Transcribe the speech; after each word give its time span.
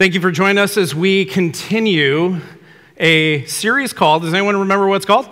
Thank 0.00 0.14
you 0.14 0.22
for 0.22 0.30
joining 0.30 0.56
us 0.56 0.78
as 0.78 0.94
we 0.94 1.26
continue 1.26 2.40
a 2.96 3.44
series 3.44 3.92
called, 3.92 4.22
does 4.22 4.32
anyone 4.32 4.56
remember 4.56 4.88
what 4.88 4.96
it's 4.96 5.04
called? 5.04 5.28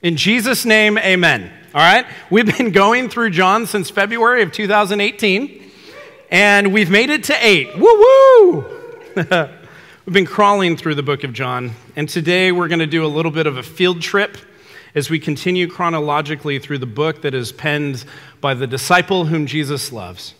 In 0.00 0.16
Jesus' 0.16 0.64
name, 0.64 0.96
amen. 0.96 1.52
All 1.74 1.82
right? 1.82 2.06
We've 2.30 2.46
been 2.56 2.70
going 2.70 3.10
through 3.10 3.28
John 3.28 3.66
since 3.66 3.90
February 3.90 4.40
of 4.40 4.52
2018, 4.52 5.70
and 6.30 6.72
we've 6.72 6.88
made 6.88 7.10
it 7.10 7.24
to 7.24 7.36
eight. 7.46 7.76
Woo 7.76 7.84
woo! 7.84 8.64
we've 9.16 10.14
been 10.14 10.24
crawling 10.24 10.78
through 10.78 10.94
the 10.94 11.02
book 11.02 11.22
of 11.22 11.34
John, 11.34 11.72
and 11.94 12.08
today 12.08 12.52
we're 12.52 12.68
going 12.68 12.78
to 12.78 12.86
do 12.86 13.04
a 13.04 13.06
little 13.06 13.30
bit 13.30 13.46
of 13.46 13.58
a 13.58 13.62
field 13.62 14.00
trip 14.00 14.38
as 14.94 15.10
we 15.10 15.18
continue 15.18 15.68
chronologically 15.68 16.58
through 16.58 16.78
the 16.78 16.86
book 16.86 17.20
that 17.20 17.34
is 17.34 17.52
penned 17.52 18.06
by 18.40 18.54
the 18.54 18.66
disciple 18.66 19.26
whom 19.26 19.44
Jesus 19.44 19.92
loves. 19.92 20.32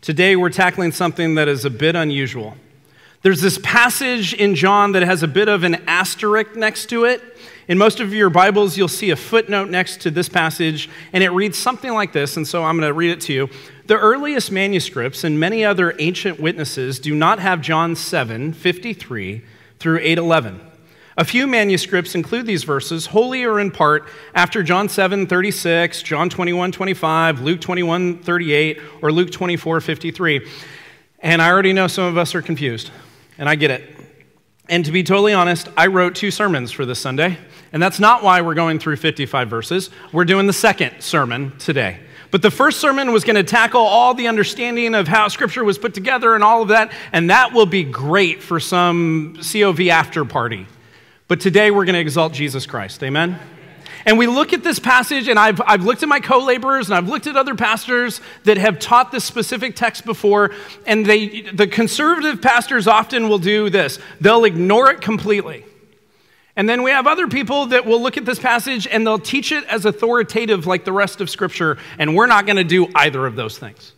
Today 0.00 0.34
we're 0.34 0.50
tackling 0.50 0.90
something 0.90 1.36
that 1.36 1.46
is 1.46 1.64
a 1.64 1.70
bit 1.70 1.94
unusual. 1.94 2.56
There's 3.28 3.42
this 3.42 3.58
passage 3.62 4.32
in 4.32 4.54
John 4.54 4.92
that 4.92 5.02
has 5.02 5.22
a 5.22 5.28
bit 5.28 5.48
of 5.48 5.62
an 5.62 5.74
asterisk 5.86 6.56
next 6.56 6.86
to 6.86 7.04
it. 7.04 7.22
In 7.68 7.76
most 7.76 8.00
of 8.00 8.14
your 8.14 8.30
Bibles, 8.30 8.78
you'll 8.78 8.88
see 8.88 9.10
a 9.10 9.16
footnote 9.16 9.68
next 9.68 10.00
to 10.00 10.10
this 10.10 10.30
passage, 10.30 10.88
and 11.12 11.22
it 11.22 11.28
reads 11.28 11.58
something 11.58 11.92
like 11.92 12.14
this, 12.14 12.38
and 12.38 12.48
so 12.48 12.64
I'm 12.64 12.78
going 12.78 12.88
to 12.88 12.94
read 12.94 13.10
it 13.10 13.20
to 13.20 13.34
you. 13.34 13.50
The 13.84 13.98
earliest 13.98 14.50
manuscripts 14.50 15.24
and 15.24 15.38
many 15.38 15.62
other 15.62 15.94
ancient 15.98 16.40
witnesses 16.40 16.98
do 16.98 17.14
not 17.14 17.38
have 17.38 17.60
John 17.60 17.94
7 17.96 18.54
53 18.54 19.44
through 19.78 19.98
811. 19.98 20.62
A 21.18 21.24
few 21.26 21.46
manuscripts 21.46 22.14
include 22.14 22.46
these 22.46 22.64
verses, 22.64 23.04
wholly 23.04 23.44
or 23.44 23.60
in 23.60 23.70
part, 23.70 24.08
after 24.34 24.62
John 24.62 24.88
7 24.88 25.26
36, 25.26 26.02
John 26.02 26.30
21 26.30 26.72
25, 26.72 27.42
Luke 27.42 27.60
21 27.60 28.22
38, 28.22 28.80
or 29.02 29.12
Luke 29.12 29.30
24 29.30 29.82
53. 29.82 30.48
And 31.18 31.42
I 31.42 31.50
already 31.50 31.74
know 31.74 31.88
some 31.88 32.04
of 32.04 32.16
us 32.16 32.34
are 32.34 32.40
confused 32.40 32.90
and 33.38 33.48
I 33.48 33.54
get 33.54 33.70
it. 33.70 33.96
And 34.68 34.84
to 34.84 34.92
be 34.92 35.02
totally 35.02 35.32
honest, 35.32 35.68
I 35.76 35.86
wrote 35.86 36.14
two 36.14 36.30
sermons 36.30 36.70
for 36.70 36.84
this 36.84 36.98
Sunday, 36.98 37.38
and 37.72 37.82
that's 37.82 37.98
not 37.98 38.22
why 38.22 38.42
we're 38.42 38.54
going 38.54 38.78
through 38.78 38.96
55 38.96 39.48
verses. 39.48 39.88
We're 40.12 40.26
doing 40.26 40.46
the 40.46 40.52
second 40.52 41.00
sermon 41.00 41.56
today. 41.58 42.00
But 42.30 42.42
the 42.42 42.50
first 42.50 42.78
sermon 42.78 43.12
was 43.12 43.24
going 43.24 43.36
to 43.36 43.42
tackle 43.42 43.80
all 43.80 44.12
the 44.12 44.28
understanding 44.28 44.94
of 44.94 45.08
how 45.08 45.28
Scripture 45.28 45.64
was 45.64 45.78
put 45.78 45.94
together 45.94 46.34
and 46.34 46.44
all 46.44 46.60
of 46.60 46.68
that, 46.68 46.92
and 47.12 47.30
that 47.30 47.54
will 47.54 47.66
be 47.66 47.84
great 47.84 48.42
for 48.42 48.60
some 48.60 49.38
COV 49.40 49.88
after 49.88 50.26
party. 50.26 50.66
But 51.26 51.40
today 51.40 51.70
we're 51.70 51.86
going 51.86 51.94
to 51.94 52.00
exalt 52.00 52.34
Jesus 52.34 52.66
Christ. 52.66 53.02
Amen? 53.02 53.38
And 54.04 54.18
we 54.18 54.26
look 54.26 54.52
at 54.52 54.62
this 54.62 54.78
passage, 54.78 55.28
and 55.28 55.38
I've, 55.38 55.60
I've 55.66 55.84
looked 55.84 56.02
at 56.02 56.08
my 56.08 56.20
co 56.20 56.38
laborers 56.38 56.88
and 56.88 56.96
I've 56.96 57.08
looked 57.08 57.26
at 57.26 57.36
other 57.36 57.54
pastors 57.54 58.20
that 58.44 58.58
have 58.58 58.78
taught 58.78 59.12
this 59.12 59.24
specific 59.24 59.76
text 59.76 60.04
before, 60.04 60.52
and 60.86 61.04
they, 61.04 61.42
the 61.42 61.66
conservative 61.66 62.40
pastors 62.40 62.86
often 62.86 63.28
will 63.28 63.38
do 63.38 63.70
this 63.70 63.98
they'll 64.20 64.44
ignore 64.44 64.90
it 64.90 65.00
completely. 65.00 65.64
And 66.56 66.68
then 66.68 66.82
we 66.82 66.90
have 66.90 67.06
other 67.06 67.28
people 67.28 67.66
that 67.66 67.86
will 67.86 68.02
look 68.02 68.16
at 68.16 68.24
this 68.24 68.40
passage 68.40 68.88
and 68.88 69.06
they'll 69.06 69.20
teach 69.20 69.52
it 69.52 69.62
as 69.66 69.84
authoritative 69.84 70.66
like 70.66 70.84
the 70.84 70.92
rest 70.92 71.20
of 71.20 71.30
Scripture, 71.30 71.78
and 71.98 72.16
we're 72.16 72.26
not 72.26 72.46
going 72.46 72.56
to 72.56 72.64
do 72.64 72.88
either 72.96 73.24
of 73.26 73.36
those 73.36 73.56
things. 73.58 73.92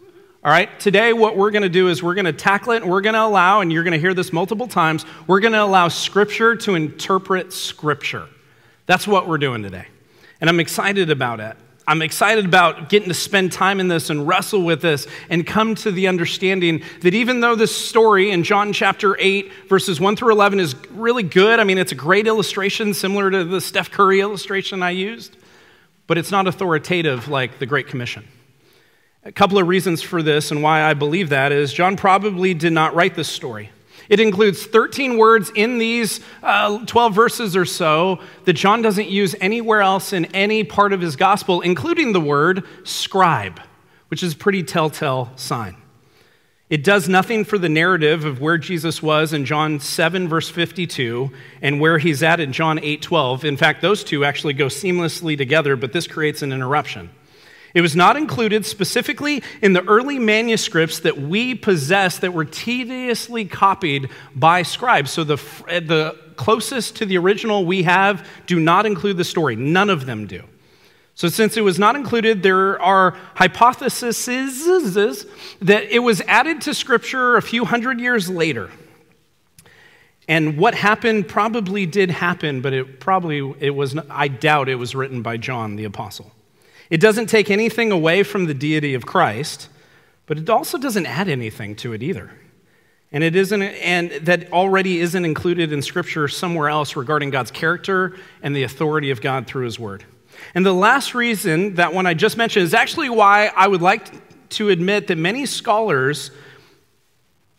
All 0.45 0.51
right, 0.51 0.79
today 0.81 1.13
what 1.13 1.37
we're 1.37 1.51
going 1.51 1.63
to 1.63 1.69
do 1.69 1.89
is 1.89 2.03
we're 2.03 2.15
going 2.15 2.25
to 2.27 2.33
tackle 2.33 2.73
it 2.73 2.83
and 2.83 2.91
we're 2.91 3.01
going 3.01 3.15
to 3.15 3.23
allow, 3.23 3.61
and 3.61 3.73
you're 3.73 3.83
going 3.83 3.93
to 3.93 3.99
hear 3.99 4.15
this 4.15 4.33
multiple 4.33 4.69
times, 4.69 5.05
we're 5.27 5.41
going 5.41 5.53
to 5.53 5.63
allow 5.63 5.89
Scripture 5.89 6.57
to 6.57 6.75
interpret 6.75 7.53
Scripture. 7.53 8.27
That's 8.91 9.07
what 9.07 9.29
we're 9.29 9.39
doing 9.39 9.63
today. 9.63 9.87
And 10.41 10.51
I'm 10.51 10.59
excited 10.59 11.11
about 11.11 11.39
it. 11.39 11.57
I'm 11.87 12.03
excited 12.03 12.45
about 12.45 12.89
getting 12.89 13.07
to 13.07 13.15
spend 13.15 13.53
time 13.53 13.79
in 13.79 13.87
this 13.87 14.11
and 14.11 14.27
wrestle 14.27 14.65
with 14.65 14.83
this 14.83 15.07
and 15.29 15.47
come 15.47 15.77
to 15.77 15.93
the 15.93 16.09
understanding 16.09 16.83
that 17.03 17.15
even 17.15 17.39
though 17.39 17.55
this 17.55 17.73
story 17.73 18.33
in 18.33 18.43
John 18.43 18.73
chapter 18.73 19.17
8, 19.17 19.69
verses 19.69 20.01
1 20.01 20.17
through 20.17 20.33
11 20.33 20.59
is 20.59 20.75
really 20.91 21.23
good, 21.23 21.61
I 21.61 21.65
mean, 21.65 21.79
it's 21.79 21.93
a 21.93 21.95
great 21.95 22.27
illustration 22.27 22.93
similar 22.93 23.31
to 23.31 23.45
the 23.45 23.61
Steph 23.61 23.93
Curry 23.93 24.19
illustration 24.19 24.83
I 24.83 24.91
used, 24.91 25.37
but 26.09 26.19
it's 26.19 26.33
not 26.33 26.49
authoritative 26.49 27.29
like 27.29 27.61
the 27.61 27.67
Great 27.67 27.87
Commission. 27.87 28.27
A 29.23 29.31
couple 29.31 29.59
of 29.59 29.69
reasons 29.69 30.03
for 30.03 30.21
this 30.21 30.51
and 30.51 30.65
why 30.65 30.83
I 30.83 30.95
believe 30.95 31.29
that 31.29 31.53
is 31.53 31.73
John 31.73 31.97
probably 31.97 32.55
did 32.55 32.73
not 32.73 32.97
write 32.97 33.15
this 33.15 33.29
story. 33.29 33.71
It 34.11 34.19
includes 34.19 34.67
13 34.67 35.17
words 35.17 35.53
in 35.55 35.79
these 35.79 36.21
uh, 36.43 36.85
12 36.85 37.15
verses 37.15 37.57
or 37.57 37.65
so 37.65 38.19
that 38.45 38.55
John 38.55 38.83
doesn't 38.83 39.09
use 39.09 39.37
anywhere 39.41 39.81
else 39.81 40.13
in 40.13 40.25
any 40.27 40.65
part 40.65 40.93
of 40.93 41.01
his 41.01 41.15
gospel, 41.15 41.61
including 41.61 42.13
the 42.13 42.21
word 42.21 42.65
scribe, 42.83 43.61
which 44.09 44.25
is 44.25 44.35
a 44.35 44.37
pretty 44.37 44.65
telltale 44.65 45.31
sign. 45.37 45.77
It 46.69 46.83
does 46.83 47.09
nothing 47.09 47.45
for 47.45 47.57
the 47.57 47.69
narrative 47.69 48.25
of 48.25 48.41
where 48.41 48.59
Jesus 48.59 49.01
was 49.01 49.33
in 49.33 49.45
John 49.45 49.79
7, 49.79 50.29
verse 50.29 50.49
52, 50.49 51.31
and 51.63 51.81
where 51.81 51.99
he's 51.99 52.23
at 52.23 52.41
in 52.41 52.53
John 52.53 52.81
8, 52.81 53.03
12. 53.03 53.45
In 53.45 53.57
fact, 53.57 53.81
those 53.81 54.03
two 54.03 54.25
actually 54.25 54.55
go 54.55 54.67
seamlessly 54.67 55.39
together, 55.39 55.77
but 55.77 55.93
this 55.93 56.09
creates 56.09 56.43
an 56.43 56.53
interruption. 56.53 57.11
It 57.73 57.83
was 57.83 57.95
not 57.95 58.17
included 58.17 58.67
specifically 58.67 59.43
in 59.63 59.73
the 59.73 59.85
early 59.85 60.19
manuscripts 60.19 61.01
that 61.01 61.19
we 61.19 61.55
possess 61.55 62.19
that 62.19 62.33
were 62.33 62.45
tediously 62.45 63.45
copied 63.45 64.11
by 64.35 64.63
scribes. 64.63 65.11
So 65.11 65.25
the, 65.25 65.37
the 65.67 66.19
closest 66.37 66.97
to 66.97 67.07
the 67.07 67.19
original 67.19 67.65
we 67.65 67.85
have 67.85 68.27
do 68.47 68.59
not 68.59 68.87
include 68.87 69.19
the 69.19 69.25
story. 69.25 69.57
None 69.57 69.91
of 69.91 70.07
them 70.07 70.27
do. 70.27 70.43
So, 71.15 71.29
since 71.29 71.59
it 71.59 71.61
was 71.61 71.79
not 71.79 71.97
included, 71.97 72.43
there 72.43 72.81
are 72.81 73.15
hypotheses 73.35 74.25
that 74.25 75.83
it 75.91 75.99
was 75.99 76.23
added 76.23 76.63
to 76.63 76.73
Scripture 76.73 77.37
a 77.37 77.43
few 77.43 77.67
hundred 77.67 78.01
years 78.01 78.31
later. 78.31 78.71
And 80.27 80.57
what 80.57 80.75
happened 80.75 81.29
probably 81.29 81.85
did 81.85 82.11
happen, 82.11 82.63
but 82.63 82.73
it 82.73 83.01
probably, 83.01 83.55
it 83.59 83.75
was, 83.75 83.99
I 84.09 84.29
doubt 84.29 84.71
it 84.71 84.77
was 84.77 84.95
written 84.95 85.21
by 85.21 85.37
John 85.37 85.77
the 85.77 85.85
Apostle. 85.85 86.33
It 86.91 87.01
doesn't 87.01 87.27
take 87.27 87.51
anything 87.51 87.93
away 87.93 88.23
from 88.25 88.47
the 88.47 88.55
deity 88.55 88.95
of 88.95 89.07
Christ, 89.07 89.69
but 90.27 90.39
it 90.39 90.51
also 90.51 90.77
doesn't 90.77 91.07
add 91.07 91.29
anything 91.29 91.77
to 91.77 91.93
it 91.93 92.03
either. 92.03 92.33
And 93.13 93.25
it 93.25 93.35
isn't 93.35 93.63
and 93.63 94.11
that 94.27 94.53
already 94.53 95.01
isn't 95.01 95.25
included 95.25 95.73
in 95.73 95.83
scripture 95.83 96.29
somewhere 96.29 96.69
else 96.69 96.95
regarding 96.95 97.31
God's 97.31 97.51
character 97.51 98.17
and 98.43 98.55
the 98.55 98.65
authority 98.65 99.11
of 99.11 99.21
God 99.21 99.47
through 99.47 99.65
his 99.65 99.79
word. 99.79 100.05
And 100.55 100.65
the 100.65 100.73
last 100.73 101.15
reason, 101.15 101.75
that 101.75 101.93
one 101.93 102.07
I 102.07 102.15
just 102.15 102.37
mentioned, 102.37 102.65
is 102.65 102.75
actually 102.75 103.11
why 103.11 103.51
I 103.55 103.67
would 103.67 103.83
like 103.83 104.49
to 104.51 104.69
admit 104.69 105.09
that 105.09 105.19
many 105.19 105.47
scholars 105.47 106.31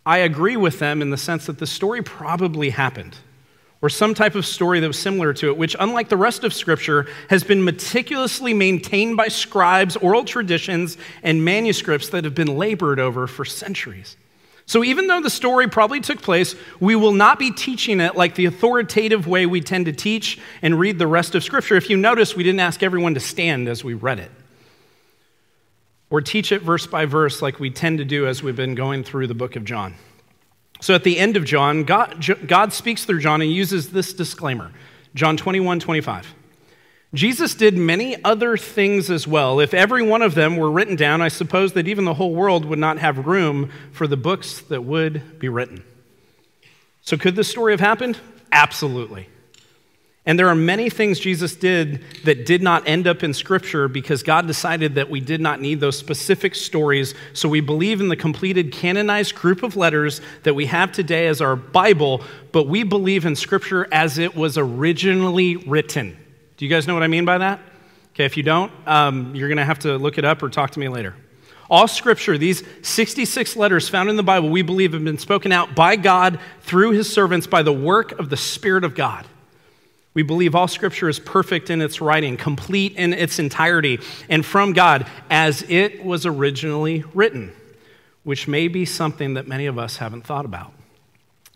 I 0.04 0.18
agree 0.18 0.56
with 0.56 0.78
them 0.78 1.00
in 1.00 1.10
the 1.10 1.16
sense 1.16 1.46
that 1.46 1.58
the 1.58 1.66
story 1.66 2.02
probably 2.02 2.70
happened 2.70 3.16
or 3.82 3.88
some 3.88 4.14
type 4.14 4.36
of 4.36 4.46
story 4.46 4.78
that 4.78 4.86
was 4.86 4.98
similar 4.98 5.34
to 5.34 5.48
it, 5.48 5.56
which, 5.56 5.74
unlike 5.78 6.08
the 6.08 6.16
rest 6.16 6.44
of 6.44 6.54
Scripture, 6.54 7.06
has 7.28 7.42
been 7.42 7.64
meticulously 7.64 8.54
maintained 8.54 9.16
by 9.16 9.26
scribes, 9.26 9.96
oral 9.96 10.24
traditions, 10.24 10.96
and 11.24 11.44
manuscripts 11.44 12.08
that 12.10 12.22
have 12.22 12.34
been 12.34 12.56
labored 12.56 13.00
over 13.00 13.26
for 13.26 13.44
centuries. 13.44 14.16
So, 14.66 14.84
even 14.84 15.08
though 15.08 15.20
the 15.20 15.28
story 15.28 15.68
probably 15.68 16.00
took 16.00 16.22
place, 16.22 16.54
we 16.78 16.94
will 16.94 17.12
not 17.12 17.40
be 17.40 17.50
teaching 17.50 17.98
it 17.98 18.14
like 18.14 18.36
the 18.36 18.46
authoritative 18.46 19.26
way 19.26 19.46
we 19.46 19.60
tend 19.60 19.86
to 19.86 19.92
teach 19.92 20.38
and 20.62 20.78
read 20.78 21.00
the 21.00 21.08
rest 21.08 21.34
of 21.34 21.42
Scripture. 21.42 21.74
If 21.74 21.90
you 21.90 21.96
notice, 21.96 22.36
we 22.36 22.44
didn't 22.44 22.60
ask 22.60 22.84
everyone 22.84 23.14
to 23.14 23.20
stand 23.20 23.68
as 23.68 23.82
we 23.82 23.94
read 23.94 24.20
it, 24.20 24.30
or 26.08 26.20
teach 26.20 26.52
it 26.52 26.62
verse 26.62 26.86
by 26.86 27.04
verse 27.06 27.42
like 27.42 27.58
we 27.58 27.70
tend 27.70 27.98
to 27.98 28.04
do 28.04 28.28
as 28.28 28.44
we've 28.44 28.54
been 28.54 28.76
going 28.76 29.02
through 29.02 29.26
the 29.26 29.34
book 29.34 29.56
of 29.56 29.64
John. 29.64 29.96
So 30.82 30.96
at 30.96 31.04
the 31.04 31.16
end 31.16 31.36
of 31.36 31.44
John, 31.44 31.84
God, 31.84 32.26
God 32.48 32.72
speaks 32.72 33.04
through 33.04 33.20
John 33.20 33.40
and 33.40 33.50
uses 33.50 33.90
this 33.90 34.12
disclaimer 34.12 34.72
John 35.14 35.36
21 35.36 35.78
25. 35.78 36.34
Jesus 37.14 37.54
did 37.54 37.76
many 37.76 38.22
other 38.24 38.56
things 38.56 39.08
as 39.08 39.26
well. 39.28 39.60
If 39.60 39.74
every 39.74 40.02
one 40.02 40.22
of 40.22 40.34
them 40.34 40.56
were 40.56 40.70
written 40.70 40.96
down, 40.96 41.22
I 41.22 41.28
suppose 41.28 41.74
that 41.74 41.86
even 41.86 42.04
the 42.04 42.14
whole 42.14 42.34
world 42.34 42.64
would 42.64 42.80
not 42.80 42.98
have 42.98 43.26
room 43.26 43.70
for 43.92 44.08
the 44.08 44.16
books 44.16 44.60
that 44.62 44.82
would 44.82 45.38
be 45.38 45.48
written. 45.48 45.84
So, 47.02 47.16
could 47.16 47.36
this 47.36 47.48
story 47.48 47.72
have 47.72 47.80
happened? 47.80 48.18
Absolutely. 48.50 49.28
And 50.24 50.38
there 50.38 50.48
are 50.48 50.54
many 50.54 50.88
things 50.88 51.18
Jesus 51.18 51.56
did 51.56 52.04
that 52.24 52.46
did 52.46 52.62
not 52.62 52.86
end 52.86 53.08
up 53.08 53.24
in 53.24 53.34
Scripture 53.34 53.88
because 53.88 54.22
God 54.22 54.46
decided 54.46 54.94
that 54.94 55.10
we 55.10 55.18
did 55.18 55.40
not 55.40 55.60
need 55.60 55.80
those 55.80 55.98
specific 55.98 56.54
stories. 56.54 57.14
So 57.32 57.48
we 57.48 57.60
believe 57.60 58.00
in 58.00 58.08
the 58.08 58.14
completed 58.14 58.70
canonized 58.70 59.34
group 59.34 59.64
of 59.64 59.74
letters 59.74 60.20
that 60.44 60.54
we 60.54 60.66
have 60.66 60.92
today 60.92 61.26
as 61.26 61.40
our 61.40 61.56
Bible, 61.56 62.22
but 62.52 62.68
we 62.68 62.84
believe 62.84 63.26
in 63.26 63.34
Scripture 63.34 63.88
as 63.90 64.18
it 64.18 64.36
was 64.36 64.56
originally 64.56 65.56
written. 65.56 66.16
Do 66.56 66.64
you 66.64 66.70
guys 66.70 66.86
know 66.86 66.94
what 66.94 67.02
I 67.02 67.08
mean 67.08 67.24
by 67.24 67.38
that? 67.38 67.58
Okay, 68.14 68.24
if 68.24 68.36
you 68.36 68.44
don't, 68.44 68.70
um, 68.86 69.34
you're 69.34 69.48
going 69.48 69.56
to 69.56 69.64
have 69.64 69.80
to 69.80 69.96
look 69.96 70.18
it 70.18 70.24
up 70.24 70.40
or 70.42 70.50
talk 70.50 70.70
to 70.72 70.78
me 70.78 70.88
later. 70.88 71.16
All 71.68 71.88
scripture, 71.88 72.36
these 72.36 72.62
66 72.82 73.56
letters 73.56 73.88
found 73.88 74.10
in 74.10 74.16
the 74.16 74.22
Bible, 74.22 74.50
we 74.50 74.62
believe 74.62 74.92
have 74.92 75.02
been 75.02 75.18
spoken 75.18 75.50
out 75.50 75.74
by 75.74 75.96
God 75.96 76.38
through 76.60 76.90
his 76.90 77.10
servants 77.10 77.46
by 77.46 77.62
the 77.62 77.72
work 77.72 78.12
of 78.20 78.28
the 78.28 78.36
Spirit 78.36 78.84
of 78.84 78.94
God. 78.94 79.26
We 80.14 80.22
believe 80.22 80.54
all 80.54 80.68
scripture 80.68 81.08
is 81.08 81.18
perfect 81.18 81.70
in 81.70 81.80
its 81.80 82.00
writing, 82.00 82.36
complete 82.36 82.96
in 82.96 83.14
its 83.14 83.38
entirety, 83.38 83.98
and 84.28 84.44
from 84.44 84.74
God 84.74 85.06
as 85.30 85.64
it 85.68 86.04
was 86.04 86.26
originally 86.26 87.04
written, 87.14 87.52
which 88.22 88.46
may 88.46 88.68
be 88.68 88.84
something 88.84 89.34
that 89.34 89.48
many 89.48 89.66
of 89.66 89.78
us 89.78 89.96
haven't 89.96 90.26
thought 90.26 90.44
about. 90.44 90.72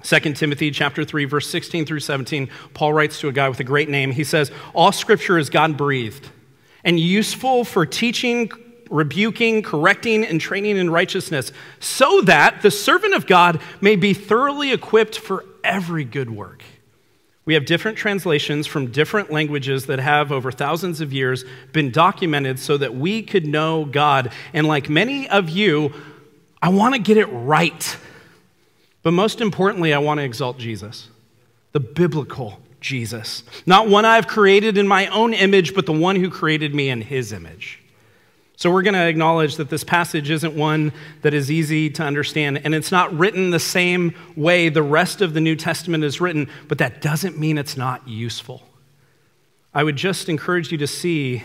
2 0.02 0.34
Timothy 0.34 0.70
chapter 0.70 1.04
3 1.04 1.24
verse 1.26 1.48
16 1.48 1.84
through 1.84 2.00
17, 2.00 2.48
Paul 2.74 2.92
writes 2.92 3.20
to 3.20 3.28
a 3.28 3.32
guy 3.32 3.48
with 3.48 3.60
a 3.60 3.64
great 3.64 3.88
name. 3.88 4.12
He 4.12 4.24
says, 4.24 4.50
"All 4.74 4.92
scripture 4.92 5.38
is 5.38 5.50
God-breathed 5.50 6.28
and 6.84 7.00
useful 7.00 7.64
for 7.64 7.84
teaching, 7.84 8.50
rebuking, 8.88 9.62
correcting 9.62 10.24
and 10.24 10.40
training 10.40 10.76
in 10.76 10.90
righteousness, 10.90 11.50
so 11.80 12.20
that 12.22 12.62
the 12.62 12.70
servant 12.70 13.14
of 13.14 13.26
God 13.26 13.60
may 13.80 13.96
be 13.96 14.14
thoroughly 14.14 14.72
equipped 14.72 15.18
for 15.18 15.44
every 15.64 16.04
good 16.04 16.30
work." 16.30 16.62
We 17.46 17.54
have 17.54 17.64
different 17.64 17.96
translations 17.96 18.66
from 18.66 18.90
different 18.90 19.30
languages 19.30 19.86
that 19.86 20.00
have, 20.00 20.32
over 20.32 20.50
thousands 20.52 21.00
of 21.00 21.12
years, 21.12 21.44
been 21.72 21.92
documented 21.92 22.58
so 22.58 22.76
that 22.76 22.94
we 22.94 23.22
could 23.22 23.46
know 23.46 23.84
God. 23.84 24.32
And 24.52 24.66
like 24.66 24.90
many 24.90 25.28
of 25.28 25.48
you, 25.48 25.94
I 26.60 26.70
want 26.70 26.96
to 26.96 27.00
get 27.00 27.16
it 27.16 27.26
right. 27.26 27.96
But 29.02 29.12
most 29.12 29.40
importantly, 29.40 29.94
I 29.94 29.98
want 29.98 30.18
to 30.18 30.24
exalt 30.24 30.58
Jesus, 30.58 31.08
the 31.70 31.78
biblical 31.78 32.60
Jesus. 32.80 33.44
Not 33.64 33.88
one 33.88 34.04
I've 34.04 34.26
created 34.26 34.76
in 34.76 34.88
my 34.88 35.06
own 35.06 35.32
image, 35.32 35.72
but 35.74 35.86
the 35.86 35.92
one 35.92 36.16
who 36.16 36.28
created 36.28 36.74
me 36.74 36.88
in 36.88 37.00
his 37.00 37.32
image. 37.32 37.80
So 38.58 38.70
we're 38.70 38.82
going 38.82 38.94
to 38.94 39.06
acknowledge 39.06 39.56
that 39.56 39.68
this 39.68 39.84
passage 39.84 40.30
isn't 40.30 40.56
one 40.56 40.92
that 41.20 41.34
is 41.34 41.50
easy 41.50 41.90
to 41.90 42.02
understand, 42.02 42.62
and 42.64 42.74
it's 42.74 42.90
not 42.90 43.12
written 43.16 43.50
the 43.50 43.60
same 43.60 44.14
way 44.34 44.70
the 44.70 44.82
rest 44.82 45.20
of 45.20 45.34
the 45.34 45.42
New 45.42 45.56
Testament 45.56 46.04
is 46.04 46.22
written, 46.22 46.48
but 46.66 46.78
that 46.78 47.02
doesn't 47.02 47.38
mean 47.38 47.58
it's 47.58 47.76
not 47.76 48.08
useful. 48.08 48.62
I 49.74 49.84
would 49.84 49.96
just 49.96 50.30
encourage 50.30 50.72
you 50.72 50.78
to 50.78 50.86
see 50.86 51.44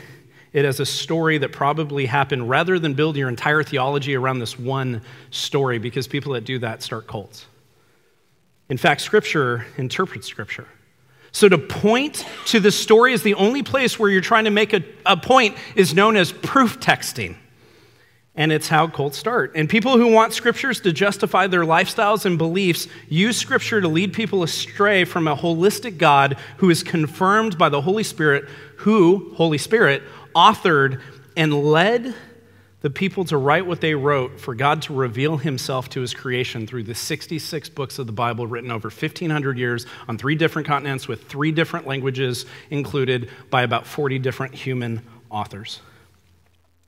it 0.53 0.63
as 0.63 0.79
a 0.79 0.85
story 0.85 1.37
that 1.39 1.51
probably 1.51 2.05
happened 2.05 2.49
rather 2.49 2.79
than 2.79 2.93
build 2.93 3.17
your 3.17 3.27
entire 3.27 3.61
theology 3.61 4.15
around 4.15 4.39
this 4.39 4.57
one 4.57 5.01
story, 5.31 5.79
because 5.79 6.07
people 6.07 6.31
that 6.33 6.45
do 6.45 6.59
that 6.59 6.81
start 6.81 7.07
cults. 7.07 7.45
In 8.69 8.77
fact, 8.77 9.01
Scripture 9.01 9.65
interprets 9.77 10.27
Scripture. 10.27 10.67
So 11.31 11.47
to 11.47 11.57
point 11.57 12.25
to 12.47 12.59
the 12.59 12.71
story 12.71 13.13
is 13.13 13.23
the 13.23 13.35
only 13.35 13.63
place 13.63 13.97
where 13.97 14.09
you're 14.09 14.21
trying 14.21 14.45
to 14.45 14.51
make 14.51 14.73
a, 14.73 14.83
a 15.05 15.15
point 15.15 15.57
is 15.75 15.93
known 15.93 16.17
as 16.17 16.31
proof 16.31 16.79
texting. 16.79 17.35
And 18.35 18.51
it's 18.51 18.69
how 18.69 18.87
cults 18.87 19.17
start. 19.17 19.53
And 19.55 19.69
people 19.69 19.97
who 19.97 20.07
want 20.07 20.33
scriptures 20.33 20.79
to 20.81 20.93
justify 20.93 21.47
their 21.47 21.63
lifestyles 21.63 22.25
and 22.25 22.37
beliefs 22.37 22.87
use 23.09 23.37
scripture 23.37 23.81
to 23.81 23.87
lead 23.87 24.13
people 24.13 24.43
astray 24.43 25.03
from 25.03 25.27
a 25.27 25.35
holistic 25.35 25.97
God 25.97 26.37
who 26.57 26.69
is 26.69 26.81
confirmed 26.81 27.57
by 27.57 27.67
the 27.67 27.81
Holy 27.81 28.03
Spirit, 28.03 28.45
who, 28.77 29.33
Holy 29.35 29.57
Spirit, 29.57 30.03
authored 30.33 31.01
and 31.35 31.53
led 31.53 32.13
the 32.81 32.89
people 32.89 33.23
to 33.25 33.37
write 33.37 33.65
what 33.65 33.79
they 33.79 33.93
wrote 33.93 34.39
for 34.39 34.55
God 34.55 34.81
to 34.83 34.93
reveal 34.93 35.37
himself 35.37 35.89
to 35.89 36.01
his 36.01 36.13
creation 36.13 36.65
through 36.65 36.83
the 36.83 36.95
66 36.95 37.69
books 37.69 37.99
of 37.99 38.07
the 38.07 38.13
Bible 38.13 38.47
written 38.47 38.71
over 38.71 38.89
1,500 38.89 39.57
years 39.57 39.85
on 40.07 40.17
three 40.17 40.35
different 40.35 40.67
continents 40.67 41.07
with 41.07 41.25
three 41.25 41.51
different 41.51 41.85
languages 41.85 42.45
included 42.71 43.29
by 43.49 43.61
about 43.61 43.85
40 43.85 44.17
different 44.19 44.55
human 44.55 45.01
authors. 45.29 45.79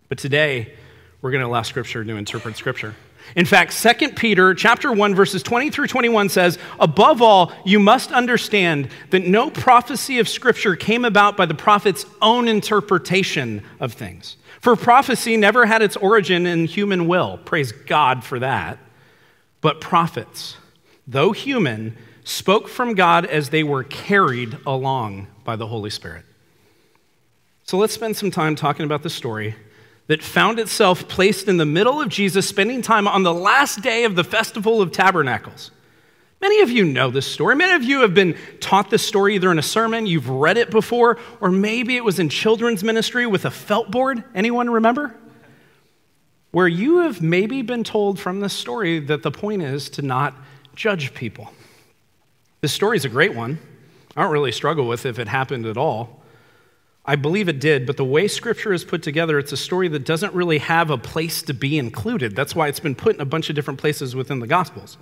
But 0.09 0.17
today, 0.17 0.73
we're 1.21 1.31
going 1.31 1.41
to 1.41 1.47
allow 1.47 1.61
Scripture 1.61 2.03
to 2.03 2.15
interpret 2.15 2.57
Scripture. 2.57 2.95
In 3.35 3.45
fact, 3.45 3.71
2 3.81 4.09
Peter 4.09 4.53
chapter 4.53 4.91
1 4.91 5.15
verses 5.15 5.43
20 5.43 5.69
through 5.69 5.87
21 5.87 6.27
says, 6.27 6.57
"Above 6.79 7.21
all, 7.21 7.53
you 7.63 7.79
must 7.79 8.11
understand 8.11 8.89
that 9.11 9.25
no 9.25 9.49
prophecy 9.49 10.19
of 10.19 10.27
scripture 10.27 10.75
came 10.75 11.05
about 11.05 11.37
by 11.37 11.45
the 11.45 11.53
prophet's 11.53 12.05
own 12.21 12.49
interpretation 12.49 13.63
of 13.79 13.93
things." 13.93 14.35
For 14.63 14.77
prophecy 14.77 15.35
never 15.35 15.65
had 15.65 15.81
its 15.81 15.97
origin 15.97 16.45
in 16.45 16.67
human 16.67 17.05
will. 17.05 17.37
Praise 17.43 17.73
God 17.73 18.23
for 18.23 18.39
that. 18.39 18.79
But 19.59 19.81
prophets, 19.81 20.55
though 21.05 21.33
human, 21.33 21.97
spoke 22.23 22.69
from 22.69 22.93
God 22.95 23.25
as 23.25 23.49
they 23.49 23.63
were 23.63 23.83
carried 23.83 24.57
along 24.65 25.27
by 25.43 25.57
the 25.57 25.67
Holy 25.67 25.89
Spirit. 25.89 26.23
So 27.65 27.75
let's 27.75 27.91
spend 27.91 28.15
some 28.15 28.31
time 28.31 28.55
talking 28.55 28.85
about 28.85 29.03
the 29.03 29.09
story 29.09 29.53
that 30.07 30.23
found 30.23 30.59
itself 30.59 31.09
placed 31.09 31.49
in 31.49 31.57
the 31.57 31.65
middle 31.65 31.99
of 31.99 32.07
Jesus 32.07 32.47
spending 32.47 32.81
time 32.81 33.05
on 33.05 33.23
the 33.23 33.33
last 33.33 33.81
day 33.81 34.05
of 34.05 34.15
the 34.15 34.23
Festival 34.23 34.81
of 34.81 34.93
Tabernacles. 34.93 35.71
Many 36.43 36.59
of 36.59 36.69
you 36.69 36.83
know 36.83 37.09
this 37.09 37.25
story. 37.25 37.55
Many 37.55 37.71
of 37.71 37.85
you 37.85 38.01
have 38.01 38.13
been 38.13 38.37
taught 38.59 38.89
this 38.89 39.01
story 39.01 39.35
either 39.35 39.49
in 39.49 39.59
a 39.59 39.63
sermon, 39.63 40.05
you've 40.05 40.27
read 40.27 40.57
it 40.57 40.71
before, 40.71 41.17
or 41.39 41.49
maybe 41.49 41.95
it 41.95 42.03
was 42.03 42.19
in 42.19 42.27
children's 42.27 42.83
ministry 42.83 43.25
with 43.25 43.45
a 43.45 43.49
felt 43.49 43.91
board. 43.91 44.25
Anyone 44.35 44.69
remember? 44.69 45.15
Where 46.51 46.67
you 46.67 46.97
have 46.97 47.21
maybe 47.21 47.61
been 47.61 47.85
told 47.85 48.19
from 48.19 48.41
this 48.41 48.51
story 48.51 48.99
that 48.99 49.23
the 49.23 49.31
point 49.31 49.61
is 49.61 49.89
to 49.91 50.01
not 50.01 50.35
judge 50.75 51.13
people. 51.13 51.49
This 52.59 52.73
story 52.73 52.97
is 52.97 53.05
a 53.05 53.09
great 53.09 53.33
one. 53.33 53.57
I 54.17 54.23
don't 54.23 54.33
really 54.33 54.51
struggle 54.51 54.85
with 54.85 55.05
if 55.05 55.19
it 55.19 55.29
happened 55.29 55.65
at 55.65 55.77
all. 55.77 56.23
I 57.05 57.15
believe 57.15 57.47
it 57.47 57.61
did, 57.61 57.87
but 57.87 57.95
the 57.95 58.03
way 58.03 58.27
scripture 58.27 58.73
is 58.73 58.83
put 58.83 59.01
together, 59.01 59.39
it's 59.39 59.53
a 59.53 59.57
story 59.57 59.87
that 59.87 60.03
doesn't 60.03 60.33
really 60.33 60.57
have 60.57 60.89
a 60.89 60.97
place 60.97 61.41
to 61.43 61.53
be 61.53 61.77
included. 61.77 62.35
That's 62.35 62.53
why 62.53 62.67
it's 62.67 62.81
been 62.81 62.95
put 62.95 63.15
in 63.15 63.21
a 63.21 63.25
bunch 63.25 63.49
of 63.49 63.55
different 63.55 63.79
places 63.79 64.13
within 64.13 64.41
the 64.41 64.47
Gospels. 64.47 64.97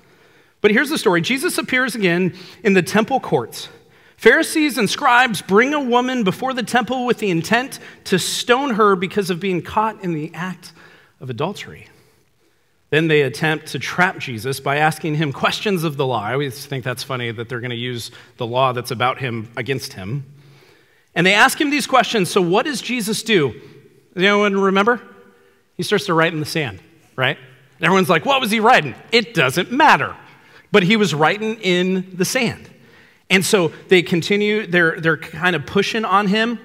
But 0.62 0.72
here's 0.72 0.90
the 0.90 0.98
story 0.98 1.22
Jesus 1.22 1.58
appears 1.58 1.96
again 1.96 2.36
in 2.63 2.74
the 2.74 2.84
temple 2.84 3.19
courts. 3.19 3.68
Pharisees 4.16 4.78
and 4.78 4.88
scribes 4.88 5.42
bring 5.42 5.74
a 5.74 5.80
woman 5.80 6.24
before 6.24 6.54
the 6.54 6.62
temple 6.62 7.08
with 7.08 7.18
the 7.18 7.31
intent 7.31 7.80
to 8.04 8.19
stone 8.19 8.75
her 8.75 8.96
because 8.96 9.31
of 9.31 9.40
being 9.40 9.63
caught 9.63 10.04
in 10.04 10.13
the 10.13 10.31
act 10.36 10.74
of 11.19 11.31
adultery. 11.31 11.88
Then 12.92 13.08
they 13.08 13.24
attempt 13.24 13.68
to 13.68 13.80
trap 13.80 14.19
Jesus 14.19 14.60
by 14.60 14.78
asking 14.78 15.16
him 15.16 15.34
questions 15.34 15.84
of 15.84 15.98
the 15.98 16.06
law. 16.06 16.22
I 16.22 16.34
always 16.34 16.66
think 16.68 16.84
that's 16.84 17.02
funny 17.04 17.31
that 17.31 17.50
they're 17.50 17.62
going 17.62 17.72
to 17.72 17.75
use 17.75 18.12
the 18.38 18.46
law 18.46 18.74
that's 18.74 18.92
about 18.92 19.18
him 19.18 19.50
against 19.58 19.94
him. 19.94 20.25
And 21.16 21.25
they 21.25 21.34
ask 21.34 21.60
him 21.60 21.72
these 21.72 21.88
questions. 21.88 22.30
So, 22.30 22.42
what 22.42 22.66
does 22.66 22.81
Jesus 22.81 23.24
do? 23.24 23.60
Anyone 24.16 24.56
remember? 24.56 25.02
He 25.78 25.84
starts 25.84 26.06
to 26.06 26.13
write 26.13 26.34
in 26.34 26.40
the 26.40 26.46
sand, 26.46 26.80
right? 27.16 27.38
And 27.38 27.86
everyone's 27.86 28.10
like, 28.10 28.25
what 28.25 28.40
was 28.40 28.52
he 28.52 28.60
writing? 28.60 28.94
It 29.12 29.34
doesn't 29.34 29.72
matter 29.72 30.16
but 30.71 30.83
he 30.83 30.95
was 30.95 31.13
writing 31.13 31.56
in 31.62 32.15
the 32.15 32.25
sand. 32.25 32.69
And 33.29 33.45
so 33.45 33.69
they 33.88 34.01
continue, 34.01 34.68
they're, 34.68 35.00
they're 35.00 35.18
kind 35.18 35.56
of 35.56 35.65
pushing 35.65 36.06
on 36.06 36.27
him. 36.27 36.59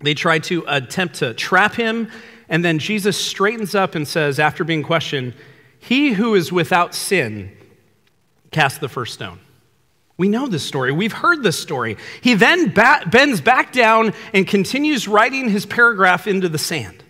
They 0.00 0.14
try 0.14 0.38
to 0.40 0.64
attempt 0.66 1.16
to 1.16 1.32
trap 1.34 1.74
him. 1.74 2.10
And 2.48 2.64
then 2.64 2.78
Jesus 2.78 3.16
straightens 3.16 3.74
up 3.74 3.94
and 3.94 4.06
says, 4.06 4.38
after 4.38 4.64
being 4.64 4.82
questioned, 4.82 5.34
He 5.78 6.12
who 6.12 6.34
is 6.34 6.52
without 6.52 6.94
sin, 6.94 7.56
cast 8.50 8.80
the 8.80 8.88
first 8.88 9.14
stone. 9.14 9.40
We 10.16 10.28
know 10.28 10.46
this 10.46 10.64
story. 10.64 10.92
We've 10.92 11.12
heard 11.12 11.42
this 11.42 11.58
story. 11.58 11.96
He 12.20 12.34
then 12.34 12.72
bends 12.72 13.40
back 13.40 13.72
down 13.72 14.12
and 14.32 14.46
continues 14.46 15.08
writing 15.08 15.48
his 15.48 15.66
paragraph 15.66 16.26
into 16.26 16.48
the 16.48 16.58
sand. 16.58 17.02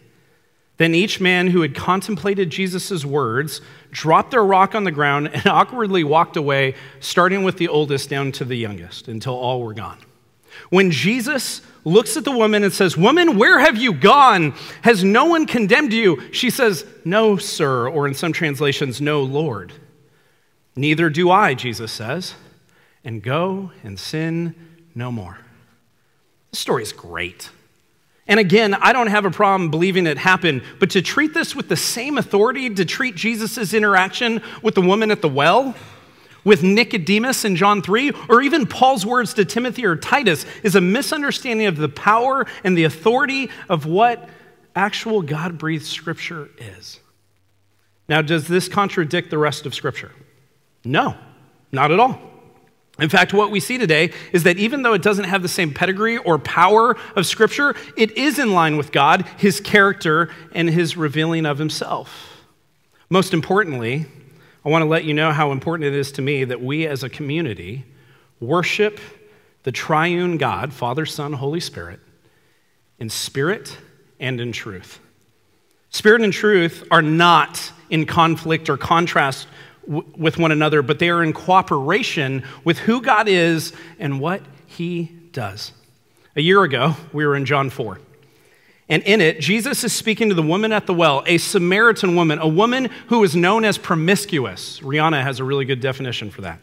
Then 0.76 0.94
each 0.94 1.20
man 1.20 1.49
who 1.49 1.61
had 1.61 1.75
contemplated 1.75 2.50
Jesus' 2.50 3.04
words 3.04 3.61
dropped 3.94 4.32
their 4.32 4.44
rock 4.44 4.74
on 4.74 4.84
the 4.84 4.90
ground 4.90 5.30
and 5.32 5.46
awkwardly 5.46 6.04
walked 6.04 6.36
away, 6.36 6.74
starting 7.00 7.42
with 7.44 7.56
the 7.56 7.68
oldest 7.68 8.10
down 8.10 8.32
to 8.32 8.44
the 8.44 8.56
youngest, 8.56 9.08
until 9.08 9.34
all 9.34 9.62
were 9.62 9.72
gone. 9.72 9.98
When 10.68 10.90
Jesus 10.90 11.62
looks 11.84 12.16
at 12.16 12.24
the 12.24 12.30
woman 12.30 12.62
and 12.62 12.72
says, 12.72 12.96
Woman, 12.96 13.38
where 13.38 13.58
have 13.58 13.76
you 13.76 13.94
gone? 13.94 14.54
Has 14.82 15.02
no 15.02 15.26
one 15.26 15.46
condemned 15.46 15.92
you? 15.92 16.32
She 16.32 16.50
says, 16.50 16.84
No, 17.04 17.36
sir, 17.36 17.88
or 17.88 18.06
in 18.06 18.14
some 18.14 18.32
translations, 18.32 19.00
No, 19.00 19.22
Lord. 19.22 19.72
Neither 20.76 21.08
do 21.08 21.30
I, 21.30 21.54
Jesus 21.54 21.92
says, 21.92 22.34
and 23.04 23.22
go 23.22 23.70
and 23.84 23.98
sin 23.98 24.54
no 24.94 25.12
more. 25.12 25.38
This 26.50 26.60
story 26.60 26.82
is 26.82 26.92
great. 26.92 27.50
And 28.26 28.40
again, 28.40 28.75
I 28.75 28.93
don't 28.93 29.09
have 29.09 29.26
a 29.26 29.31
problem 29.31 29.71
believing 29.71 30.07
it 30.07 30.16
happened, 30.16 30.62
but 30.78 30.90
to 30.90 31.02
treat 31.02 31.35
this 31.35 31.54
with 31.54 31.69
the 31.69 31.76
same 31.76 32.16
authority 32.16 32.71
to 32.71 32.85
treat 32.85 33.14
Jesus' 33.14 33.75
interaction 33.75 34.43
with 34.62 34.75
the 34.75 34.81
woman 34.81 35.11
at 35.11 35.21
the 35.21 35.28
well, 35.28 35.75
with 36.43 36.62
Nicodemus 36.62 37.45
in 37.45 37.57
John 37.57 37.83
3, 37.83 38.12
or 38.28 38.43
even 38.43 38.66
Paul's 38.66 39.04
words 39.04 39.35
to 39.35 39.45
Timothy 39.45 39.85
or 39.85 39.97
Titus 39.97 40.47
is 40.62 40.75
a 40.75 40.81
misunderstanding 40.81 41.66
of 41.66 41.76
the 41.76 41.88
power 41.88 42.47
and 42.64 42.76
the 42.76 42.85
authority 42.85 43.50
of 43.69 43.87
what 43.87 44.28
actual 44.75 45.23
God 45.23 45.59
breathed 45.59 45.87
scripture 45.87 46.49
is. 46.59 47.00
Now, 48.09 48.21
does 48.23 48.47
this 48.49 48.69
contradict 48.69 49.31
the 49.31 49.38
rest 49.38 49.64
of 49.66 49.75
scripture? 49.75 50.12
No, 50.85 51.16
not 51.73 51.90
at 51.90 52.00
all. 52.00 52.21
In 52.98 53.08
fact, 53.08 53.34
what 53.34 53.50
we 53.50 53.58
see 53.58 53.76
today 53.76 54.12
is 54.32 54.44
that 54.44 54.56
even 54.56 54.82
though 54.82 54.92
it 54.92 55.02
doesn't 55.02 55.24
have 55.24 55.42
the 55.42 55.48
same 55.48 55.74
pedigree 55.74 56.16
or 56.16 56.38
power 56.38 56.96
of 57.16 57.26
Scripture, 57.26 57.74
it 57.96 58.16
is 58.16 58.38
in 58.38 58.52
line 58.52 58.76
with 58.76 58.92
God, 58.92 59.26
His 59.36 59.58
character, 59.60 60.30
and 60.52 60.70
His 60.70 60.96
revealing 60.96 61.44
of 61.44 61.58
Himself. 61.58 62.44
Most 63.10 63.34
importantly, 63.34 64.06
I 64.64 64.68
want 64.68 64.82
to 64.82 64.88
let 64.88 65.04
you 65.04 65.12
know 65.12 65.32
how 65.32 65.50
important 65.50 65.88
it 65.88 65.94
is 65.94 66.12
to 66.12 66.22
me 66.22 66.44
that 66.44 66.62
we 66.62 66.86
as 66.86 67.02
a 67.02 67.08
community 67.08 67.84
worship 68.40 69.00
the 69.64 69.72
triune 69.72 70.36
God, 70.36 70.72
Father, 70.72 71.04
Son, 71.04 71.32
Holy 71.32 71.60
Spirit, 71.60 71.98
in 72.98 73.10
spirit 73.10 73.76
and 74.20 74.40
in 74.40 74.52
truth. 74.52 75.00
Spirit 75.90 76.22
and 76.22 76.32
truth 76.32 76.86
are 76.90 77.02
not 77.02 77.72
in 77.90 78.06
conflict 78.06 78.68
or 78.68 78.76
contrast 78.76 79.48
with 79.87 80.38
one 80.38 80.53
another, 80.53 80.83
but 80.83 80.99
they 80.99 81.11
are 81.11 81.23
in 81.23 81.33
cooperation 81.33 82.43
with 82.64 82.79
who 82.79 83.00
God 83.03 83.29
is 83.29 83.73
and 83.99 84.21
what 84.21 84.43
he 84.67 85.11
does. 85.33 85.73
A 86.37 86.41
year 86.41 86.62
ago, 86.62 86.97
we 87.12 87.26
were 87.26 87.37
in 87.37 87.45
John 87.45 87.71
4. 87.71 88.00
And 88.88 89.03
in 89.05 89.21
it, 89.21 89.41
Jesus 89.41 89.83
is 89.85 89.93
speaking 89.93 90.29
to 90.29 90.35
the 90.35 90.43
woman 90.43 90.73
at 90.73 90.87
the 90.87 90.95
well, 90.95 91.23
a 91.26 91.38
Samaritan 91.38 92.17
woman, 92.17 92.38
a 92.38 92.49
woman 92.49 92.91
who 93.09 93.25
is 93.25 93.35
known 93.35 93.64
as 93.64 93.79
promiscuous. 93.79 94.81
Rihanna 94.81 95.23
has 95.23 95.41
a 95.41 95.45
really 95.45 95.64
good 95.64 95.81
definition 95.81 96.31
for 96.31 96.43
that. 96.43 96.61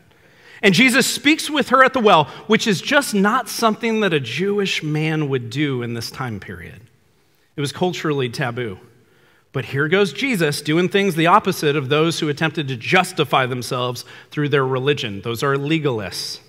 And 0.62 0.76
Jesus 0.76 1.08
speaks 1.08 1.50
with 1.50 1.70
her 1.70 1.84
at 1.84 1.94
the 1.94 2.00
well, 2.00 2.26
which 2.46 2.68
is 2.68 2.82
just 2.82 3.16
not 3.16 3.50
something 3.50 4.02
that 4.02 4.14
a 4.14 4.20
Jewish 4.20 4.84
man 4.84 5.30
would 5.30 5.50
do 5.50 5.82
in 5.82 5.96
this 5.96 6.12
time 6.12 6.40
period. 6.40 6.82
It 7.56 7.62
was 7.62 7.72
culturally 7.72 8.30
taboo. 8.30 8.78
But 9.54 9.66
here 9.66 9.88
goes 9.88 10.14
Jesus 10.14 10.62
doing 10.62 10.88
things 10.88 11.16
the 11.16 11.28
opposite 11.28 11.76
of 11.76 11.90
those 11.90 12.20
who 12.20 12.30
attempted 12.30 12.68
to 12.70 12.78
justify 12.78 13.46
themselves 13.46 14.06
through 14.30 14.50
their 14.50 14.66
religion. 14.66 15.22
Those 15.22 15.44
are 15.44 15.56
legalists. 15.56 16.40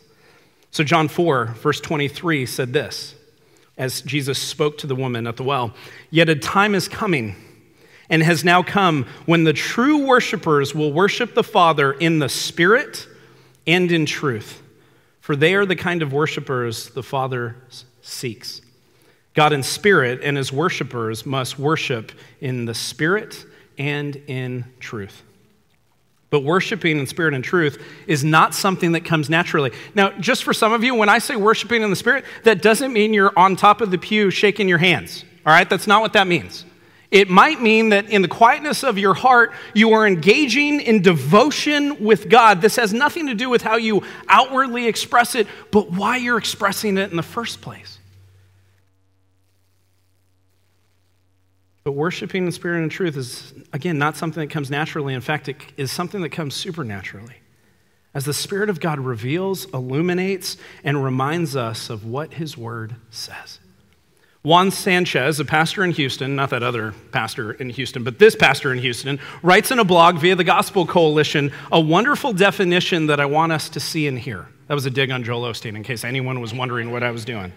So, 0.70 0.84
John 0.84 1.08
4, 1.08 1.46
verse 1.46 1.80
23 1.80 2.46
said 2.46 2.72
this 2.72 3.14
as 3.76 4.02
Jesus 4.02 4.38
spoke 4.38 4.78
to 4.78 4.86
the 4.86 4.94
woman 4.94 5.26
at 5.26 5.36
the 5.36 5.42
well 5.42 5.74
Yet 6.10 6.28
a 6.28 6.36
time 6.36 6.74
is 6.74 6.88
coming 6.88 7.34
and 8.08 8.22
has 8.22 8.44
now 8.44 8.62
come 8.62 9.06
when 9.26 9.44
the 9.44 9.52
true 9.52 10.06
worshipers 10.06 10.74
will 10.74 10.92
worship 10.92 11.34
the 11.34 11.42
Father 11.42 11.92
in 11.92 12.18
the 12.18 12.28
Spirit 12.28 13.08
and 13.66 13.90
in 13.90 14.06
truth, 14.06 14.62
for 15.20 15.34
they 15.34 15.54
are 15.54 15.66
the 15.66 15.76
kind 15.76 16.02
of 16.02 16.12
worshipers 16.12 16.90
the 16.90 17.02
Father 17.02 17.56
seeks. 18.02 18.60
God 19.34 19.52
in 19.52 19.62
spirit 19.62 20.20
and 20.22 20.36
his 20.36 20.52
worshipers 20.52 21.24
must 21.24 21.58
worship 21.58 22.12
in 22.40 22.66
the 22.66 22.74
Spirit 22.74 23.44
and 23.78 24.16
in 24.26 24.64
truth. 24.78 25.22
But 26.32 26.44
worshiping 26.44 26.98
in 26.98 27.06
spirit 27.06 27.34
and 27.34 27.44
truth 27.44 27.82
is 28.06 28.24
not 28.24 28.54
something 28.54 28.92
that 28.92 29.04
comes 29.04 29.28
naturally. 29.28 29.70
Now, 29.94 30.12
just 30.12 30.44
for 30.44 30.54
some 30.54 30.72
of 30.72 30.82
you, 30.82 30.94
when 30.94 31.10
I 31.10 31.18
say 31.18 31.36
worshiping 31.36 31.82
in 31.82 31.90
the 31.90 31.96
spirit, 31.96 32.24
that 32.44 32.62
doesn't 32.62 32.90
mean 32.90 33.12
you're 33.12 33.38
on 33.38 33.54
top 33.54 33.82
of 33.82 33.90
the 33.90 33.98
pew 33.98 34.30
shaking 34.30 34.66
your 34.66 34.78
hands. 34.78 35.26
All 35.44 35.52
right? 35.52 35.68
That's 35.68 35.86
not 35.86 36.00
what 36.00 36.14
that 36.14 36.26
means. 36.26 36.64
It 37.10 37.28
might 37.28 37.60
mean 37.60 37.90
that 37.90 38.08
in 38.08 38.22
the 38.22 38.28
quietness 38.28 38.82
of 38.82 38.96
your 38.96 39.12
heart, 39.12 39.52
you 39.74 39.92
are 39.92 40.06
engaging 40.06 40.80
in 40.80 41.02
devotion 41.02 42.02
with 42.02 42.30
God. 42.30 42.62
This 42.62 42.76
has 42.76 42.94
nothing 42.94 43.26
to 43.26 43.34
do 43.34 43.50
with 43.50 43.60
how 43.60 43.76
you 43.76 44.02
outwardly 44.26 44.86
express 44.86 45.34
it, 45.34 45.46
but 45.70 45.90
why 45.90 46.16
you're 46.16 46.38
expressing 46.38 46.96
it 46.96 47.10
in 47.10 47.18
the 47.18 47.22
first 47.22 47.60
place. 47.60 47.98
But 51.84 51.92
worshiping 51.92 52.46
in 52.46 52.52
spirit 52.52 52.82
and 52.82 52.90
truth 52.90 53.16
is, 53.16 53.54
again, 53.72 53.98
not 53.98 54.16
something 54.16 54.40
that 54.40 54.52
comes 54.52 54.70
naturally. 54.70 55.14
In 55.14 55.20
fact, 55.20 55.48
it 55.48 55.56
is 55.76 55.90
something 55.90 56.20
that 56.22 56.30
comes 56.30 56.54
supernaturally. 56.54 57.36
As 58.14 58.24
the 58.24 58.34
Spirit 58.34 58.68
of 58.68 58.78
God 58.78 59.00
reveals, 59.00 59.64
illuminates, 59.72 60.58
and 60.84 61.02
reminds 61.02 61.56
us 61.56 61.88
of 61.90 62.04
what 62.04 62.34
His 62.34 62.56
Word 62.56 62.96
says. 63.10 63.58
Juan 64.44 64.70
Sanchez, 64.72 65.38
a 65.38 65.44
pastor 65.44 65.84
in 65.84 65.92
Houston, 65.92 66.34
not 66.34 66.50
that 66.50 66.64
other 66.64 66.94
pastor 67.12 67.52
in 67.52 67.70
Houston, 67.70 68.02
but 68.02 68.18
this 68.18 68.34
pastor 68.34 68.72
in 68.72 68.78
Houston, 68.78 69.20
writes 69.40 69.70
in 69.70 69.78
a 69.78 69.84
blog 69.84 70.18
via 70.18 70.34
the 70.34 70.44
Gospel 70.44 70.84
Coalition 70.84 71.52
a 71.70 71.80
wonderful 71.80 72.32
definition 72.32 73.06
that 73.06 73.20
I 73.20 73.24
want 73.26 73.52
us 73.52 73.68
to 73.70 73.80
see 73.80 74.08
and 74.08 74.18
hear. 74.18 74.48
That 74.66 74.74
was 74.74 74.84
a 74.84 74.90
dig 74.90 75.10
on 75.10 75.22
Joel 75.22 75.42
Osteen, 75.42 75.76
in 75.76 75.84
case 75.84 76.04
anyone 76.04 76.40
was 76.40 76.52
wondering 76.52 76.90
what 76.90 77.04
I 77.04 77.12
was 77.12 77.24
doing. 77.24 77.52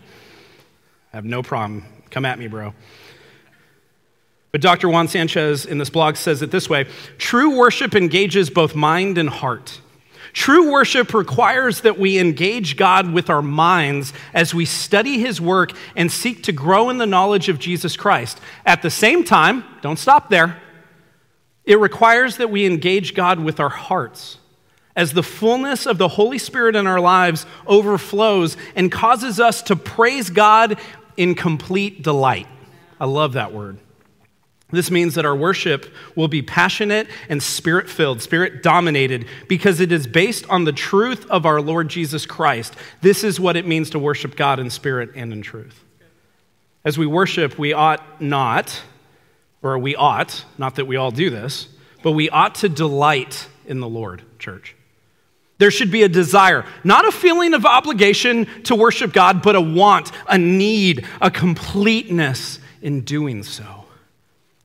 I 1.11 1.17
have 1.17 1.25
no 1.25 1.41
problem. 1.41 1.85
Come 2.11 2.23
at 2.23 2.37
me, 2.37 2.47
bro. 2.47 2.73
But 4.55 4.61
Dr. 4.61 4.87
Juan 4.87 5.09
Sanchez 5.09 5.65
in 5.65 5.79
this 5.79 5.89
blog 5.89 6.15
says 6.15 6.41
it 6.41 6.49
this 6.49 6.69
way 6.69 6.85
True 7.17 7.57
worship 7.57 7.93
engages 7.93 8.49
both 8.49 8.73
mind 8.73 9.17
and 9.17 9.29
heart. 9.29 9.81
True 10.31 10.71
worship 10.71 11.13
requires 11.13 11.81
that 11.81 11.99
we 11.99 12.17
engage 12.19 12.77
God 12.77 13.11
with 13.11 13.29
our 13.29 13.41
minds 13.41 14.13
as 14.33 14.53
we 14.53 14.63
study 14.63 15.19
His 15.19 15.41
work 15.41 15.73
and 15.97 16.09
seek 16.09 16.43
to 16.43 16.53
grow 16.53 16.89
in 16.89 16.99
the 16.99 17.05
knowledge 17.05 17.49
of 17.49 17.59
Jesus 17.59 17.97
Christ. 17.97 18.39
At 18.65 18.81
the 18.81 18.89
same 18.89 19.25
time, 19.25 19.65
don't 19.81 19.99
stop 19.99 20.29
there, 20.29 20.55
it 21.65 21.77
requires 21.77 22.37
that 22.37 22.49
we 22.49 22.65
engage 22.65 23.13
God 23.13 23.41
with 23.41 23.59
our 23.59 23.67
hearts 23.67 24.37
as 24.95 25.11
the 25.11 25.21
fullness 25.21 25.85
of 25.85 25.97
the 25.97 26.07
Holy 26.07 26.37
Spirit 26.37 26.77
in 26.77 26.87
our 26.87 27.01
lives 27.01 27.45
overflows 27.67 28.55
and 28.73 28.89
causes 28.89 29.37
us 29.37 29.61
to 29.63 29.75
praise 29.75 30.29
God 30.29 30.79
in 31.17 31.35
complete 31.35 32.03
delight. 32.03 32.47
I 33.01 33.05
love 33.05 33.33
that 33.33 33.51
word. 33.51 33.79
This 34.71 34.89
means 34.89 35.15
that 35.15 35.25
our 35.25 35.35
worship 35.35 35.85
will 36.15 36.27
be 36.27 36.41
passionate 36.41 37.07
and 37.29 37.41
spirit 37.41 37.89
filled, 37.89 38.21
spirit 38.21 38.63
dominated, 38.63 39.27
because 39.47 39.79
it 39.79 39.91
is 39.91 40.07
based 40.07 40.49
on 40.49 40.63
the 40.63 40.73
truth 40.73 41.25
of 41.29 41.45
our 41.45 41.61
Lord 41.61 41.87
Jesus 41.87 42.25
Christ. 42.25 42.73
This 43.01 43.23
is 43.23 43.39
what 43.39 43.55
it 43.55 43.67
means 43.67 43.91
to 43.91 43.99
worship 43.99 44.35
God 44.35 44.59
in 44.59 44.69
spirit 44.69 45.11
and 45.15 45.31
in 45.31 45.43
truth. 45.43 45.83
As 46.83 46.97
we 46.97 47.05
worship, 47.05 47.59
we 47.59 47.73
ought 47.73 48.21
not, 48.21 48.81
or 49.61 49.77
we 49.77 49.95
ought, 49.95 50.45
not 50.57 50.75
that 50.75 50.85
we 50.85 50.95
all 50.95 51.11
do 51.11 51.29
this, 51.29 51.67
but 52.03 52.11
we 52.11 52.29
ought 52.29 52.55
to 52.55 52.69
delight 52.69 53.47
in 53.65 53.79
the 53.79 53.87
Lord, 53.89 54.23
church. 54.39 54.75
There 55.57 55.71
should 55.71 55.91
be 55.91 56.03
a 56.03 56.09
desire, 56.09 56.65
not 56.83 57.07
a 57.07 57.11
feeling 57.11 57.53
of 57.53 57.65
obligation 57.65 58.45
to 58.63 58.75
worship 58.75 59.13
God, 59.13 59.41
but 59.41 59.55
a 59.55 59.61
want, 59.61 60.11
a 60.27 60.37
need, 60.37 61.07
a 61.21 61.31
completeness 61.31 62.59
in 62.81 63.01
doing 63.01 63.41
so. 63.41 63.74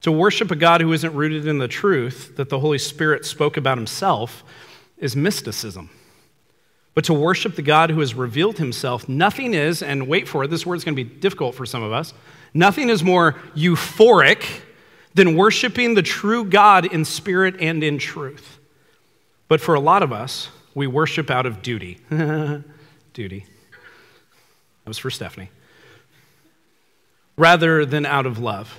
To 0.02 0.12
worship 0.12 0.50
a 0.50 0.56
God 0.56 0.80
who 0.80 0.92
isn't 0.92 1.14
rooted 1.14 1.46
in 1.46 1.58
the 1.58 1.68
truth 1.68 2.36
that 2.36 2.48
the 2.48 2.58
Holy 2.58 2.78
Spirit 2.78 3.24
spoke 3.26 3.56
about 3.56 3.76
himself 3.76 4.42
is 4.96 5.14
mysticism. 5.14 5.90
But 6.94 7.04
to 7.04 7.14
worship 7.14 7.54
the 7.54 7.62
God 7.62 7.90
who 7.90 8.00
has 8.00 8.14
revealed 8.14 8.58
himself, 8.58 9.08
nothing 9.08 9.54
is, 9.54 9.82
and 9.82 10.08
wait 10.08 10.26
for 10.26 10.44
it, 10.44 10.48
this 10.48 10.66
word's 10.66 10.84
going 10.84 10.96
to 10.96 11.04
be 11.04 11.08
difficult 11.08 11.54
for 11.54 11.66
some 11.66 11.82
of 11.82 11.92
us, 11.92 12.14
nothing 12.52 12.88
is 12.88 13.04
more 13.04 13.34
euphoric 13.54 14.44
than 15.14 15.36
worshiping 15.36 15.94
the 15.94 16.02
true 16.02 16.44
God 16.44 16.86
in 16.86 17.04
spirit 17.04 17.56
and 17.60 17.84
in 17.84 17.98
truth. 17.98 18.58
But 19.48 19.60
for 19.60 19.74
a 19.74 19.80
lot 19.80 20.02
of 20.02 20.12
us, 20.12 20.48
we 20.74 20.86
worship 20.86 21.30
out 21.30 21.46
of 21.46 21.62
duty. 21.62 21.98
duty. 23.12 23.44
That 24.84 24.88
was 24.88 24.98
for 24.98 25.10
Stephanie. 25.10 25.50
Rather 27.36 27.84
than 27.84 28.06
out 28.06 28.26
of 28.26 28.38
love. 28.38 28.76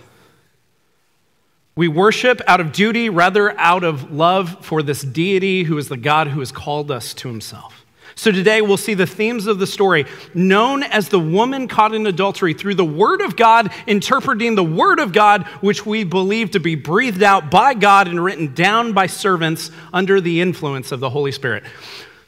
We 1.76 1.88
worship 1.88 2.42
out 2.48 2.60
of 2.60 2.74
duty 2.74 3.10
rather 3.10 3.58
out 3.58 3.84
of 3.84 4.12
love 4.12 4.66
for 4.66 4.84
this 4.84 5.02
deity 5.02 5.64
who 5.64 5.78
is 5.78 5.88
the 5.88 5.98
God 5.98 6.28
who 6.28 6.40
has 6.40 6.52
called 6.52 6.92
us 6.92 7.14
to 7.16 7.30
himself. 7.30 7.86
So 8.14 8.30
today 8.30 8.62
we'll 8.62 8.76
see 8.76 8.94
the 8.94 9.08
themes 9.08 9.48
of 9.48 9.58
the 9.58 9.66
story 9.66 10.06
known 10.34 10.84
as 10.84 11.08
the 11.08 11.20
woman 11.20 11.70
caught 11.70 11.96
in 11.96 12.06
adultery 12.06 12.54
through 12.54 12.76
the 12.76 12.86
Word 12.86 13.22
of 13.22 13.38
God, 13.38 13.72
interpreting 13.88 14.56
the 14.56 14.64
Word 14.64 15.00
of 15.00 15.14
God, 15.14 15.44
which 15.62 15.86
we 15.86 16.04
believe 16.04 16.52
to 16.52 16.60
be 16.60 16.76
breathed 16.76 17.24
out 17.24 17.50
by 17.50 17.74
God 17.74 18.10
and 18.10 18.22
written 18.22 18.54
down 18.54 18.92
by 18.92 19.08
servants 19.08 19.72
under 19.94 20.20
the 20.20 20.42
influence 20.42 20.92
of 20.92 21.00
the 21.00 21.10
Holy 21.10 21.32
Spirit. 21.32 21.64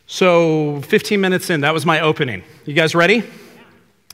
So 0.08 0.82
15 0.84 1.20
minutes 1.20 1.50
in, 1.50 1.62
that 1.62 1.74
was 1.74 1.86
my 1.86 2.00
opening. 2.00 2.44
You 2.66 2.74
guys 2.74 2.96
ready? 2.96 3.24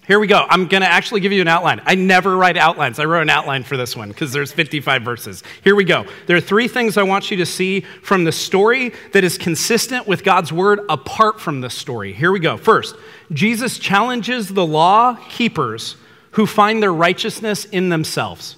Here 0.10 0.20
we 0.20 0.26
go. 0.26 0.44
I'm 0.50 0.66
going 0.66 0.82
to 0.82 0.88
actually 0.88 1.20
give 1.20 1.32
you 1.32 1.42
an 1.42 1.48
outline. 1.48 1.84
I 1.86 1.94
never 1.94 2.36
write 2.36 2.58
outlines. 2.58 2.98
I 2.98 3.06
wrote 3.06 3.22
an 3.22 3.30
outline 3.30 3.64
for 3.64 3.78
this 3.78 3.96
one 3.96 4.10
because 4.10 4.34
there's 4.34 4.52
55 4.52 5.04
verses. 5.04 5.44
Here 5.64 5.76
we 5.76 5.84
go. 5.84 6.04
There 6.26 6.36
are 6.36 6.42
three 6.42 6.68
things 6.68 6.98
I 6.98 7.04
want 7.04 7.30
you 7.30 7.38
to 7.38 7.46
see 7.46 7.82
from 7.82 8.24
the 8.24 8.32
story 8.32 8.92
that 9.14 9.24
is 9.24 9.38
consistent 9.38 10.08
with 10.08 10.24
God's 10.24 10.52
word 10.52 10.80
apart 10.90 11.40
from 11.40 11.62
the 11.62 11.70
story. 11.70 12.12
Here 12.12 12.32
we 12.32 12.40
go. 12.40 12.58
First, 12.58 12.96
Jesus 13.34 13.78
challenges 13.78 14.50
the 14.50 14.66
law 14.66 15.16
keepers 15.30 15.96
who 16.32 16.48
find 16.48 16.82
their 16.82 16.92
righteousness 16.92 17.66
in 17.66 17.90
themselves. 17.90 18.56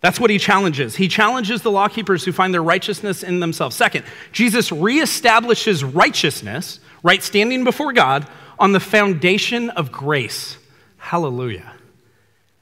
That's 0.00 0.18
what 0.18 0.30
he 0.30 0.40
challenges. 0.40 0.96
He 0.96 1.06
challenges 1.06 1.62
the 1.62 1.70
law 1.70 1.86
keepers 1.86 2.24
who 2.24 2.32
find 2.32 2.52
their 2.52 2.64
righteousness 2.64 3.22
in 3.22 3.38
themselves. 3.38 3.76
Second, 3.76 4.04
Jesus 4.32 4.70
reestablishes 4.70 5.84
righteousness, 5.94 6.80
right 7.04 7.22
standing 7.22 7.62
before 7.62 7.92
God, 7.92 8.26
on 8.58 8.72
the 8.72 8.80
foundation 8.80 9.70
of 9.70 9.92
grace. 9.92 10.58
Hallelujah. 11.04 11.70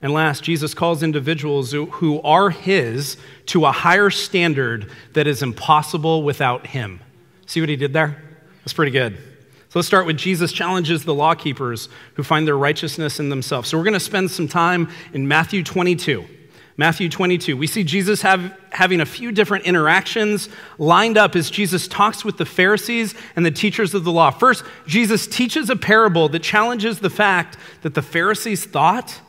And 0.03 0.13
last, 0.13 0.43
Jesus 0.43 0.75
calls 0.75 1.05
individuals 1.05 1.71
who 1.71 2.21
are 2.23 2.51
His 2.51 3.17
to 3.47 3.67
a 3.67 3.71
higher 3.71 4.11
standard 4.11 4.91
that 5.13 5.29
is 5.29 5.45
impossible 5.45 6.25
without 6.25 6.67
Him. 6.67 6.99
See 7.47 7.61
what 7.61 7.69
He 7.69 7.77
did 7.77 7.93
there? 7.93 8.21
That's 8.59 8.73
pretty 8.73 8.91
good. 8.91 9.17
So 9.69 9.79
let's 9.79 9.87
start 9.87 10.07
with 10.07 10.17
Jesus 10.17 10.53
challenges 10.53 11.05
the 11.05 11.15
law 11.15 11.35
keepers 11.35 11.89
who 12.15 12.25
find 12.25 12.45
their 12.45 12.59
righteousness 12.59 13.21
in 13.21 13.29
themselves. 13.29 13.69
So 13.69 13.79
we're 13.79 13.85
going 13.85 13.95
to 13.95 14.01
spend 14.01 14.33
some 14.33 14.49
time 14.49 14.91
in 15.13 15.29
Matthew 15.29 15.63
22. 15.63 16.25
Matthew 16.77 17.09
22. 17.09 17.57
We 17.57 17.67
see 17.67 17.85
Jesus 17.85 18.23
have, 18.23 18.57
having 18.71 19.01
a 19.01 19.07
few 19.07 19.31
different 19.31 19.67
interactions 19.67 20.49
lined 20.79 21.19
up 21.19 21.37
as 21.37 21.51
Jesus 21.51 21.87
talks 21.87 22.25
with 22.25 22.39
the 22.39 22.47
Pharisees 22.47 23.15
and 23.37 23.45
the 23.45 23.51
teachers 23.51 23.95
of 23.95 24.05
the 24.05 24.13
law. 24.13 24.31
First, 24.31 24.65
Jesus 24.87 25.27
teaches 25.27 25.69
a 25.69 25.77
parable 25.77 26.29
that 26.31 26.43
challenges 26.43 27.01
the 27.01 27.11
fact 27.11 27.59
that 27.83 27.95
the 27.95 28.03
Pharisees 28.03 28.65
thought 28.65 29.21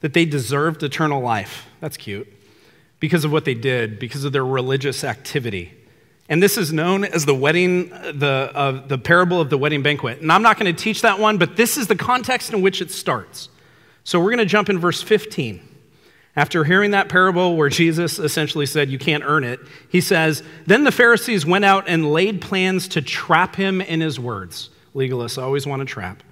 that 0.00 0.12
they 0.12 0.24
deserved 0.24 0.82
eternal 0.82 1.22
life. 1.22 1.66
That's 1.80 1.96
cute. 1.96 2.28
Because 2.98 3.24
of 3.24 3.32
what 3.32 3.46
they 3.46 3.54
did, 3.54 3.98
because 3.98 4.24
of 4.24 4.32
their 4.32 4.44
religious 4.44 5.02
activity. 5.02 5.72
And 6.28 6.42
this 6.42 6.58
is 6.58 6.70
known 6.72 7.04
as 7.04 7.24
the 7.24 7.34
wedding, 7.34 7.88
the, 7.88 8.52
uh, 8.54 8.86
the 8.86 8.98
parable 8.98 9.40
of 9.40 9.48
the 9.48 9.58
wedding 9.58 9.82
banquet. 9.82 10.20
And 10.20 10.30
I'm 10.30 10.42
not 10.42 10.58
going 10.58 10.72
to 10.72 10.82
teach 10.82 11.02
that 11.02 11.18
one, 11.18 11.38
but 11.38 11.56
this 11.56 11.76
is 11.78 11.86
the 11.86 11.96
context 11.96 12.52
in 12.52 12.60
which 12.60 12.82
it 12.82 12.90
starts. 12.90 13.48
So 14.04 14.20
we're 14.20 14.30
going 14.30 14.38
to 14.38 14.44
jump 14.44 14.68
in 14.68 14.78
verse 14.78 15.02
15. 15.02 15.69
After 16.36 16.62
hearing 16.62 16.92
that 16.92 17.08
parable 17.08 17.56
where 17.56 17.68
Jesus 17.68 18.18
essentially 18.18 18.66
said, 18.66 18.88
You 18.88 18.98
can't 18.98 19.24
earn 19.24 19.44
it, 19.44 19.60
he 19.88 20.00
says, 20.00 20.42
Then 20.66 20.84
the 20.84 20.92
Pharisees 20.92 21.44
went 21.44 21.64
out 21.64 21.84
and 21.88 22.12
laid 22.12 22.40
plans 22.40 22.86
to 22.88 23.02
trap 23.02 23.56
him 23.56 23.80
in 23.80 24.00
his 24.00 24.20
words. 24.20 24.70
Legalists 24.94 25.42
always 25.42 25.66
want 25.66 25.80
to 25.80 25.86
trap. 25.86 26.22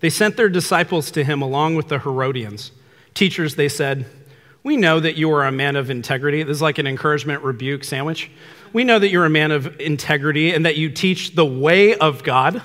They 0.00 0.10
sent 0.10 0.36
their 0.36 0.48
disciples 0.48 1.10
to 1.12 1.24
him 1.24 1.42
along 1.42 1.76
with 1.76 1.88
the 1.88 1.98
Herodians. 1.98 2.72
Teachers, 3.12 3.54
they 3.56 3.68
said, 3.68 4.06
We 4.62 4.76
know 4.76 4.98
that 4.98 5.16
you 5.16 5.30
are 5.32 5.44
a 5.44 5.52
man 5.52 5.76
of 5.76 5.90
integrity. 5.90 6.42
This 6.42 6.56
is 6.56 6.62
like 6.62 6.78
an 6.78 6.86
encouragement 6.86 7.42
rebuke 7.42 7.84
sandwich. 7.84 8.30
We 8.72 8.82
know 8.82 8.98
that 8.98 9.10
you're 9.10 9.24
a 9.24 9.30
man 9.30 9.52
of 9.52 9.78
integrity 9.80 10.52
and 10.52 10.66
that 10.66 10.76
you 10.76 10.90
teach 10.90 11.34
the 11.34 11.44
way 11.44 11.94
of 11.94 12.24
God. 12.24 12.62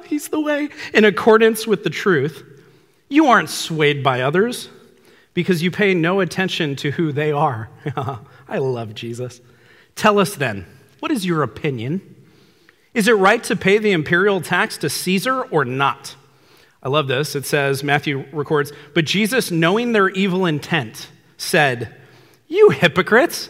He's 0.06 0.28
the 0.28 0.40
way, 0.40 0.68
in 0.94 1.04
accordance 1.04 1.66
with 1.66 1.84
the 1.84 1.90
truth. 1.90 2.44
You 3.08 3.26
aren't 3.26 3.48
swayed 3.48 4.04
by 4.04 4.20
others 4.20 4.68
because 5.38 5.62
you 5.62 5.70
pay 5.70 5.94
no 5.94 6.18
attention 6.18 6.74
to 6.74 6.90
who 6.90 7.12
they 7.12 7.30
are. 7.30 7.70
I 8.48 8.58
love 8.58 8.92
Jesus. 8.92 9.40
Tell 9.94 10.18
us 10.18 10.34
then, 10.34 10.66
what 10.98 11.12
is 11.12 11.24
your 11.24 11.44
opinion? 11.44 12.16
Is 12.92 13.06
it 13.06 13.12
right 13.12 13.40
to 13.44 13.54
pay 13.54 13.78
the 13.78 13.92
imperial 13.92 14.40
tax 14.40 14.76
to 14.78 14.90
Caesar 14.90 15.42
or 15.44 15.64
not? 15.64 16.16
I 16.82 16.88
love 16.88 17.06
this. 17.06 17.36
It 17.36 17.46
says, 17.46 17.84
Matthew 17.84 18.24
records, 18.32 18.72
but 18.94 19.04
Jesus, 19.04 19.52
knowing 19.52 19.92
their 19.92 20.08
evil 20.08 20.44
intent, 20.44 21.08
said, 21.36 21.94
You 22.48 22.70
hypocrites! 22.70 23.48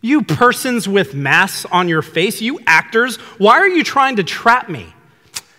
You 0.00 0.22
persons 0.22 0.88
with 0.88 1.12
masks 1.12 1.66
on 1.72 1.88
your 1.88 2.02
face, 2.02 2.40
you 2.40 2.60
actors, 2.68 3.16
why 3.38 3.58
are 3.58 3.66
you 3.66 3.82
trying 3.82 4.14
to 4.16 4.22
trap 4.22 4.68
me? 4.68 4.94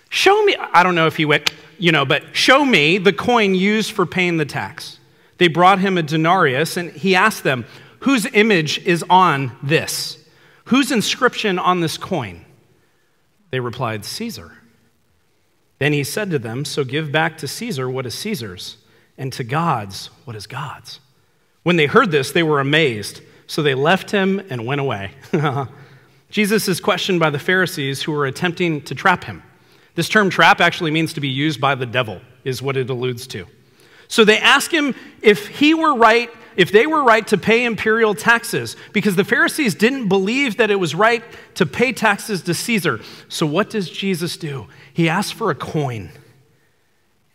Show 0.07 0.45
me, 0.45 0.55
I 0.55 0.83
don't 0.83 0.95
know 0.95 1.07
if 1.07 1.17
he 1.17 1.25
went, 1.25 1.51
you 1.77 1.91
know, 1.91 2.05
but 2.05 2.24
show 2.33 2.63
me 2.63 3.00
the 3.00 3.12
coin 3.12 3.53
used 3.53 3.91
for 3.91 4.05
paying 4.05 4.38
the 4.38 4.45
tax. 4.45 4.96
They 5.38 5.48
brought 5.48 5.79
him 5.79 5.98
a 5.98 6.03
denarius, 6.03 6.77
and 6.77 6.91
he 6.91 7.15
asked 7.15 7.44
them, 7.44 7.65
Whose 8.01 8.25
image 8.27 8.79
is 8.86 9.03
on 9.10 9.56
this? 9.63 10.17
Whose 10.65 10.91
inscription 10.91 11.58
on 11.60 11.79
this 11.79 11.98
coin? 11.98 12.46
They 13.51 13.60
replied, 13.60 14.06
Caesar. 14.06 14.53
Then 15.79 15.94
he 15.94 16.03
said 16.03 16.29
to 16.32 16.39
them, 16.39 16.65
So 16.65 16.84
give 16.84 17.12
back 17.12 17.38
to 17.39 17.48
Caesar 17.48 17.89
what 17.89 18.06
is 18.06 18.15
Caesar's, 18.15 18.77
and 19.17 19.32
to 19.34 19.44
God's 19.44 20.08
what 20.25 20.36
is 20.36 20.48
God's. 20.48 21.00
When 21.63 21.75
they 21.75 21.86
heard 21.86 22.12
this, 22.12 22.32
they 22.32 22.44
were 22.44 22.60
amazed. 22.60 23.22
So 23.48 23.63
they 23.63 23.75
left 23.75 24.12
him 24.12 24.41
and 24.50 24.65
went 24.65 24.82
away. 24.82 25.12
Jesus 26.29 26.67
is 26.67 26.82
questioned 26.82 27.20
by 27.20 27.29
the 27.29 27.39
Pharisees 27.39 28.01
who 28.01 28.12
were 28.12 28.25
attempting 28.25 28.82
to 28.82 28.96
trap 28.96 29.24
him. 29.24 29.41
This 29.96 30.10
term 30.10 30.29
trap 30.29 30.60
actually 30.60 30.91
means 30.91 31.13
to 31.13 31.22
be 31.22 31.29
used 31.29 31.62
by 31.62 31.75
the 31.75 31.86
devil, 31.86 32.22
is 32.44 32.62
what 32.62 32.77
it 32.77 32.89
alludes 32.89 33.25
to. 33.27 33.48
So 34.07 34.23
they 34.23 34.37
ask 34.37 34.71
him 34.71 34.95
if 35.21 35.47
he 35.47 35.73
were 35.73 35.95
right, 35.95 36.29
if 36.55 36.71
they 36.71 36.87
were 36.87 37.03
right 37.03 37.25
to 37.27 37.37
pay 37.37 37.65
imperial 37.65 38.15
taxes, 38.15 38.75
because 38.93 39.15
the 39.15 39.23
Pharisees 39.23 39.75
didn't 39.75 40.07
believe 40.07 40.57
that 40.57 40.71
it 40.71 40.79
was 40.79 40.95
right 40.95 41.23
to 41.55 41.65
pay 41.65 41.91
taxes 41.91 42.41
to 42.43 42.53
Caesar. 42.53 42.99
So 43.29 43.45
what 43.45 43.69
does 43.69 43.89
Jesus 43.89 44.37
do? 44.37 44.67
He 44.93 45.09
asks 45.09 45.31
for 45.31 45.51
a 45.51 45.55
coin. 45.55 46.09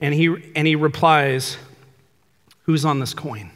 And 0.01 0.15
he, 0.15 0.53
and 0.57 0.67
he 0.67 0.75
replies, 0.75 1.57
Who's 2.65 2.85
on 2.85 3.01
this 3.01 3.13
coin? 3.13 3.51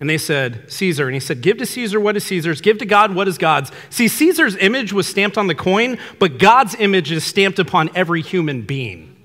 And 0.00 0.08
they 0.08 0.18
said, 0.18 0.70
Caesar. 0.70 1.06
And 1.06 1.14
he 1.14 1.20
said, 1.20 1.40
Give 1.40 1.58
to 1.58 1.66
Caesar 1.66 2.00
what 2.00 2.16
is 2.16 2.24
Caesar's, 2.24 2.60
give 2.60 2.78
to 2.78 2.86
God 2.86 3.14
what 3.14 3.28
is 3.28 3.38
God's. 3.38 3.72
See, 3.90 4.08
Caesar's 4.08 4.56
image 4.56 4.92
was 4.92 5.06
stamped 5.06 5.36
on 5.36 5.48
the 5.48 5.54
coin, 5.54 5.98
but 6.18 6.38
God's 6.38 6.74
image 6.76 7.10
is 7.10 7.24
stamped 7.24 7.58
upon 7.58 7.90
every 7.94 8.22
human 8.22 8.62
being. 8.62 9.17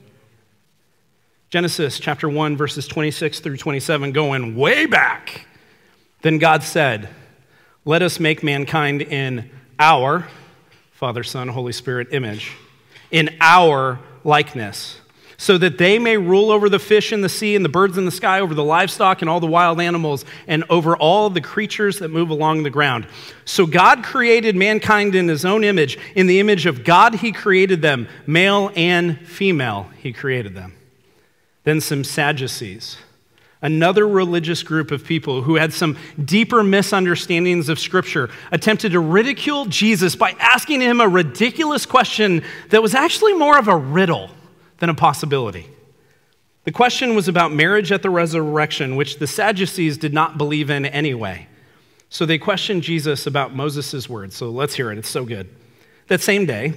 Genesis 1.53 1.99
chapter 1.99 2.27
1, 2.27 2.57
verses 2.57 2.87
26 2.87 3.39
through 3.39 3.57
27, 3.57 4.11
going 4.11 4.55
way 4.55 4.87
back. 4.87 5.45
Then 6.23 6.39
God 6.39 6.63
said, 6.63 7.09
Let 7.85 8.01
us 8.01 8.19
make 8.19 8.41
mankind 8.41 9.03
in 9.03 9.51
our, 9.77 10.27
Father, 10.93 11.21
Son, 11.21 11.47
Holy 11.47 11.71
Spirit 11.71 12.07
image, 12.11 12.53
in 13.11 13.37
our 13.39 13.99
likeness 14.23 14.99
so 15.37 15.59
that 15.59 15.77
they 15.77 15.99
may 15.99 16.17
rule 16.17 16.49
over 16.49 16.69
the 16.69 16.79
fish 16.79 17.13
in 17.13 17.21
the 17.21 17.29
sea 17.29 17.55
and 17.55 17.63
the 17.63 17.69
birds 17.69 17.99
in 17.99 18.05
the 18.05 18.11
sky, 18.11 18.39
over 18.39 18.55
the 18.55 18.63
livestock 18.63 19.21
and 19.21 19.29
all 19.29 19.39
the 19.39 19.45
wild 19.45 19.79
animals, 19.79 20.25
and 20.47 20.63
over 20.71 20.97
all 20.97 21.29
the 21.29 21.41
creatures 21.41 21.99
that 21.99 22.07
move 22.07 22.31
along 22.31 22.63
the 22.63 22.71
ground. 22.71 23.05
So 23.45 23.67
God 23.67 24.03
created 24.03 24.55
mankind 24.55 25.13
in 25.13 25.27
his 25.27 25.45
own 25.45 25.63
image. 25.63 25.99
In 26.15 26.25
the 26.25 26.39
image 26.39 26.65
of 26.65 26.83
God, 26.83 27.13
he 27.13 27.31
created 27.31 27.83
them. 27.83 28.07
Male 28.25 28.71
and 28.75 29.19
female, 29.27 29.91
he 29.99 30.13
created 30.13 30.55
them. 30.55 30.73
Then 31.63 31.79
some 31.79 32.03
Sadducees, 32.03 32.97
another 33.61 34.07
religious 34.07 34.63
group 34.63 34.91
of 34.91 35.05
people 35.05 35.43
who 35.43 35.55
had 35.55 35.73
some 35.73 35.97
deeper 36.23 36.63
misunderstandings 36.63 37.69
of 37.69 37.79
Scripture, 37.79 38.29
attempted 38.51 38.91
to 38.91 38.99
ridicule 38.99 39.65
Jesus 39.65 40.15
by 40.15 40.31
asking 40.39 40.81
him 40.81 40.99
a 40.99 41.07
ridiculous 41.07 41.85
question 41.85 42.43
that 42.69 42.81
was 42.81 42.93
actually 42.93 43.33
more 43.33 43.57
of 43.57 43.67
a 43.67 43.75
riddle 43.77 44.29
than 44.79 44.89
a 44.89 44.93
possibility. 44.95 45.67
The 46.65 46.71
question 46.71 47.15
was 47.15 47.27
about 47.27 47.51
marriage 47.51 47.91
at 47.91 48.01
the 48.01 48.09
resurrection, 48.09 48.95
which 48.95 49.19
the 49.19 49.27
Sadducees 49.27 49.97
did 49.97 50.13
not 50.13 50.37
believe 50.37 50.69
in 50.69 50.85
anyway. 50.85 51.47
So 52.09 52.25
they 52.25 52.37
questioned 52.37 52.83
Jesus 52.83 53.25
about 53.25 53.55
Moses' 53.55 54.07
words. 54.07 54.35
So 54.35 54.49
let's 54.49 54.75
hear 54.75 54.91
it, 54.91 54.97
it's 54.97 55.09
so 55.09 55.25
good. 55.25 55.49
That 56.07 56.21
same 56.21 56.45
day, 56.45 56.73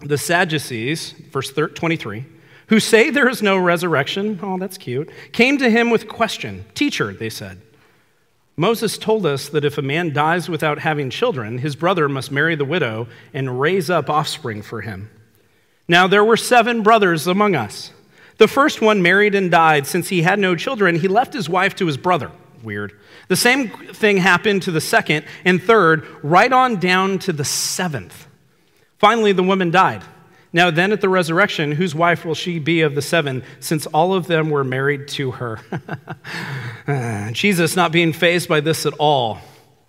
the 0.00 0.18
Sadducees, 0.18 1.12
verse 1.30 1.52
23, 1.52 2.24
who 2.68 2.80
say 2.80 3.10
there 3.10 3.28
is 3.28 3.42
no 3.42 3.56
resurrection, 3.56 4.38
oh, 4.42 4.58
that's 4.58 4.78
cute, 4.78 5.10
came 5.32 5.58
to 5.58 5.70
him 5.70 5.90
with 5.90 6.08
question. 6.08 6.64
Teacher, 6.74 7.12
they 7.12 7.30
said, 7.30 7.60
Moses 8.56 8.96
told 8.98 9.26
us 9.26 9.48
that 9.48 9.64
if 9.64 9.78
a 9.78 9.82
man 9.82 10.12
dies 10.12 10.48
without 10.48 10.78
having 10.78 11.10
children, 11.10 11.58
his 11.58 11.74
brother 11.74 12.08
must 12.08 12.30
marry 12.30 12.54
the 12.54 12.64
widow 12.64 13.08
and 13.32 13.60
raise 13.60 13.90
up 13.90 14.08
offspring 14.08 14.62
for 14.62 14.80
him. 14.80 15.10
Now, 15.88 16.06
there 16.06 16.24
were 16.24 16.36
seven 16.36 16.82
brothers 16.82 17.26
among 17.26 17.56
us. 17.56 17.92
The 18.38 18.48
first 18.48 18.80
one 18.80 19.02
married 19.02 19.34
and 19.34 19.50
died. 19.50 19.86
Since 19.86 20.08
he 20.08 20.22
had 20.22 20.38
no 20.38 20.54
children, 20.54 20.96
he 20.96 21.08
left 21.08 21.32
his 21.32 21.48
wife 21.48 21.74
to 21.76 21.86
his 21.86 21.96
brother. 21.96 22.30
Weird. 22.62 22.98
The 23.28 23.36
same 23.36 23.68
thing 23.68 24.16
happened 24.16 24.62
to 24.62 24.70
the 24.70 24.80
second 24.80 25.26
and 25.44 25.62
third, 25.62 26.06
right 26.22 26.52
on 26.52 26.76
down 26.76 27.18
to 27.20 27.32
the 27.32 27.44
seventh. 27.44 28.26
Finally, 28.98 29.32
the 29.32 29.42
woman 29.42 29.70
died. 29.70 30.02
Now, 30.54 30.70
then 30.70 30.92
at 30.92 31.00
the 31.00 31.08
resurrection, 31.08 31.72
whose 31.72 31.96
wife 31.96 32.24
will 32.24 32.36
she 32.36 32.60
be 32.60 32.82
of 32.82 32.94
the 32.94 33.02
seven, 33.02 33.42
since 33.58 33.86
all 33.86 34.14
of 34.14 34.28
them 34.28 34.50
were 34.50 34.62
married 34.62 35.08
to 35.08 35.32
her? 35.32 35.58
Jesus, 37.32 37.74
not 37.74 37.90
being 37.90 38.12
fazed 38.12 38.48
by 38.48 38.60
this 38.60 38.86
at 38.86 38.92
all, 38.94 39.40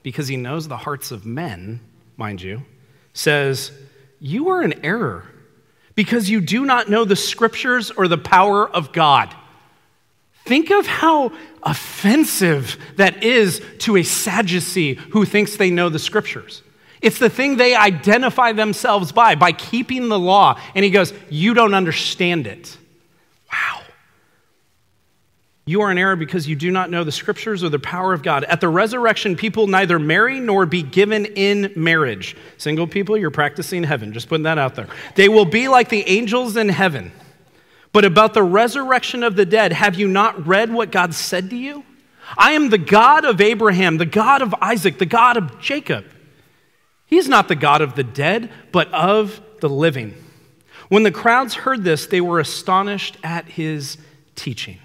because 0.01 0.27
he 0.27 0.37
knows 0.37 0.67
the 0.67 0.75
hearts 0.75 1.11
of 1.11 1.23
men, 1.23 1.81
mind 2.17 2.41
you, 2.41 2.63
says, 3.13 3.71
You 4.19 4.49
are 4.49 4.63
in 4.63 4.83
error 4.83 5.25
because 5.93 6.31
you 6.31 6.41
do 6.41 6.65
not 6.65 6.89
know 6.89 7.05
the 7.05 7.15
scriptures 7.15 7.91
or 7.91 8.07
the 8.07 8.17
power 8.17 8.67
of 8.67 8.91
God. 8.91 9.33
Think 10.45 10.71
of 10.71 10.87
how 10.87 11.31
offensive 11.61 12.77
that 12.95 13.23
is 13.23 13.61
to 13.79 13.97
a 13.97 14.03
Sadducee 14.03 14.95
who 14.95 15.25
thinks 15.25 15.57
they 15.57 15.69
know 15.69 15.89
the 15.89 15.99
scriptures. 15.99 16.63
It's 17.05 17.19
the 17.19 17.29
thing 17.29 17.57
they 17.57 17.75
identify 17.75 18.51
themselves 18.53 19.11
by, 19.11 19.35
by 19.35 19.51
keeping 19.51 20.09
the 20.09 20.17
law. 20.17 20.59
And 20.73 20.83
he 20.83 20.89
goes, 20.89 21.13
You 21.29 21.53
don't 21.53 21.75
understand 21.75 22.47
it. 22.47 22.75
Wow. 23.53 23.81
You 25.67 25.81
are 25.81 25.91
in 25.91 25.99
error 25.99 26.15
because 26.15 26.47
you 26.47 26.55
do 26.55 26.71
not 26.71 26.89
know 26.89 27.03
the 27.03 27.11
scriptures 27.11 27.63
or 27.63 27.69
the 27.69 27.77
power 27.77 28.11
of 28.11 28.23
God. 28.23 28.43
At 28.45 28.59
the 28.59 28.69
resurrection, 28.69 29.35
people 29.35 29.67
neither 29.67 29.99
marry 29.99 30.39
nor 30.39 30.65
be 30.65 30.81
given 30.81 31.25
in 31.25 31.71
marriage. 31.75 32.35
Single 32.57 32.87
people, 32.87 33.15
you're 33.15 33.29
practicing 33.29 33.83
heaven. 33.83 34.11
Just 34.11 34.27
putting 34.27 34.45
that 34.45 34.57
out 34.57 34.73
there. 34.73 34.87
They 35.13 35.29
will 35.29 35.45
be 35.45 35.67
like 35.67 35.89
the 35.89 36.09
angels 36.09 36.57
in 36.57 36.69
heaven. 36.69 37.11
But 37.93 38.03
about 38.03 38.33
the 38.33 38.41
resurrection 38.41 39.21
of 39.21 39.35
the 39.35 39.45
dead, 39.45 39.73
have 39.73 39.93
you 39.93 40.07
not 40.07 40.47
read 40.47 40.73
what 40.73 40.91
God 40.91 41.13
said 41.13 41.51
to 41.51 41.55
you? 41.55 41.83
I 42.35 42.53
am 42.53 42.71
the 42.71 42.79
God 42.79 43.25
of 43.25 43.41
Abraham, 43.41 43.97
the 43.97 44.07
God 44.07 44.41
of 44.41 44.55
Isaac, 44.59 44.97
the 44.97 45.05
God 45.05 45.37
of 45.37 45.61
Jacob. 45.61 46.05
He's 47.05 47.29
not 47.29 47.47
the 47.47 47.55
God 47.55 47.81
of 47.81 47.95
the 47.95 48.03
dead, 48.03 48.51
but 48.71 48.91
of 48.93 49.41
the 49.59 49.69
living. 49.69 50.15
When 50.89 51.03
the 51.03 51.11
crowds 51.11 51.53
heard 51.53 51.83
this, 51.83 52.05
they 52.05 52.21
were 52.21 52.39
astonished 52.39 53.17
at 53.23 53.45
his 53.45 53.97
teaching. 54.35 54.79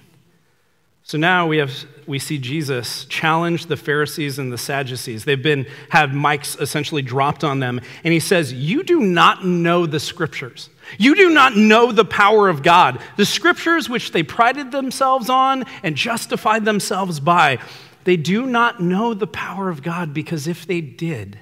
So 1.03 1.19
now 1.19 1.49
we, 1.49 1.59
have, 1.59 1.73
we 2.07 2.21
see 2.21 2.39
Jesus 2.39 3.05
challenge 3.07 3.67
the 3.67 3.77
Pharisees 3.77 4.39
and 4.39 4.53
the 4.53 4.59
Sadducees. 4.59 5.25
They've 5.25 5.43
been, 5.43 5.67
have 5.89 6.11
mics 6.11 6.61
essentially 6.61 7.03
dropped 7.03 7.43
on 7.43 7.59
them. 7.59 7.81
And 8.05 8.15
he 8.15 8.21
says, 8.21 8.53
You 8.53 8.85
do 8.85 9.01
not 9.01 9.45
know 9.45 9.87
the 9.87 9.99
scriptures. 9.99 10.71
You 10.99 11.17
do 11.17 11.31
not 11.31 11.57
know 11.57 11.91
the 11.91 12.05
power 12.05 12.49
of 12.49 12.63
God. 12.63 13.01
The 13.17 13.27
scriptures 13.27 13.89
which 13.89 14.13
they 14.13 14.23
prided 14.23 14.71
themselves 14.71 15.29
on 15.29 15.65
and 15.83 15.97
justified 15.97 16.65
themselves 16.65 17.19
by, 17.19 17.59
they 18.05 18.17
do 18.17 18.47
not 18.47 18.81
know 18.81 19.13
the 19.13 19.27
power 19.27 19.69
of 19.69 19.83
God 19.83 20.15
because 20.15 20.47
if 20.47 20.65
they 20.65 20.81
did, 20.81 21.39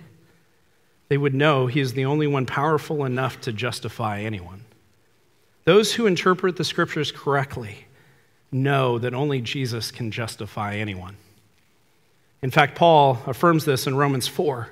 they 1.09 1.18
would 1.18 1.35
know 1.35 1.66
he 1.66 1.81
is 1.81 1.94
the 1.94 2.05
only 2.05 2.27
one 2.27 2.47
powerful 2.47 3.05
enough 3.05 3.40
to 3.42 3.53
justify 3.53 4.21
anyone. 4.21 4.64
Those 5.64 5.94
who 5.94 6.07
interpret 6.07 6.57
the 6.57 6.64
scriptures 6.64 7.12
correctly 7.12 7.87
know 8.51 8.99
that 8.99 9.14
only 9.14 9.40
Jesus 9.40 9.90
can 9.90 10.11
justify 10.11 10.77
anyone. 10.77 11.16
In 12.42 12.51
fact, 12.51 12.77
Paul 12.77 13.18
affirms 13.27 13.64
this 13.64 13.87
in 13.87 13.97
Romans 13.97 14.29
4. 14.29 14.68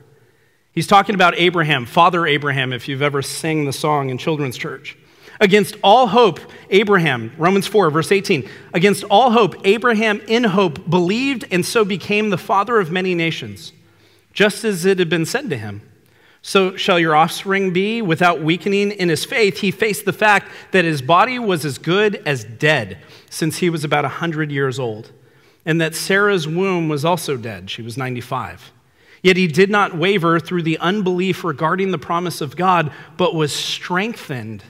He's 0.72 0.87
talking 0.87 1.14
about 1.14 1.38
Abraham, 1.38 1.87
Father 1.87 2.27
Abraham, 2.27 2.72
if 2.72 2.87
you've 2.87 3.03
ever 3.03 3.22
sang 3.22 3.64
the 3.64 3.72
song 3.72 4.11
in 4.11 4.18
children's 4.18 4.57
church. 4.57 4.96
Against 5.40 5.77
all 5.83 6.07
hope, 6.07 6.40
Abraham, 6.70 7.33
Romans 7.37 7.66
4, 7.66 7.90
verse 7.90 8.11
18, 8.11 8.49
against 8.72 9.05
all 9.05 9.31
hope, 9.31 9.55
Abraham 9.64 10.20
in 10.29 10.44
hope 10.44 10.88
believed 10.88 11.44
and 11.51 11.64
so 11.64 11.85
became 11.85 12.31
the 12.31 12.38
father 12.38 12.79
of 12.79 12.90
many 12.90 13.14
nations, 13.14 13.72
just 14.33 14.64
as 14.64 14.87
it 14.87 14.99
had 14.99 15.11
been 15.11 15.27
said 15.27 15.51
to 15.51 15.59
him. 15.59 15.83
So 16.46 16.76
shall 16.76 17.00
your 17.00 17.16
offspring 17.16 17.72
be. 17.72 18.00
Without 18.00 18.40
weakening 18.40 18.92
in 18.92 19.09
his 19.09 19.24
faith, 19.24 19.59
he 19.59 19.72
faced 19.72 20.04
the 20.04 20.12
fact 20.12 20.48
that 20.70 20.85
his 20.85 21.02
body 21.02 21.40
was 21.40 21.64
as 21.64 21.76
good 21.76 22.22
as 22.24 22.44
dead 22.44 22.98
since 23.28 23.56
he 23.56 23.68
was 23.68 23.82
about 23.82 24.04
100 24.04 24.52
years 24.52 24.78
old, 24.78 25.11
and 25.64 25.80
that 25.80 25.96
Sarah's 25.96 26.46
womb 26.46 26.88
was 26.88 27.04
also 27.04 27.37
dead. 27.37 27.68
She 27.68 27.82
was 27.82 27.96
95. 27.96 28.70
Yet 29.24 29.37
he 29.37 29.48
did 29.48 29.70
not 29.70 29.96
waver 29.96 30.38
through 30.38 30.62
the 30.62 30.78
unbelief 30.78 31.42
regarding 31.42 31.90
the 31.90 31.98
promise 31.98 32.40
of 32.40 32.54
God, 32.56 32.92
but 33.16 33.35
was 33.35 33.52
strengthened. 33.52 34.61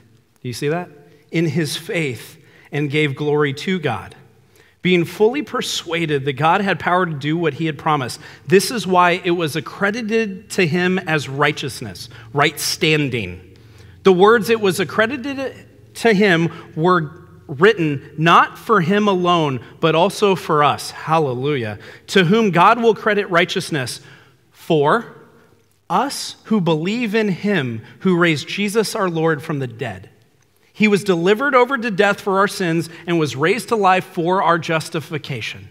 Do 0.41 0.49
you 0.49 0.55
see 0.55 0.69
that? 0.69 0.89
In 1.31 1.45
his 1.45 1.77
faith 1.77 2.43
and 2.73 2.91
gave 2.91 3.15
glory 3.15 3.53
to 3.53 3.79
God 3.79 4.17
being 4.87 5.05
fully 5.05 5.42
persuaded 5.42 6.25
that 6.27 6.35
God 6.35 6.61
had 6.61 6.79
power 6.79 7.05
to 7.05 7.12
do 7.12 7.37
what 7.37 7.55
he 7.55 7.66
had 7.66 7.77
promised. 7.77 8.20
This 8.46 8.70
is 8.70 8.87
why 8.87 9.20
it 9.25 9.33
was 9.33 9.57
accredited 9.57 10.49
to 10.51 10.64
him 10.64 10.96
as 10.96 11.29
righteousness, 11.29 12.09
right 12.33 12.61
standing. 12.61 13.59
The 14.05 14.12
words 14.12 14.49
it 14.49 14.61
was 14.61 14.79
accredited 14.79 15.57
to 15.94 16.14
him 16.14 16.53
were 16.77 17.27
written 17.49 18.12
not 18.16 18.57
for 18.57 18.81
him 18.81 19.09
alone, 19.09 19.59
but 19.81 19.96
also 19.96 20.37
for 20.37 20.62
us. 20.62 20.92
Hallelujah. 20.92 21.81
To 22.07 22.22
whom 22.22 22.53
God 22.53 22.81
will 22.81 22.94
credit 22.94 23.29
righteousness 23.29 24.01
for 24.53 25.16
us 25.90 26.37
who 26.44 26.61
believe 26.61 27.12
in 27.12 27.31
him 27.31 27.83
who 28.03 28.16
raised 28.16 28.46
Jesus 28.46 28.94
our 28.94 29.11
Lord 29.11 29.42
from 29.42 29.59
the 29.59 29.66
dead 29.66 30.11
he 30.77 30.89
was 30.89 31.05
delivered 31.05 31.55
over 31.55 31.79
to 31.79 31.91
death 31.91 32.21
for 32.21 32.39
our 32.39 32.47
sins 32.47 32.91
and 33.07 33.19
was 33.19 33.35
raised 33.35 33.69
to 33.69 33.77
life 33.77 34.05
for 34.05 34.43
our 34.43 34.59
justification. 34.59 35.71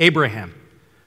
Abraham, 0.00 0.54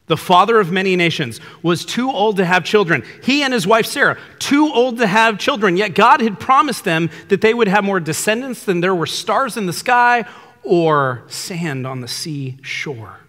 the 0.06 0.16
father 0.16 0.60
of 0.60 0.72
many 0.72 0.96
nations, 0.96 1.40
was 1.64 1.84
too 1.84 2.12
old 2.12 2.38
to 2.38 2.46
have 2.46 2.64
children. 2.64 3.04
He 3.24 3.42
and 3.42 3.54
his 3.54 3.66
wife 3.66 3.88
Sarah, 3.88 4.20
too 4.38 4.72
old 4.72 5.00
to 5.00 5.08
have 5.08 5.40
children, 5.40 5.78
yet 5.78 5.96
God 5.96 6.22
had 6.22 6.40
promised 6.40 6.84
them 6.84 7.10
that 7.30 7.42
they 7.42 7.56
would 7.56 7.68
have 7.68 7.84
more 7.84 8.00
descendants 8.00 8.66
than 8.66 8.82
there 8.82 8.94
were 8.94 9.08
stars 9.08 9.58
in 9.58 9.66
the 9.66 9.74
sky 9.74 10.24
or 10.62 11.24
sand 11.26 11.88
on 11.88 12.02
the 12.02 12.08
sea 12.08 12.60
shore. 12.62 13.22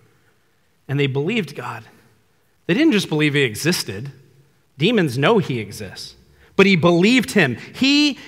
And 0.87 1.01
they 1.01 1.07
believed 1.07 1.57
God. 1.57 1.83
They 2.67 2.75
didn't 2.75 2.93
just 2.93 3.09
believe 3.09 3.33
he 3.33 3.41
existed, 3.41 4.13
demons 4.77 5.17
know 5.17 5.39
he 5.39 5.61
exists 5.61 6.17
but 6.57 6.67
he 6.67 6.77
believed 6.77 7.33
him. 7.33 7.57
He 7.75 8.19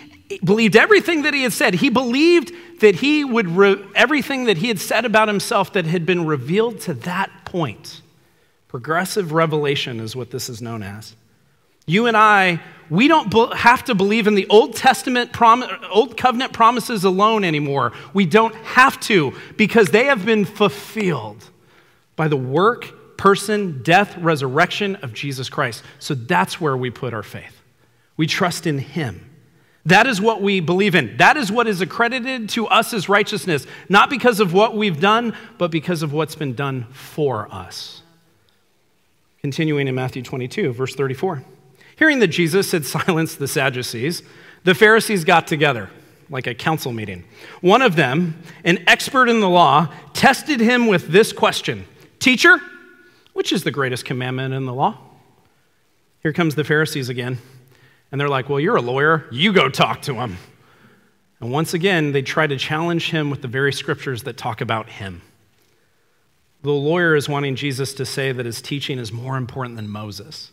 believed 0.42 0.76
everything 0.76 1.22
that 1.22 1.34
he 1.34 1.42
had 1.42 1.52
said. 1.52 1.74
He 1.74 1.90
believed 1.90 2.52
that 2.80 2.96
he 2.96 3.24
would, 3.24 3.48
re- 3.48 3.84
everything 3.94 4.44
that 4.44 4.56
he 4.58 4.68
had 4.68 4.78
said 4.78 5.04
about 5.04 5.28
himself 5.28 5.72
that 5.74 5.86
had 5.86 6.06
been 6.06 6.26
revealed 6.26 6.80
to 6.80 6.94
that 6.94 7.30
point. 7.44 8.00
Progressive 8.68 9.32
revelation 9.32 10.00
is 10.00 10.16
what 10.16 10.30
this 10.30 10.48
is 10.48 10.60
known 10.60 10.82
as. 10.82 11.14
You 11.86 12.06
and 12.06 12.16
I, 12.16 12.60
we 12.88 13.08
don't 13.08 13.32
have 13.54 13.84
to 13.84 13.94
believe 13.94 14.26
in 14.26 14.34
the 14.34 14.46
Old 14.48 14.74
Testament, 14.74 15.32
prom- 15.32 15.64
Old 15.90 16.16
Covenant 16.16 16.52
promises 16.52 17.04
alone 17.04 17.44
anymore. 17.44 17.92
We 18.14 18.24
don't 18.24 18.54
have 18.54 18.98
to 19.00 19.34
because 19.56 19.88
they 19.88 20.04
have 20.04 20.24
been 20.24 20.44
fulfilled 20.44 21.44
by 22.16 22.28
the 22.28 22.36
work, 22.36 23.16
person, 23.18 23.82
death, 23.82 24.16
resurrection 24.16 24.96
of 24.96 25.12
Jesus 25.12 25.48
Christ. 25.48 25.82
So 25.98 26.14
that's 26.14 26.60
where 26.60 26.76
we 26.76 26.90
put 26.90 27.12
our 27.12 27.22
faith. 27.22 27.60
We 28.16 28.26
trust 28.26 28.66
in 28.66 28.78
him. 28.78 29.30
That 29.86 30.06
is 30.06 30.20
what 30.20 30.40
we 30.40 30.60
believe 30.60 30.94
in. 30.94 31.16
That 31.18 31.36
is 31.36 31.52
what 31.52 31.66
is 31.66 31.80
accredited 31.80 32.48
to 32.50 32.66
us 32.68 32.94
as 32.94 33.08
righteousness, 33.08 33.66
not 33.88 34.08
because 34.08 34.40
of 34.40 34.54
what 34.54 34.76
we've 34.76 34.98
done, 34.98 35.36
but 35.58 35.70
because 35.70 36.02
of 36.02 36.12
what's 36.12 36.34
been 36.34 36.54
done 36.54 36.86
for 36.92 37.52
us. 37.52 38.02
Continuing 39.42 39.86
in 39.86 39.94
Matthew 39.94 40.22
22, 40.22 40.72
verse 40.72 40.94
34. 40.94 41.44
Hearing 41.96 42.18
that 42.20 42.28
Jesus 42.28 42.72
had 42.72 42.86
silenced 42.86 43.38
the 43.38 43.46
Sadducees, 43.46 44.22
the 44.64 44.74
Pharisees 44.74 45.22
got 45.24 45.46
together, 45.46 45.90
like 46.30 46.46
a 46.46 46.54
council 46.54 46.90
meeting. 46.90 47.24
One 47.60 47.82
of 47.82 47.94
them, 47.94 48.42
an 48.64 48.82
expert 48.86 49.28
in 49.28 49.40
the 49.40 49.48
law, 49.48 49.92
tested 50.14 50.60
him 50.60 50.86
with 50.86 51.08
this 51.08 51.32
question 51.32 51.86
Teacher, 52.18 52.58
which 53.34 53.52
is 53.52 53.64
the 53.64 53.70
greatest 53.70 54.06
commandment 54.06 54.54
in 54.54 54.64
the 54.64 54.72
law? 54.72 54.96
Here 56.22 56.32
comes 56.32 56.54
the 56.54 56.64
Pharisees 56.64 57.10
again. 57.10 57.38
And 58.14 58.20
they're 58.20 58.28
like, 58.28 58.48
Well, 58.48 58.60
you're 58.60 58.76
a 58.76 58.80
lawyer. 58.80 59.26
You 59.32 59.52
go 59.52 59.68
talk 59.68 60.02
to 60.02 60.14
him. 60.14 60.36
And 61.40 61.50
once 61.50 61.74
again, 61.74 62.12
they 62.12 62.22
try 62.22 62.46
to 62.46 62.56
challenge 62.56 63.10
him 63.10 63.28
with 63.28 63.42
the 63.42 63.48
very 63.48 63.72
scriptures 63.72 64.22
that 64.22 64.36
talk 64.36 64.60
about 64.60 64.88
him. 64.88 65.20
The 66.62 66.70
lawyer 66.70 67.16
is 67.16 67.28
wanting 67.28 67.56
Jesus 67.56 67.92
to 67.94 68.06
say 68.06 68.30
that 68.30 68.46
his 68.46 68.62
teaching 68.62 69.00
is 69.00 69.10
more 69.10 69.36
important 69.36 69.74
than 69.74 69.88
Moses. 69.88 70.52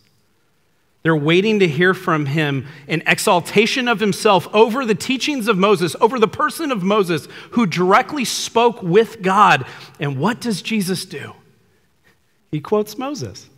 They're 1.04 1.14
waiting 1.14 1.60
to 1.60 1.68
hear 1.68 1.94
from 1.94 2.26
him 2.26 2.66
an 2.88 3.04
exaltation 3.06 3.86
of 3.86 4.00
himself 4.00 4.52
over 4.52 4.84
the 4.84 4.96
teachings 4.96 5.46
of 5.46 5.56
Moses, 5.56 5.94
over 6.00 6.18
the 6.18 6.26
person 6.26 6.72
of 6.72 6.82
Moses 6.82 7.28
who 7.52 7.64
directly 7.64 8.24
spoke 8.24 8.82
with 8.82 9.22
God. 9.22 9.66
And 10.00 10.18
what 10.18 10.40
does 10.40 10.62
Jesus 10.62 11.04
do? 11.04 11.34
He 12.50 12.60
quotes 12.60 12.98
Moses 12.98 13.48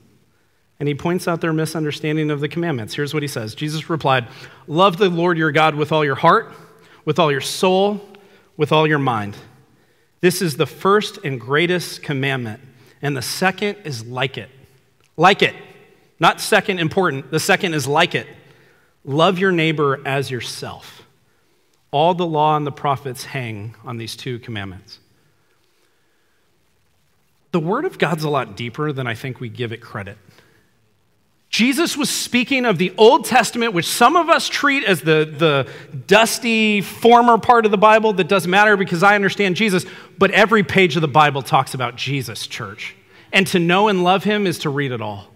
and 0.84 0.88
he 0.90 0.94
points 0.94 1.26
out 1.26 1.40
their 1.40 1.54
misunderstanding 1.54 2.30
of 2.30 2.40
the 2.40 2.48
commandments. 2.48 2.92
Here's 2.92 3.14
what 3.14 3.22
he 3.22 3.26
says 3.26 3.54
Jesus 3.54 3.88
replied, 3.88 4.28
Love 4.66 4.98
the 4.98 5.08
Lord 5.08 5.38
your 5.38 5.50
God 5.50 5.76
with 5.76 5.92
all 5.92 6.04
your 6.04 6.14
heart, 6.14 6.52
with 7.06 7.18
all 7.18 7.32
your 7.32 7.40
soul, 7.40 8.06
with 8.58 8.70
all 8.70 8.86
your 8.86 8.98
mind. 8.98 9.34
This 10.20 10.42
is 10.42 10.58
the 10.58 10.66
first 10.66 11.20
and 11.24 11.40
greatest 11.40 12.02
commandment, 12.02 12.60
and 13.00 13.16
the 13.16 13.22
second 13.22 13.78
is 13.84 14.04
like 14.04 14.36
it. 14.36 14.50
Like 15.16 15.40
it. 15.40 15.54
Not 16.20 16.38
second 16.38 16.80
important, 16.80 17.30
the 17.30 17.40
second 17.40 17.72
is 17.72 17.88
like 17.88 18.14
it. 18.14 18.26
Love 19.06 19.38
your 19.38 19.52
neighbor 19.52 20.06
as 20.06 20.30
yourself. 20.30 21.06
All 21.92 22.12
the 22.12 22.26
law 22.26 22.58
and 22.58 22.66
the 22.66 22.72
prophets 22.72 23.24
hang 23.24 23.74
on 23.86 23.96
these 23.96 24.16
two 24.16 24.38
commandments. 24.38 24.98
The 27.52 27.60
Word 27.60 27.86
of 27.86 27.96
God's 27.96 28.24
a 28.24 28.28
lot 28.28 28.54
deeper 28.54 28.92
than 28.92 29.06
I 29.06 29.14
think 29.14 29.40
we 29.40 29.48
give 29.48 29.72
it 29.72 29.80
credit. 29.80 30.18
Jesus 31.54 31.96
was 31.96 32.10
speaking 32.10 32.66
of 32.66 32.78
the 32.78 32.92
Old 32.98 33.26
Testament, 33.26 33.74
which 33.74 33.86
some 33.86 34.16
of 34.16 34.28
us 34.28 34.48
treat 34.48 34.82
as 34.82 35.02
the, 35.02 35.24
the 35.38 35.70
dusty, 36.08 36.80
former 36.80 37.38
part 37.38 37.64
of 37.64 37.70
the 37.70 37.78
Bible 37.78 38.12
that 38.14 38.26
doesn't 38.26 38.50
matter 38.50 38.76
because 38.76 39.04
I 39.04 39.14
understand 39.14 39.54
Jesus. 39.54 39.86
But 40.18 40.32
every 40.32 40.64
page 40.64 40.96
of 40.96 41.00
the 41.00 41.06
Bible 41.06 41.42
talks 41.42 41.72
about 41.72 41.94
Jesus, 41.94 42.48
church. 42.48 42.96
And 43.32 43.46
to 43.46 43.60
know 43.60 43.86
and 43.86 44.02
love 44.02 44.24
him 44.24 44.48
is 44.48 44.58
to 44.60 44.68
read 44.68 44.90
it 44.90 45.00
all. 45.00 45.28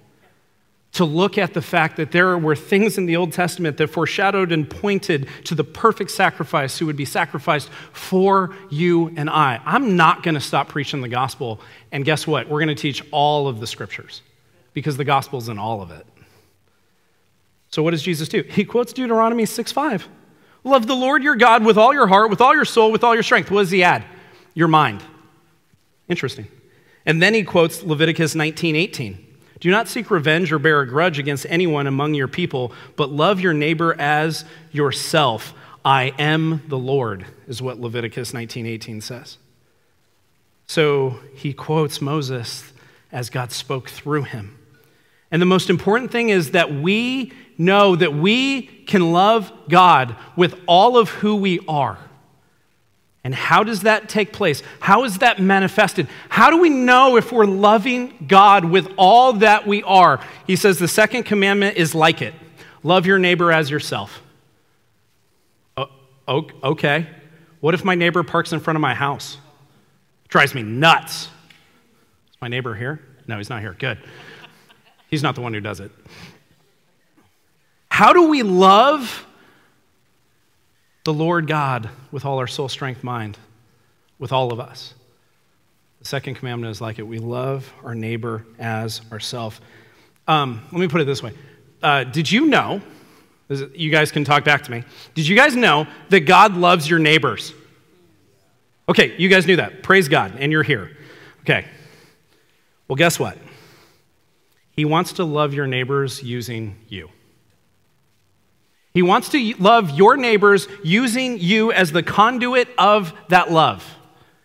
To 0.94 1.04
look 1.04 1.38
at 1.38 1.54
the 1.54 1.62
fact 1.62 1.98
that 1.98 2.10
there 2.10 2.36
were 2.36 2.56
things 2.56 2.98
in 2.98 3.06
the 3.06 3.14
Old 3.14 3.32
Testament 3.32 3.76
that 3.76 3.86
foreshadowed 3.86 4.50
and 4.50 4.68
pointed 4.68 5.28
to 5.44 5.54
the 5.54 5.62
perfect 5.62 6.10
sacrifice 6.10 6.76
who 6.76 6.86
would 6.86 6.96
be 6.96 7.04
sacrificed 7.04 7.68
for 7.92 8.56
you 8.70 9.14
and 9.16 9.30
I. 9.30 9.60
I'm 9.64 9.96
not 9.96 10.24
going 10.24 10.34
to 10.34 10.40
stop 10.40 10.68
preaching 10.68 11.00
the 11.00 11.08
gospel. 11.08 11.60
And 11.92 12.04
guess 12.04 12.26
what? 12.26 12.48
We're 12.48 12.64
going 12.64 12.74
to 12.74 12.82
teach 12.82 13.04
all 13.12 13.46
of 13.46 13.60
the 13.60 13.68
scriptures 13.68 14.22
because 14.74 14.96
the 14.96 15.04
gospel's 15.04 15.48
in 15.48 15.58
all 15.58 15.82
of 15.82 15.90
it. 15.90 16.06
So 17.70 17.82
what 17.82 17.90
does 17.90 18.02
Jesus 18.02 18.28
do? 18.28 18.42
He 18.42 18.64
quotes 18.64 18.92
Deuteronomy 18.92 19.46
6 19.46 19.72
5. 19.72 20.08
Love 20.64 20.86
the 20.86 20.94
Lord 20.94 21.22
your 21.22 21.36
God 21.36 21.64
with 21.64 21.78
all 21.78 21.92
your 21.92 22.06
heart, 22.06 22.30
with 22.30 22.40
all 22.40 22.54
your 22.54 22.64
soul, 22.64 22.90
with 22.90 23.04
all 23.04 23.14
your 23.14 23.22
strength. 23.22 23.50
What 23.50 23.60
does 23.60 23.70
he 23.70 23.82
add? 23.82 24.04
Your 24.54 24.68
mind. 24.68 25.02
Interesting. 26.08 26.48
And 27.06 27.22
then 27.22 27.34
he 27.34 27.42
quotes 27.44 27.82
Leviticus 27.82 28.34
19:18. 28.34 29.24
Do 29.60 29.70
not 29.70 29.88
seek 29.88 30.10
revenge 30.10 30.52
or 30.52 30.58
bear 30.58 30.80
a 30.80 30.86
grudge 30.86 31.18
against 31.18 31.46
anyone 31.48 31.86
among 31.86 32.14
your 32.14 32.28
people, 32.28 32.72
but 32.96 33.10
love 33.10 33.40
your 33.40 33.54
neighbor 33.54 33.94
as 33.98 34.44
yourself. 34.72 35.52
I 35.84 36.12
am 36.18 36.62
the 36.68 36.78
Lord, 36.78 37.26
is 37.46 37.62
what 37.62 37.80
Leviticus 37.80 38.32
19:18 38.32 39.00
says. 39.00 39.38
So 40.66 41.20
he 41.34 41.52
quotes 41.52 42.00
Moses 42.00 42.72
as 43.10 43.30
God 43.30 43.52
spoke 43.52 43.88
through 43.88 44.24
him. 44.24 44.57
And 45.30 45.42
the 45.42 45.46
most 45.46 45.70
important 45.70 46.10
thing 46.10 46.30
is 46.30 46.52
that 46.52 46.72
we 46.72 47.32
know 47.58 47.96
that 47.96 48.14
we 48.14 48.62
can 48.62 49.12
love 49.12 49.52
God 49.68 50.16
with 50.36 50.58
all 50.66 50.96
of 50.96 51.10
who 51.10 51.36
we 51.36 51.60
are. 51.68 51.98
And 53.24 53.34
how 53.34 53.62
does 53.62 53.82
that 53.82 54.08
take 54.08 54.32
place? 54.32 54.62
How 54.80 55.04
is 55.04 55.18
that 55.18 55.38
manifested? 55.38 56.08
How 56.30 56.50
do 56.50 56.58
we 56.58 56.70
know 56.70 57.16
if 57.16 57.30
we're 57.30 57.44
loving 57.44 58.26
God 58.26 58.64
with 58.64 58.88
all 58.96 59.34
that 59.34 59.66
we 59.66 59.82
are? 59.82 60.24
He 60.46 60.56
says 60.56 60.78
the 60.78 60.88
second 60.88 61.24
commandment 61.24 61.76
is 61.76 61.94
like 61.94 62.22
it. 62.22 62.32
Love 62.82 63.04
your 63.04 63.18
neighbor 63.18 63.52
as 63.52 63.70
yourself. 63.70 64.22
Okay. 66.28 67.06
What 67.60 67.74
if 67.74 67.84
my 67.84 67.96
neighbor 67.96 68.22
parks 68.22 68.52
in 68.52 68.60
front 68.60 68.76
of 68.76 68.80
my 68.80 68.94
house? 68.94 69.36
It 70.24 70.30
drives 70.30 70.54
me 70.54 70.62
nuts. 70.62 71.24
Is 72.30 72.36
my 72.40 72.48
neighbor 72.48 72.74
here? 72.74 73.02
No, 73.26 73.36
he's 73.36 73.50
not 73.50 73.60
here. 73.60 73.74
Good. 73.78 73.98
He's 75.08 75.22
not 75.22 75.34
the 75.34 75.40
one 75.40 75.54
who 75.54 75.60
does 75.60 75.80
it. 75.80 75.90
How 77.90 78.12
do 78.12 78.28
we 78.28 78.42
love 78.42 79.26
the 81.04 81.12
Lord 81.12 81.46
God 81.46 81.88
with 82.12 82.24
all 82.24 82.38
our 82.38 82.46
soul, 82.46 82.68
strength, 82.68 83.02
mind, 83.02 83.36
with 84.18 84.32
all 84.32 84.52
of 84.52 84.60
us? 84.60 84.94
The 85.98 86.04
second 86.04 86.36
commandment 86.36 86.70
is 86.70 86.80
like 86.80 86.98
it 86.98 87.02
we 87.02 87.18
love 87.18 87.72
our 87.82 87.94
neighbor 87.94 88.46
as 88.58 89.00
ourselves. 89.10 89.60
Um, 90.28 90.62
let 90.70 90.80
me 90.80 90.88
put 90.88 91.00
it 91.00 91.04
this 91.04 91.22
way 91.22 91.32
uh, 91.82 92.04
Did 92.04 92.30
you 92.30 92.46
know? 92.46 92.80
You 93.48 93.90
guys 93.90 94.12
can 94.12 94.24
talk 94.24 94.44
back 94.44 94.64
to 94.64 94.70
me. 94.70 94.84
Did 95.14 95.26
you 95.26 95.34
guys 95.34 95.56
know 95.56 95.86
that 96.10 96.20
God 96.20 96.54
loves 96.54 96.88
your 96.88 96.98
neighbors? 96.98 97.54
Okay, 98.90 99.16
you 99.16 99.30
guys 99.30 99.46
knew 99.46 99.56
that. 99.56 99.82
Praise 99.82 100.06
God, 100.06 100.34
and 100.38 100.52
you're 100.52 100.62
here. 100.62 100.94
Okay. 101.40 101.66
Well, 102.88 102.96
guess 102.96 103.18
what? 103.18 103.38
He 104.78 104.84
wants 104.84 105.14
to 105.14 105.24
love 105.24 105.54
your 105.54 105.66
neighbors 105.66 106.22
using 106.22 106.76
you. 106.88 107.10
He 108.94 109.02
wants 109.02 109.28
to 109.30 109.54
love 109.58 109.90
your 109.90 110.16
neighbors 110.16 110.68
using 110.84 111.40
you 111.40 111.72
as 111.72 111.90
the 111.90 112.04
conduit 112.04 112.68
of 112.78 113.12
that 113.28 113.50
love. 113.50 113.84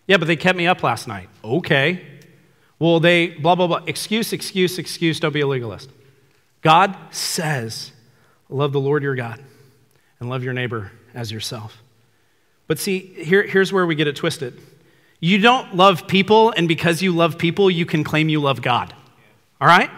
Yeah, 0.07 0.17
but 0.17 0.25
they 0.25 0.35
kept 0.35 0.57
me 0.57 0.65
up 0.65 0.81
last 0.81 1.07
night. 1.07 1.29
Okay. 1.43 2.03
Well, 2.79 2.99
they, 2.99 3.27
blah, 3.27 3.53
blah, 3.53 3.67
blah. 3.67 3.81
Excuse, 3.85 4.33
excuse, 4.33 4.79
excuse. 4.79 5.19
Don't 5.19 5.33
be 5.33 5.41
a 5.41 5.45
legalist. 5.45 5.91
God 6.61 6.97
says, 7.11 7.91
love 8.49 8.71
the 8.73 8.79
Lord 8.79 9.03
your 9.03 9.13
God 9.13 9.39
and 10.19 10.31
love 10.31 10.43
your 10.43 10.53
neighbor 10.53 10.91
as 11.13 11.31
yourself. 11.31 11.83
But 12.65 12.79
see, 12.79 13.01
here, 13.01 13.43
here's 13.43 13.71
where 13.71 13.85
we 13.85 13.93
get 13.93 14.07
it 14.07 14.15
twisted. 14.15 14.59
You 15.19 15.37
don't 15.37 15.75
love 15.75 16.07
people, 16.07 16.49
and 16.57 16.67
because 16.67 17.03
you 17.03 17.11
love 17.11 17.37
people, 17.37 17.69
you 17.69 17.85
can 17.85 18.03
claim 18.03 18.29
you 18.29 18.39
love 18.39 18.63
God. 18.63 18.95
All 19.61 19.67
right? 19.67 19.91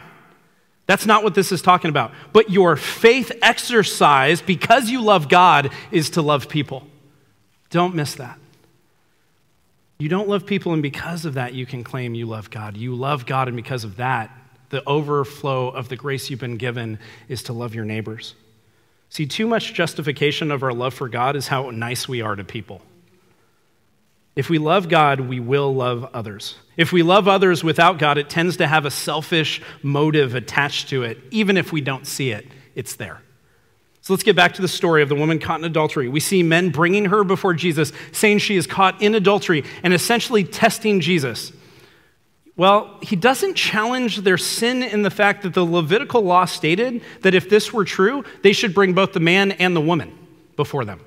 That's 0.88 1.06
not 1.06 1.24
what 1.24 1.34
this 1.34 1.52
is 1.52 1.62
talking 1.62 1.90
about. 1.90 2.12
But 2.32 2.50
your 2.50 2.76
faith 2.76 3.32
exercise, 3.42 4.42
because 4.42 4.90
you 4.90 5.02
love 5.02 5.30
God, 5.30 5.72
is 5.92 6.12
to 6.12 6.22
love 6.22 6.48
people. 6.48 6.86
Don't 7.70 7.96
miss 7.96 8.16
that. 8.16 8.38
You 9.98 10.10
don't 10.10 10.28
love 10.28 10.46
people, 10.46 10.74
and 10.74 10.84
because 10.84 11.26
of 11.26 11.36
that, 11.36 11.54
you 11.54 11.66
can 11.66 11.84
claim 11.84 12.16
you 12.16 12.26
love 12.26 12.50
God. 12.50 12.78
You 12.78 12.96
love 12.96 13.26
God, 13.26 13.48
and 13.48 13.56
because 13.56 13.84
of 13.84 13.98
that, 13.98 14.30
the 14.70 14.84
overflow 14.86 15.70
of 15.70 15.90
the 15.90 15.96
grace 15.96 16.30
you've 16.30 16.40
been 16.40 16.58
given 16.58 17.00
is 17.30 17.44
to 17.44 17.54
love 17.54 17.74
your 17.74 17.86
neighbors. 17.86 18.36
See, 19.10 19.26
too 19.26 19.48
much 19.48 19.74
justification 19.74 20.52
of 20.52 20.64
our 20.64 20.74
love 20.74 20.94
for 20.94 21.08
God 21.08 21.36
is 21.36 21.48
how 21.48 21.70
nice 21.70 22.08
we 22.08 22.22
are 22.22 22.36
to 22.36 22.44
people. 22.44 22.82
If 24.36 24.50
we 24.50 24.58
love 24.58 24.90
God, 24.90 25.22
we 25.22 25.40
will 25.40 25.74
love 25.74 26.10
others. 26.14 26.56
If 26.76 26.92
we 26.92 27.04
love 27.04 27.28
others 27.28 27.64
without 27.64 28.00
God, 28.00 28.18
it 28.18 28.30
tends 28.30 28.58
to 28.58 28.68
have 28.68 28.86
a 28.86 28.92
selfish 28.92 29.62
motive 29.82 30.36
attached 30.36 30.90
to 30.90 31.04
it. 31.04 31.18
Even 31.32 31.56
if 31.56 31.72
we 31.72 31.80
don't 31.80 32.06
see 32.06 32.32
it, 32.32 32.46
it's 32.76 32.96
there. 32.96 33.22
So 34.02 34.14
let's 34.14 34.24
get 34.24 34.36
back 34.36 34.54
to 34.56 34.62
the 34.62 34.68
story 34.68 35.02
of 35.02 35.10
the 35.10 35.16
woman 35.16 35.40
caught 35.40 35.60
in 35.60 35.66
adultery. 35.66 36.10
We 36.10 36.20
see 36.20 36.44
men 36.44 36.70
bringing 36.70 37.06
her 37.06 37.24
before 37.24 37.54
Jesus, 37.54 37.92
saying 38.12 38.40
she 38.40 38.56
is 38.56 38.68
caught 38.68 39.02
in 39.02 39.16
adultery, 39.16 39.64
and 39.84 39.94
essentially 39.94 40.44
testing 40.44 41.00
Jesus. 41.00 41.52
Well, 42.58 42.98
he 43.02 43.16
doesn't 43.16 43.56
challenge 43.56 44.18
their 44.18 44.38
sin 44.38 44.84
in 44.84 45.02
the 45.02 45.10
fact 45.10 45.44
that 45.44 45.54
the 45.54 45.66
Levitical 45.66 46.22
law 46.22 46.46
stated 46.46 47.02
that 47.22 47.34
if 47.34 47.50
this 47.50 47.74
were 47.74 47.84
true, 47.84 48.24
they 48.44 48.54
should 48.54 48.74
bring 48.74 48.94
both 48.94 49.14
the 49.14 49.20
man 49.20 49.54
and 49.54 49.76
the 49.76 49.82
woman 49.82 50.16
before 50.56 50.86
them. 50.86 51.02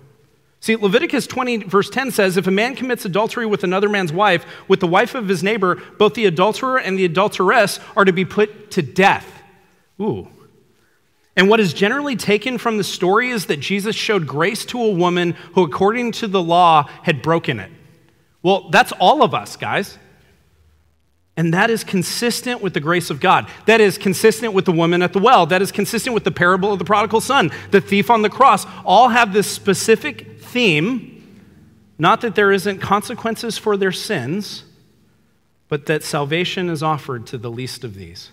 See, 0.61 0.75
Leviticus 0.75 1.27
20, 1.27 1.59
verse 1.59 1.89
10 1.89 2.11
says 2.11 2.37
if 2.37 2.47
a 2.47 2.51
man 2.51 2.75
commits 2.75 3.05
adultery 3.05 3.47
with 3.47 3.63
another 3.63 3.89
man's 3.89 4.13
wife, 4.13 4.45
with 4.67 4.81
the 4.81 4.87
wife 4.87 5.15
of 5.15 5.29
his 5.29 5.43
neighbor, 5.43 5.77
both 5.99 6.15
the 6.15 6.27
adulterer 6.27 6.79
and 6.79 6.99
the 6.99 7.05
adulteress 7.05 7.79
are 7.97 8.05
to 8.05 8.13
be 8.13 8.25
put 8.25 8.71
to 8.73 8.83
death. 8.83 9.43
Ooh. 10.01 10.29
And 11.37 11.49
what 11.49 11.61
is 11.61 11.73
generally 11.73 12.17
taken 12.17 12.59
from 12.59 12.79
the 12.79 12.85
story 12.85 13.31
is 13.31 13.47
that 13.47 13.59
Jesus 13.61 13.95
showed 13.95 14.27
grace 14.27 14.65
to 14.67 14.83
a 14.83 14.93
woman 14.93 15.33
who, 15.55 15.63
according 15.63 16.11
to 16.13 16.27
the 16.27 16.43
law, 16.43 16.89
had 17.05 17.23
broken 17.23 17.61
it. 17.61 17.71
Well, 18.43 18.71
that's 18.71 18.91
all 18.93 19.23
of 19.23 19.35
us, 19.35 19.57
guys. 19.57 19.97
And 21.37 21.55
that 21.55 21.71
is 21.71 21.85
consistent 21.85 22.61
with 22.61 22.75
the 22.75 22.81
grace 22.81 23.11
of 23.11 23.21
God. 23.21 23.49
That 23.67 23.81
is 23.81 23.97
consistent 23.97 24.55
with 24.55 24.65
the 24.65 24.73
woman 24.73 25.03
at 25.03 25.13
the 25.13 25.21
well. 25.21 25.47
That 25.47 25.63
is 25.63 25.71
consistent 25.71 26.13
with 26.13 26.25
the 26.25 26.33
parable 26.33 26.73
of 26.73 26.81
the 26.81 26.85
prodigal 26.85 27.21
son, 27.21 27.53
the 27.71 27.81
thief 27.81 28.11
on 28.11 28.23
the 28.23 28.29
cross. 28.29 28.67
All 28.85 29.09
have 29.09 29.33
this 29.33 29.49
specific 29.49 30.38
theme 30.49 31.19
not 31.99 32.21
that 32.21 32.37
there 32.37 32.53
isn't 32.53 32.79
consequences 32.79 33.59
for 33.59 33.77
their 33.77 33.91
sins, 33.91 34.65
but 35.69 35.87
that 35.87 36.05
salvation 36.05 36.71
is 36.71 36.83
offered 36.83 37.27
to 37.27 37.39
the 37.39 37.51
least 37.51 37.83
of 37.83 37.95
these. 37.95 38.31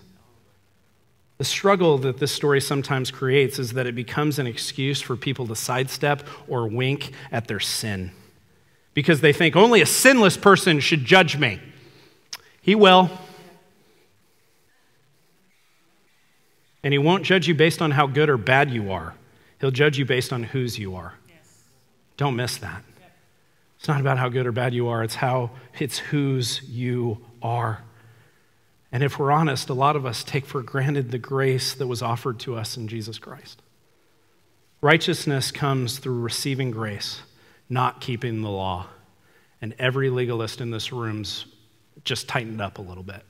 The 1.38 1.44
struggle 1.44 1.98
that 1.98 2.20
this 2.20 2.32
story 2.32 2.62
sometimes 2.62 3.12
creates 3.12 3.60
is 3.60 3.74
that 3.74 3.88
it 3.88 3.96
becomes 3.96 4.40
an 4.40 4.48
excuse 4.48 5.02
for 5.02 5.18
people 5.18 5.48
to 5.48 5.56
sidestep 5.56 6.26
or 6.48 6.68
wink 6.68 7.12
at 7.32 7.48
their 7.48 7.60
sin 7.60 8.12
because 8.94 9.20
they 9.20 9.34
think 9.34 9.56
only 9.56 9.82
a 9.82 9.86
sinless 9.86 10.38
person 10.38 10.80
should 10.80 11.04
judge 11.04 11.38
me. 11.38 11.60
He 12.62 12.76
will. 12.76 13.10
And 16.84 16.94
He 16.94 16.98
won't 17.00 17.24
judge 17.24 17.48
you 17.48 17.56
based 17.56 17.82
on 17.82 17.92
how 17.92 18.08
good 18.08 18.30
or 18.30 18.38
bad 18.38 18.72
you 18.72 18.92
are, 18.92 19.16
He'll 19.60 19.72
judge 19.72 19.98
you 19.98 20.06
based 20.06 20.32
on 20.32 20.44
whose 20.44 20.80
you 20.80 20.96
are. 20.96 21.16
Don't 22.18 22.36
miss 22.36 22.58
that. 22.58 22.84
It's 23.78 23.88
not 23.88 24.02
about 24.02 24.18
how 24.18 24.30
good 24.30 24.48
or 24.48 24.52
bad 24.52 24.74
you 24.74 24.88
are, 24.88 25.04
it's 25.04 25.16
how 25.16 25.52
it's 25.78 25.98
whose 25.98 26.62
you 26.64 27.24
are. 27.42 27.84
And 28.92 29.04
if 29.04 29.20
we're 29.20 29.32
honest, 29.32 29.70
a 29.70 29.74
lot 29.74 29.96
of 29.96 30.06
us 30.06 30.24
take 30.24 30.46
for 30.46 30.64
granted 30.64 31.12
the 31.12 31.18
grace 31.18 31.74
that 31.74 31.88
was 31.88 32.02
offered 32.02 32.40
to 32.40 32.56
us 32.56 32.78
in 32.78 32.88
Jesus 32.88 33.20
Christ. 33.20 33.62
Righteousness 34.82 35.52
comes 35.52 36.00
through 36.00 36.22
receiving 36.22 36.72
grace, 36.72 37.22
not 37.70 38.00
keeping 38.02 38.42
the 38.42 38.50
law. 38.50 38.88
And 39.62 39.76
every 39.80 40.10
legalist 40.10 40.62
in 40.62 40.72
this 40.72 40.92
room's 40.94 41.46
just 42.04 42.28
tightened 42.28 42.62
up 42.62 42.78
a 42.78 42.82
little 42.82 43.04
bit. 43.04 43.24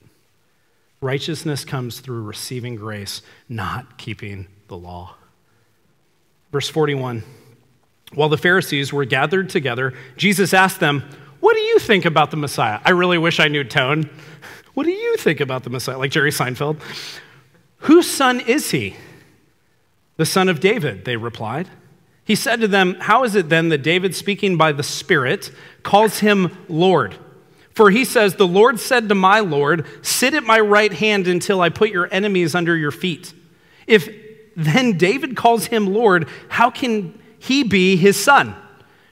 Righteousness 1.01 1.65
comes 1.65 1.99
through 1.99 2.23
receiving 2.23 2.75
grace, 2.75 3.21
not 3.47 3.97
keeping 3.97 4.47
the 4.67 4.77
law. 4.77 5.15
Verse 6.51 6.69
41 6.69 7.23
While 8.15 8.29
the 8.29 8.37
Pharisees 8.37 8.91
were 8.91 9.05
gathered 9.05 9.49
together, 9.49 9.93
Jesus 10.17 10.53
asked 10.53 10.79
them, 10.79 11.03
What 11.39 11.53
do 11.53 11.61
you 11.61 11.79
think 11.79 12.05
about 12.05 12.31
the 12.31 12.37
Messiah? 12.37 12.79
I 12.83 12.91
really 12.91 13.17
wish 13.17 13.39
I 13.39 13.47
knew 13.47 13.63
tone. 13.63 14.09
What 14.73 14.85
do 14.85 14.91
you 14.91 15.17
think 15.17 15.39
about 15.39 15.63
the 15.63 15.69
Messiah? 15.69 15.97
Like 15.97 16.11
Jerry 16.11 16.31
Seinfeld. 16.31 16.79
Whose 17.79 18.09
son 18.09 18.39
is 18.39 18.71
he? 18.71 18.95
The 20.17 20.25
son 20.25 20.49
of 20.49 20.59
David, 20.59 21.05
they 21.05 21.17
replied. 21.17 21.69
He 22.23 22.35
said 22.35 22.61
to 22.61 22.67
them, 22.67 22.95
How 22.99 23.23
is 23.23 23.35
it 23.35 23.49
then 23.49 23.69
that 23.69 23.83
David, 23.83 24.15
speaking 24.15 24.57
by 24.57 24.71
the 24.71 24.83
Spirit, 24.83 25.51
calls 25.83 26.19
him 26.19 26.57
Lord? 26.67 27.15
For 27.71 27.91
he 27.91 28.05
says, 28.05 28.35
The 28.35 28.47
Lord 28.47 28.79
said 28.79 29.09
to 29.09 29.15
my 29.15 29.41
Lord, 29.41 29.85
Sit 30.01 30.33
at 30.33 30.43
my 30.43 30.59
right 30.59 30.91
hand 30.91 31.27
until 31.27 31.61
I 31.61 31.69
put 31.69 31.89
your 31.89 32.07
enemies 32.11 32.55
under 32.55 32.75
your 32.75 32.91
feet. 32.91 33.33
If 33.85 34.09
then 34.55 34.97
David 34.97 35.35
calls 35.35 35.67
him 35.67 35.93
Lord, 35.93 36.27
how 36.47 36.71
can 36.71 37.19
he 37.45 37.63
be 37.63 37.95
his 37.95 38.21
son? 38.21 38.55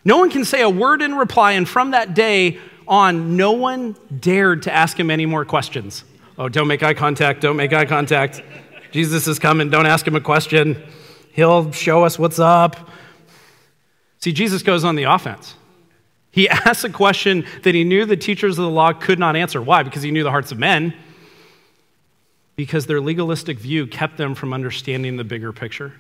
No 0.05 0.17
one 0.17 0.29
can 0.29 0.43
say 0.43 0.61
a 0.61 0.69
word 0.69 1.01
in 1.01 1.15
reply, 1.15 1.53
and 1.53 1.67
from 1.67 1.91
that 1.91 2.13
day 2.13 2.59
on, 2.87 3.37
no 3.37 3.51
one 3.51 3.95
dared 4.19 4.63
to 4.63 4.73
ask 4.73 4.99
him 4.99 5.09
any 5.09 5.25
more 5.25 5.45
questions. 5.45 6.03
Oh, 6.37 6.49
don't 6.49 6.67
make 6.67 6.83
eye 6.83 6.93
contact, 6.93 7.41
don't 7.41 7.55
make 7.55 7.71
eye 7.73 7.85
contact. 7.85 8.41
Jesus 8.91 9.27
is 9.27 9.39
coming, 9.39 9.69
don't 9.69 9.85
ask 9.85 10.05
him 10.05 10.15
a 10.15 10.21
question. 10.21 10.81
He'll 11.31 11.71
show 11.71 12.03
us 12.03 12.19
what's 12.19 12.39
up. 12.39 12.89
See, 14.19 14.33
Jesus 14.33 14.63
goes 14.63 14.83
on 14.83 14.95
the 14.95 15.03
offense. 15.03 15.55
He 16.31 16.49
asks 16.49 16.83
a 16.83 16.89
question 16.89 17.45
that 17.63 17.75
he 17.75 17.83
knew 17.83 18.05
the 18.05 18.17
teachers 18.17 18.57
of 18.57 18.63
the 18.63 18.71
law 18.71 18.93
could 18.93 19.19
not 19.19 19.35
answer. 19.35 19.61
Why? 19.61 19.83
Because 19.83 20.01
he 20.01 20.11
knew 20.11 20.23
the 20.23 20.31
hearts 20.31 20.51
of 20.51 20.57
men. 20.57 20.93
Because 22.55 22.85
their 22.85 23.01
legalistic 23.01 23.59
view 23.59 23.87
kept 23.87 24.17
them 24.17 24.35
from 24.35 24.53
understanding 24.53 25.17
the 25.17 25.23
bigger 25.23 25.53
picture. 25.53 25.93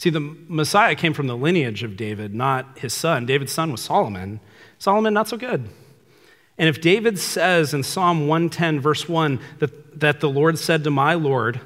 See, 0.00 0.08
the 0.08 0.34
Messiah 0.48 0.94
came 0.94 1.12
from 1.12 1.26
the 1.26 1.36
lineage 1.36 1.82
of 1.82 1.94
David, 1.94 2.34
not 2.34 2.78
his 2.78 2.94
son. 2.94 3.26
David's 3.26 3.52
son 3.52 3.70
was 3.70 3.82
Solomon. 3.82 4.40
Solomon, 4.78 5.12
not 5.12 5.28
so 5.28 5.36
good. 5.36 5.68
And 6.56 6.70
if 6.70 6.80
David 6.80 7.18
says 7.18 7.74
in 7.74 7.82
Psalm 7.82 8.26
110, 8.26 8.80
verse 8.80 9.06
1, 9.06 9.38
that, 9.58 10.00
that 10.00 10.20
the 10.20 10.30
Lord 10.30 10.58
said 10.58 10.84
to 10.84 10.90
my 10.90 11.12
Lord, 11.12 11.60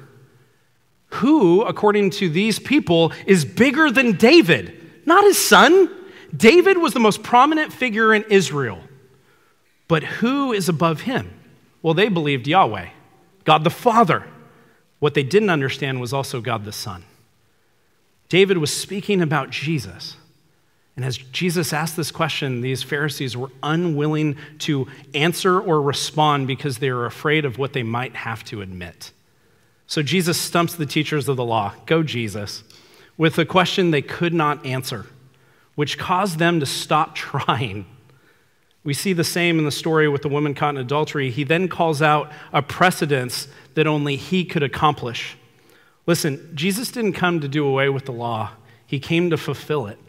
who, 1.11 1.61
according 1.61 2.09
to 2.09 2.27
these 2.27 2.59
people, 2.59 3.13
is 3.25 3.45
bigger 3.45 3.89
than 3.89 4.17
David? 4.17 4.81
Not 5.05 5.23
his 5.23 5.37
son. 5.37 5.89
David 6.35 6.77
was 6.77 6.91
the 6.91 6.99
most 6.99 7.23
prominent 7.23 7.71
figure 7.71 8.13
in 8.13 8.25
Israel. 8.29 8.81
But 9.87 10.03
who 10.03 10.51
is 10.51 10.67
above 10.67 10.99
him? 10.99 11.31
Well, 11.81 11.93
they 11.93 12.09
believed 12.09 12.49
Yahweh, 12.49 12.89
God 13.45 13.63
the 13.63 13.69
Father. 13.69 14.25
What 14.99 15.13
they 15.13 15.23
didn't 15.23 15.51
understand 15.51 16.01
was 16.01 16.11
also 16.11 16.41
God 16.41 16.65
the 16.65 16.73
Son. 16.73 17.05
David 18.29 18.57
was 18.57 18.75
speaking 18.75 19.21
about 19.21 19.49
Jesus. 19.49 20.17
And 20.95 21.03
as 21.03 21.17
Jesus 21.17 21.73
asked 21.73 21.97
this 21.97 22.11
question, 22.11 22.61
these 22.61 22.81
Pharisees 22.81 23.35
were 23.35 23.51
unwilling 23.61 24.37
to 24.59 24.87
answer 25.13 25.59
or 25.59 25.81
respond 25.81 26.47
because 26.47 26.77
they 26.77 26.91
were 26.91 27.05
afraid 27.05 27.43
of 27.43 27.57
what 27.57 27.73
they 27.73 27.83
might 27.83 28.15
have 28.15 28.43
to 28.45 28.61
admit. 28.61 29.11
So 29.87 30.01
Jesus 30.01 30.39
stumps 30.39 30.75
the 30.75 30.85
teachers 30.85 31.27
of 31.27 31.35
the 31.37 31.45
law, 31.45 31.73
go 31.85 32.01
Jesus, 32.01 32.63
with 33.17 33.37
a 33.37 33.45
question 33.45 33.91
they 33.91 34.01
could 34.01 34.33
not 34.33 34.65
answer, 34.65 35.05
which 35.75 35.97
caused 35.97 36.39
them 36.39 36.59
to 36.61 36.65
stop 36.65 37.13
trying. 37.15 37.85
We 38.83 38.93
see 38.93 39.13
the 39.13 39.23
same 39.23 39.59
in 39.59 39.65
the 39.65 39.71
story 39.71 40.07
with 40.07 40.21
the 40.21 40.29
woman 40.29 40.53
caught 40.53 40.75
in 40.75 40.81
adultery. 40.81 41.29
He 41.29 41.43
then 41.43 41.67
calls 41.67 42.01
out 42.01 42.31
a 42.53 42.61
precedence 42.61 43.47
that 43.73 43.87
only 43.87 44.15
he 44.15 44.45
could 44.45 44.63
accomplish. 44.63 45.37
Listen, 46.07 46.51
Jesus 46.53 46.91
didn't 46.91 47.13
come 47.13 47.39
to 47.41 47.47
do 47.47 47.65
away 47.65 47.89
with 47.89 48.05
the 48.05 48.11
law, 48.11 48.51
he 48.85 48.99
came 48.99 49.29
to 49.31 49.37
fulfill 49.37 49.87
it. 49.87 49.99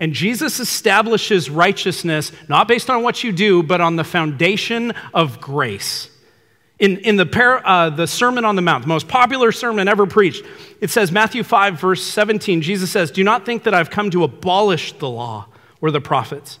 And 0.00 0.12
Jesus 0.12 0.60
establishes 0.60 1.50
righteousness 1.50 2.30
not 2.48 2.68
based 2.68 2.88
on 2.88 3.02
what 3.02 3.24
you 3.24 3.32
do, 3.32 3.64
but 3.64 3.80
on 3.80 3.96
the 3.96 4.04
foundation 4.04 4.92
of 5.12 5.40
grace. 5.40 6.08
In, 6.78 6.98
in 6.98 7.16
the, 7.16 7.62
uh, 7.64 7.90
the 7.90 8.06
Sermon 8.06 8.44
on 8.44 8.54
the 8.54 8.62
Mount, 8.62 8.82
the 8.84 8.88
most 8.88 9.08
popular 9.08 9.50
sermon 9.50 9.88
ever 9.88 10.06
preached, 10.06 10.44
it 10.80 10.90
says, 10.90 11.10
Matthew 11.10 11.42
5, 11.42 11.80
verse 11.80 12.04
17, 12.04 12.62
Jesus 12.62 12.92
says, 12.92 13.10
Do 13.10 13.24
not 13.24 13.44
think 13.44 13.64
that 13.64 13.74
I've 13.74 13.90
come 13.90 14.10
to 14.12 14.22
abolish 14.22 14.92
the 14.92 15.08
law 15.08 15.48
or 15.80 15.90
the 15.90 16.00
prophets. 16.00 16.60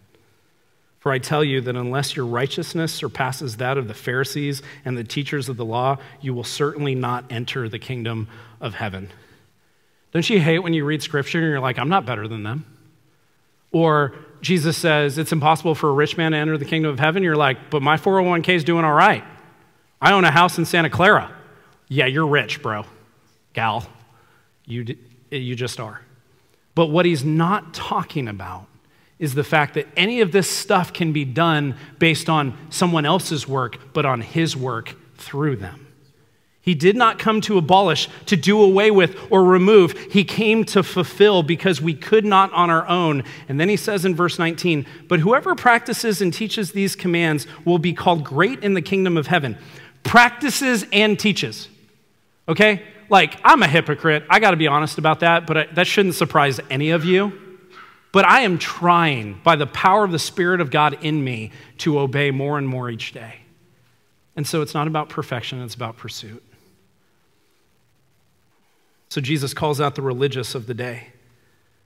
For 1.01 1.11
I 1.11 1.17
tell 1.17 1.43
you 1.43 1.61
that 1.61 1.75
unless 1.75 2.15
your 2.15 2.27
righteousness 2.27 2.93
surpasses 2.93 3.57
that 3.57 3.75
of 3.75 3.87
the 3.87 3.93
Pharisees 3.95 4.61
and 4.85 4.95
the 4.95 5.03
teachers 5.03 5.49
of 5.49 5.57
the 5.57 5.65
law, 5.65 5.97
you 6.21 6.31
will 6.31 6.43
certainly 6.43 6.93
not 6.93 7.25
enter 7.31 7.67
the 7.67 7.79
kingdom 7.79 8.27
of 8.61 8.75
heaven. 8.75 9.09
Don't 10.11 10.29
you 10.29 10.39
hate 10.39 10.59
when 10.59 10.73
you 10.73 10.85
read 10.85 11.01
scripture 11.01 11.39
and 11.39 11.47
you're 11.47 11.59
like, 11.59 11.79
I'm 11.79 11.89
not 11.89 12.05
better 12.05 12.27
than 12.27 12.43
them? 12.43 12.65
Or 13.71 14.13
Jesus 14.41 14.77
says 14.77 15.17
it's 15.17 15.31
impossible 15.31 15.73
for 15.73 15.89
a 15.89 15.93
rich 15.93 16.17
man 16.17 16.33
to 16.33 16.37
enter 16.37 16.55
the 16.55 16.65
kingdom 16.65 16.91
of 16.91 16.99
heaven. 16.99 17.23
You're 17.23 17.35
like, 17.35 17.71
but 17.71 17.81
my 17.81 17.97
401k 17.97 18.49
is 18.49 18.63
doing 18.63 18.85
all 18.85 18.93
right. 18.93 19.23
I 19.99 20.13
own 20.13 20.23
a 20.23 20.31
house 20.31 20.59
in 20.59 20.65
Santa 20.65 20.91
Clara. 20.91 21.33
Yeah, 21.87 22.05
you're 22.05 22.27
rich, 22.27 22.61
bro. 22.61 22.85
Gal. 23.53 23.87
You, 24.65 24.95
you 25.31 25.55
just 25.55 25.79
are. 25.79 26.01
But 26.75 26.87
what 26.87 27.07
he's 27.07 27.25
not 27.25 27.73
talking 27.73 28.27
about 28.27 28.67
is 29.21 29.35
the 29.35 29.43
fact 29.43 29.75
that 29.75 29.87
any 29.95 30.19
of 30.19 30.33
this 30.33 30.49
stuff 30.49 30.91
can 30.91 31.13
be 31.13 31.23
done 31.23 31.77
based 31.99 32.27
on 32.27 32.57
someone 32.71 33.05
else's 33.05 33.47
work, 33.47 33.93
but 33.93 34.03
on 34.03 34.19
his 34.19 34.57
work 34.57 34.95
through 35.15 35.55
them. 35.55 35.87
He 36.63 36.75
did 36.75 36.95
not 36.95 37.19
come 37.19 37.39
to 37.41 37.57
abolish, 37.57 38.09
to 38.25 38.35
do 38.35 38.61
away 38.61 38.91
with, 38.91 39.15
or 39.31 39.43
remove. 39.43 39.93
He 40.11 40.23
came 40.23 40.63
to 40.65 40.83
fulfill 40.83 41.43
because 41.43 41.81
we 41.81 41.93
could 41.93 42.25
not 42.25 42.51
on 42.53 42.69
our 42.69 42.87
own. 42.87 43.23
And 43.47 43.59
then 43.59 43.69
he 43.69 43.77
says 43.77 44.05
in 44.05 44.15
verse 44.15 44.37
19, 44.37 44.85
But 45.07 45.19
whoever 45.19 45.55
practices 45.55 46.21
and 46.21 46.33
teaches 46.33 46.71
these 46.71 46.95
commands 46.95 47.45
will 47.63 47.79
be 47.79 47.93
called 47.93 48.23
great 48.23 48.63
in 48.63 48.73
the 48.73 48.81
kingdom 48.81 49.17
of 49.17 49.27
heaven. 49.27 49.57
Practices 50.03 50.85
and 50.91 51.19
teaches. 51.19 51.67
Okay? 52.47 52.83
Like, 53.09 53.39
I'm 53.43 53.61
a 53.61 53.67
hypocrite. 53.67 54.23
I 54.29 54.39
got 54.39 54.51
to 54.51 54.57
be 54.57 54.67
honest 54.67 54.97
about 54.97 55.19
that, 55.19 55.45
but 55.45 55.57
I, 55.57 55.65
that 55.73 55.85
shouldn't 55.85 56.15
surprise 56.15 56.59
any 56.69 56.91
of 56.91 57.05
you. 57.05 57.50
But 58.11 58.25
I 58.25 58.41
am 58.41 58.57
trying, 58.57 59.39
by 59.43 59.55
the 59.55 59.67
power 59.67 60.03
of 60.03 60.11
the 60.11 60.19
Spirit 60.19 60.59
of 60.59 60.69
God 60.69 60.97
in 61.01 61.23
me, 61.23 61.51
to 61.79 61.99
obey 61.99 62.31
more 62.31 62.57
and 62.57 62.67
more 62.67 62.89
each 62.89 63.13
day. 63.13 63.35
And 64.35 64.45
so 64.45 64.61
it's 64.61 64.73
not 64.73 64.87
about 64.87 65.09
perfection, 65.09 65.61
it's 65.61 65.75
about 65.75 65.97
pursuit. 65.97 66.43
So 69.09 69.21
Jesus 69.21 69.53
calls 69.53 69.81
out 69.81 69.95
the 69.95 70.01
religious 70.01 70.55
of 70.55 70.67
the 70.67 70.73
day. 70.73 71.07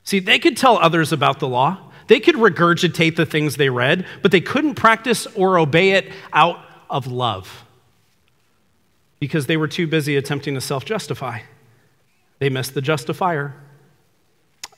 See, 0.03 0.19
they 0.19 0.37
could 0.37 0.55
tell 0.55 0.77
others 0.77 1.11
about 1.11 1.39
the 1.39 1.47
law, 1.47 1.91
they 2.07 2.19
could 2.19 2.35
regurgitate 2.35 3.15
the 3.15 3.25
things 3.25 3.57
they 3.57 3.69
read, 3.69 4.05
but 4.21 4.31
they 4.31 4.41
couldn't 4.41 4.75
practice 4.75 5.25
or 5.35 5.57
obey 5.57 5.91
it 5.91 6.11
out 6.31 6.59
of 6.89 7.07
love 7.07 7.65
because 9.19 9.47
they 9.47 9.57
were 9.57 9.67
too 9.67 9.87
busy 9.87 10.15
attempting 10.15 10.53
to 10.53 10.61
self 10.61 10.85
justify. 10.85 11.39
They 12.37 12.49
missed 12.49 12.75
the 12.75 12.81
justifier. 12.81 13.55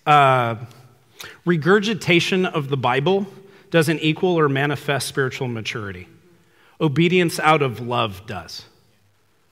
Uh, 0.06 0.56
regurgitation 1.45 2.45
of 2.45 2.69
the 2.69 2.77
Bible 2.77 3.25
doesn't 3.71 3.99
equal 3.99 4.38
or 4.38 4.47
manifest 4.49 5.08
spiritual 5.08 5.47
maturity. 5.47 6.08
Obedience 6.80 7.39
out 7.39 7.62
of 7.62 7.80
love 7.80 8.25
does. 8.25 8.65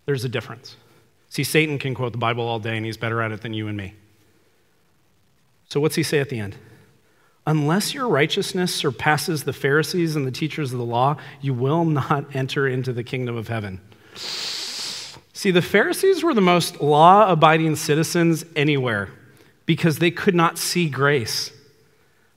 There's 0.06 0.24
a 0.24 0.30
difference. 0.30 0.78
See, 1.30 1.44
Satan 1.44 1.80
can 1.80 1.96
quote 1.96 2.12
the 2.12 2.18
Bible 2.18 2.48
all 2.48 2.60
day, 2.60 2.78
and 2.78 2.86
he's 2.86 2.98
better 2.98 3.22
at 3.22 3.32
it 3.32 3.42
than 3.42 3.54
you 3.54 3.68
and 3.68 3.76
me. 3.76 3.94
So, 5.70 5.80
what's 5.80 5.96
he 5.96 6.04
say 6.04 6.20
at 6.20 6.30
the 6.30 6.40
end? 6.40 6.56
Unless 7.48 7.94
your 7.94 8.08
righteousness 8.08 8.74
surpasses 8.74 9.44
the 9.44 9.54
Pharisees 9.54 10.16
and 10.16 10.26
the 10.26 10.32
teachers 10.32 10.72
of 10.72 10.80
the 10.80 10.86
law, 10.86 11.18
you 11.42 11.54
will 11.54 11.86
not 11.86 12.36
enter 12.36 12.68
into 12.68 12.94
the 12.94 13.04
kingdom 13.04 13.36
of 13.36 13.48
heaven. 13.48 13.82
See, 14.16 15.52
the 15.52 15.62
Pharisees 15.62 16.24
were 16.24 16.34
the 16.34 16.42
most 16.42 16.82
law 16.82 17.30
abiding 17.32 17.76
citizens 17.76 18.46
anywhere 18.56 19.10
because 19.66 20.00
they 20.00 20.12
could 20.12 20.34
not 20.34 20.58
see 20.58 20.90
grace. 20.90 21.52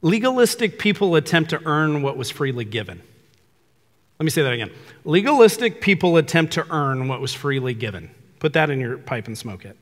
Legalistic 0.01 0.79
people 0.79 1.17
attempt 1.17 1.51
to 1.51 1.61
earn 1.67 2.03
what 2.03 2.17
was 2.17 2.31
freely 2.31 2.65
given. 2.65 3.03
Let 4.19 4.25
me 4.25 4.31
say 4.31 4.43
that 4.43 4.53
again. 4.53 4.71
Legalistic 5.05 5.81
people 5.81 6.17
attempt 6.17 6.55
to 6.55 6.67
earn 6.71 7.09
what 7.09 7.21
was 7.21 7.33
freely 7.33 7.75
given. 7.75 8.11
Put 8.39 8.53
that 8.53 8.71
in 8.71 8.81
your 8.81 8.99
pipe 8.99 9.27
and 9.27 9.37
smoke 9.37 9.65
it. 9.65 9.77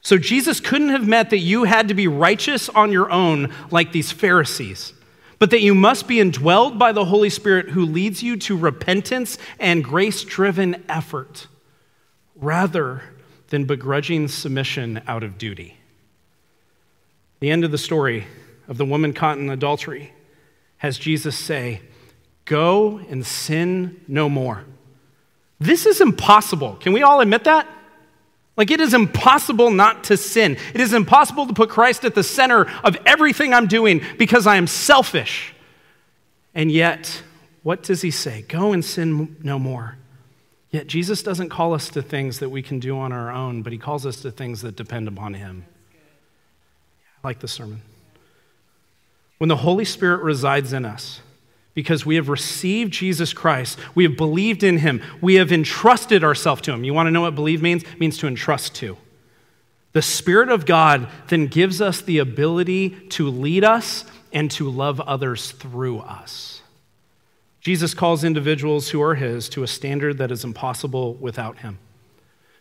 So 0.00 0.18
Jesus 0.18 0.60
couldn't 0.60 0.90
have 0.90 1.08
meant 1.08 1.30
that 1.30 1.38
you 1.38 1.64
had 1.64 1.88
to 1.88 1.94
be 1.94 2.08
righteous 2.08 2.68
on 2.68 2.92
your 2.92 3.10
own 3.10 3.52
like 3.70 3.92
these 3.92 4.12
Pharisees, 4.12 4.92
but 5.38 5.50
that 5.50 5.62
you 5.62 5.74
must 5.74 6.06
be 6.06 6.16
indwelled 6.16 6.78
by 6.78 6.92
the 6.92 7.06
Holy 7.06 7.30
Spirit 7.30 7.70
who 7.70 7.86
leads 7.86 8.22
you 8.22 8.36
to 8.38 8.56
repentance 8.56 9.38
and 9.58 9.82
grace 9.82 10.22
driven 10.22 10.84
effort 10.90 11.46
rather 12.36 13.02
than 13.48 13.64
begrudging 13.64 14.28
submission 14.28 15.00
out 15.06 15.22
of 15.22 15.38
duty. 15.38 15.78
The 17.40 17.50
end 17.50 17.64
of 17.64 17.70
the 17.70 17.78
story 17.78 18.26
of 18.68 18.78
the 18.78 18.84
woman 18.84 19.12
caught 19.12 19.38
in 19.38 19.50
adultery 19.50 20.12
has 20.78 20.98
Jesus 20.98 21.36
say, 21.36 21.80
Go 22.44 22.98
and 23.08 23.24
sin 23.24 24.02
no 24.06 24.28
more. 24.28 24.64
This 25.58 25.86
is 25.86 26.02
impossible. 26.02 26.76
Can 26.76 26.92
we 26.92 27.02
all 27.02 27.20
admit 27.20 27.44
that? 27.44 27.66
Like, 28.56 28.70
it 28.70 28.80
is 28.80 28.92
impossible 28.92 29.70
not 29.70 30.04
to 30.04 30.16
sin. 30.16 30.58
It 30.74 30.80
is 30.80 30.92
impossible 30.92 31.46
to 31.46 31.54
put 31.54 31.70
Christ 31.70 32.04
at 32.04 32.14
the 32.14 32.22
center 32.22 32.70
of 32.84 32.96
everything 33.06 33.54
I'm 33.54 33.66
doing 33.66 34.02
because 34.18 34.46
I 34.46 34.56
am 34.56 34.66
selfish. 34.66 35.54
And 36.54 36.70
yet, 36.70 37.22
what 37.62 37.82
does 37.82 38.02
he 38.02 38.10
say? 38.10 38.42
Go 38.42 38.72
and 38.72 38.84
sin 38.84 39.36
no 39.42 39.58
more. 39.58 39.96
Yet, 40.70 40.86
Jesus 40.86 41.22
doesn't 41.22 41.48
call 41.48 41.72
us 41.72 41.88
to 41.90 42.02
things 42.02 42.40
that 42.40 42.50
we 42.50 42.62
can 42.62 42.78
do 42.78 42.98
on 42.98 43.10
our 43.10 43.32
own, 43.32 43.62
but 43.62 43.72
he 43.72 43.78
calls 43.78 44.04
us 44.04 44.20
to 44.20 44.30
things 44.30 44.60
that 44.62 44.76
depend 44.76 45.08
upon 45.08 45.34
him. 45.34 45.64
I 47.22 47.28
like 47.28 47.40
the 47.40 47.48
sermon. 47.48 47.80
When 49.38 49.48
the 49.48 49.56
Holy 49.56 49.84
Spirit 49.84 50.22
resides 50.22 50.72
in 50.72 50.84
us, 50.84 51.20
because 51.74 52.06
we 52.06 52.14
have 52.14 52.28
received 52.28 52.92
Jesus 52.92 53.32
Christ. 53.32 53.78
We 53.94 54.04
have 54.04 54.16
believed 54.16 54.62
in 54.62 54.78
him. 54.78 55.02
We 55.20 55.34
have 55.34 55.52
entrusted 55.52 56.22
ourselves 56.22 56.62
to 56.62 56.72
him. 56.72 56.84
You 56.84 56.94
want 56.94 57.08
to 57.08 57.10
know 57.10 57.22
what 57.22 57.34
believe 57.34 57.60
means? 57.60 57.82
It 57.82 57.98
means 58.00 58.16
to 58.18 58.28
entrust 58.28 58.76
to. 58.76 58.96
The 59.92 60.02
Spirit 60.02 60.48
of 60.48 60.66
God 60.66 61.08
then 61.28 61.46
gives 61.46 61.80
us 61.80 62.00
the 62.00 62.18
ability 62.18 62.90
to 63.10 63.28
lead 63.28 63.64
us 63.64 64.04
and 64.32 64.50
to 64.52 64.70
love 64.70 65.00
others 65.00 65.52
through 65.52 66.00
us. 66.00 66.62
Jesus 67.60 67.94
calls 67.94 68.24
individuals 68.24 68.90
who 68.90 69.00
are 69.02 69.14
his 69.14 69.48
to 69.50 69.62
a 69.62 69.68
standard 69.68 70.18
that 70.18 70.30
is 70.30 70.44
impossible 70.44 71.14
without 71.14 71.58
him. 71.58 71.78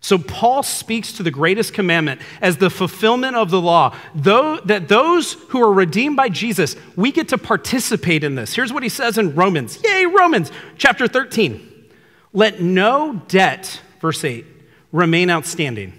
So 0.03 0.17
Paul 0.17 0.63
speaks 0.63 1.13
to 1.13 1.23
the 1.23 1.31
greatest 1.31 1.73
commandment 1.73 2.19
as 2.41 2.57
the 2.57 2.69
fulfillment 2.69 3.37
of 3.37 3.49
the 3.49 3.61
law. 3.61 3.95
Though 4.13 4.59
that 4.65 4.89
those 4.89 5.33
who 5.47 5.63
are 5.63 5.71
redeemed 5.71 6.17
by 6.17 6.27
Jesus, 6.27 6.75
we 6.97 7.13
get 7.13 7.29
to 7.29 7.37
participate 7.37 8.21
in 8.25 8.35
this. 8.35 8.53
Here's 8.53 8.73
what 8.73 8.83
he 8.83 8.89
says 8.89 9.17
in 9.17 9.33
Romans. 9.33 9.81
Yay, 9.81 10.05
Romans 10.05 10.51
chapter 10.77 11.07
13. 11.07 11.87
Let 12.33 12.59
no 12.59 13.21
debt, 13.29 13.79
verse 14.01 14.25
8, 14.25 14.45
remain 14.91 15.29
outstanding, 15.29 15.93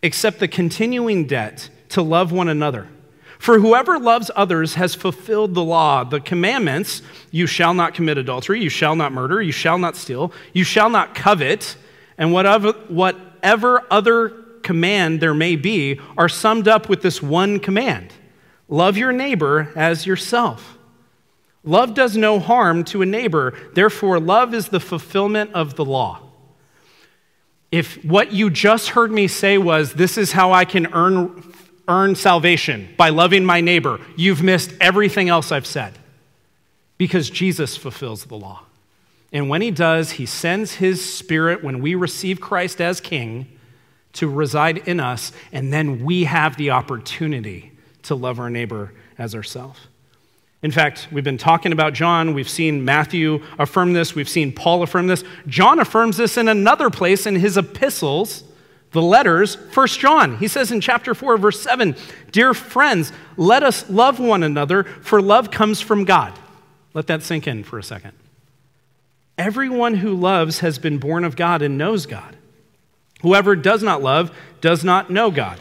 except 0.00 0.38
the 0.38 0.46
continuing 0.46 1.26
debt 1.26 1.70
to 1.88 2.02
love 2.02 2.30
one 2.30 2.48
another. 2.48 2.86
For 3.40 3.58
whoever 3.58 3.98
loves 3.98 4.30
others 4.36 4.76
has 4.76 4.94
fulfilled 4.94 5.54
the 5.54 5.64
law. 5.64 6.04
The 6.04 6.20
commandments 6.20 7.02
you 7.32 7.48
shall 7.48 7.74
not 7.74 7.94
commit 7.94 8.16
adultery, 8.16 8.62
you 8.62 8.70
shall 8.70 8.94
not 8.94 9.10
murder, 9.10 9.42
you 9.42 9.50
shall 9.50 9.76
not 9.76 9.96
steal, 9.96 10.32
you 10.52 10.62
shall 10.62 10.88
not 10.88 11.16
covet, 11.16 11.76
and 12.18 12.32
whatever, 12.32 12.72
whatever 12.88 13.82
other 13.90 14.30
command 14.62 15.20
there 15.20 15.34
may 15.34 15.56
be 15.56 16.00
are 16.16 16.28
summed 16.28 16.68
up 16.68 16.88
with 16.88 17.02
this 17.02 17.22
one 17.22 17.60
command 17.60 18.12
love 18.68 18.96
your 18.96 19.12
neighbor 19.12 19.70
as 19.76 20.06
yourself. 20.06 20.78
Love 21.62 21.94
does 21.94 22.16
no 22.16 22.40
harm 22.40 22.82
to 22.84 23.02
a 23.02 23.06
neighbor, 23.06 23.54
therefore, 23.74 24.18
love 24.18 24.52
is 24.52 24.68
the 24.68 24.80
fulfillment 24.80 25.52
of 25.52 25.76
the 25.76 25.84
law. 25.84 26.20
If 27.70 28.04
what 28.04 28.32
you 28.32 28.50
just 28.50 28.90
heard 28.90 29.10
me 29.10 29.28
say 29.28 29.58
was, 29.58 29.94
This 29.94 30.18
is 30.18 30.32
how 30.32 30.52
I 30.52 30.64
can 30.64 30.92
earn 30.92 31.54
earn 31.88 32.14
salvation 32.14 32.88
by 32.96 33.10
loving 33.10 33.44
my 33.44 33.60
neighbor, 33.60 34.00
you've 34.16 34.42
missed 34.42 34.72
everything 34.80 35.28
else 35.28 35.52
I've 35.52 35.66
said. 35.66 35.98
Because 36.96 37.28
Jesus 37.28 37.76
fulfills 37.76 38.24
the 38.24 38.36
law. 38.36 38.62
And 39.34 39.50
when 39.50 39.60
he 39.60 39.72
does, 39.72 40.12
he 40.12 40.24
sends 40.24 40.76
his 40.76 41.04
spirit 41.04 41.62
when 41.62 41.82
we 41.82 41.94
receive 41.94 42.40
Christ 42.40 42.80
as 42.80 43.00
king 43.00 43.48
to 44.14 44.28
reside 44.28 44.78
in 44.88 45.00
us, 45.00 45.32
and 45.52 45.72
then 45.72 46.04
we 46.04 46.24
have 46.24 46.56
the 46.56 46.70
opportunity 46.70 47.72
to 48.04 48.14
love 48.14 48.38
our 48.38 48.48
neighbor 48.48 48.94
as 49.18 49.34
ourselves. 49.34 49.80
In 50.62 50.70
fact, 50.70 51.08
we've 51.10 51.24
been 51.24 51.36
talking 51.36 51.72
about 51.72 51.94
John. 51.94 52.32
We've 52.32 52.48
seen 52.48 52.84
Matthew 52.84 53.42
affirm 53.58 53.92
this. 53.92 54.14
We've 54.14 54.28
seen 54.28 54.52
Paul 54.52 54.82
affirm 54.82 55.08
this. 55.08 55.24
John 55.48 55.80
affirms 55.80 56.16
this 56.16 56.38
in 56.38 56.48
another 56.48 56.88
place 56.88 57.26
in 57.26 57.34
his 57.34 57.58
epistles 57.58 58.44
the 58.92 59.02
letters, 59.02 59.56
First 59.72 59.98
John, 59.98 60.38
he 60.38 60.46
says 60.46 60.70
in 60.70 60.80
chapter 60.80 61.14
4, 61.14 61.36
verse 61.36 61.60
7, 61.60 61.96
Dear 62.30 62.54
friends, 62.54 63.12
let 63.36 63.64
us 63.64 63.90
love 63.90 64.20
one 64.20 64.44
another, 64.44 64.84
for 64.84 65.20
love 65.20 65.50
comes 65.50 65.80
from 65.80 66.04
God. 66.04 66.32
Let 66.94 67.08
that 67.08 67.24
sink 67.24 67.48
in 67.48 67.64
for 67.64 67.76
a 67.76 67.82
second. 67.82 68.12
Everyone 69.36 69.94
who 69.94 70.14
loves 70.14 70.60
has 70.60 70.78
been 70.78 70.98
born 70.98 71.24
of 71.24 71.36
God 71.36 71.62
and 71.62 71.76
knows 71.76 72.06
God. 72.06 72.36
Whoever 73.22 73.56
does 73.56 73.82
not 73.82 74.02
love 74.02 74.36
does 74.60 74.84
not 74.84 75.10
know 75.10 75.30
God, 75.30 75.58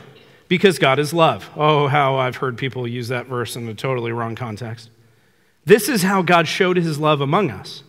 because 0.48 0.78
God 0.78 1.00
is 1.00 1.14
love. 1.14 1.50
Oh, 1.56 1.88
how 1.88 2.18
I've 2.18 2.36
heard 2.36 2.58
people 2.58 2.88
use 2.88 3.08
that 3.08 3.28
verse 3.28 3.56
in 3.56 3.68
a 3.68 3.74
totally 3.74 4.12
wrong 4.12 4.36
context. 4.36 4.90
This 5.66 5.88
is 5.88 6.04
how 6.04 6.22
God 6.22 6.48
showed 6.48 6.78
his 6.78 7.00
love 7.00 7.22
among 7.22 7.50
us. 7.50 7.84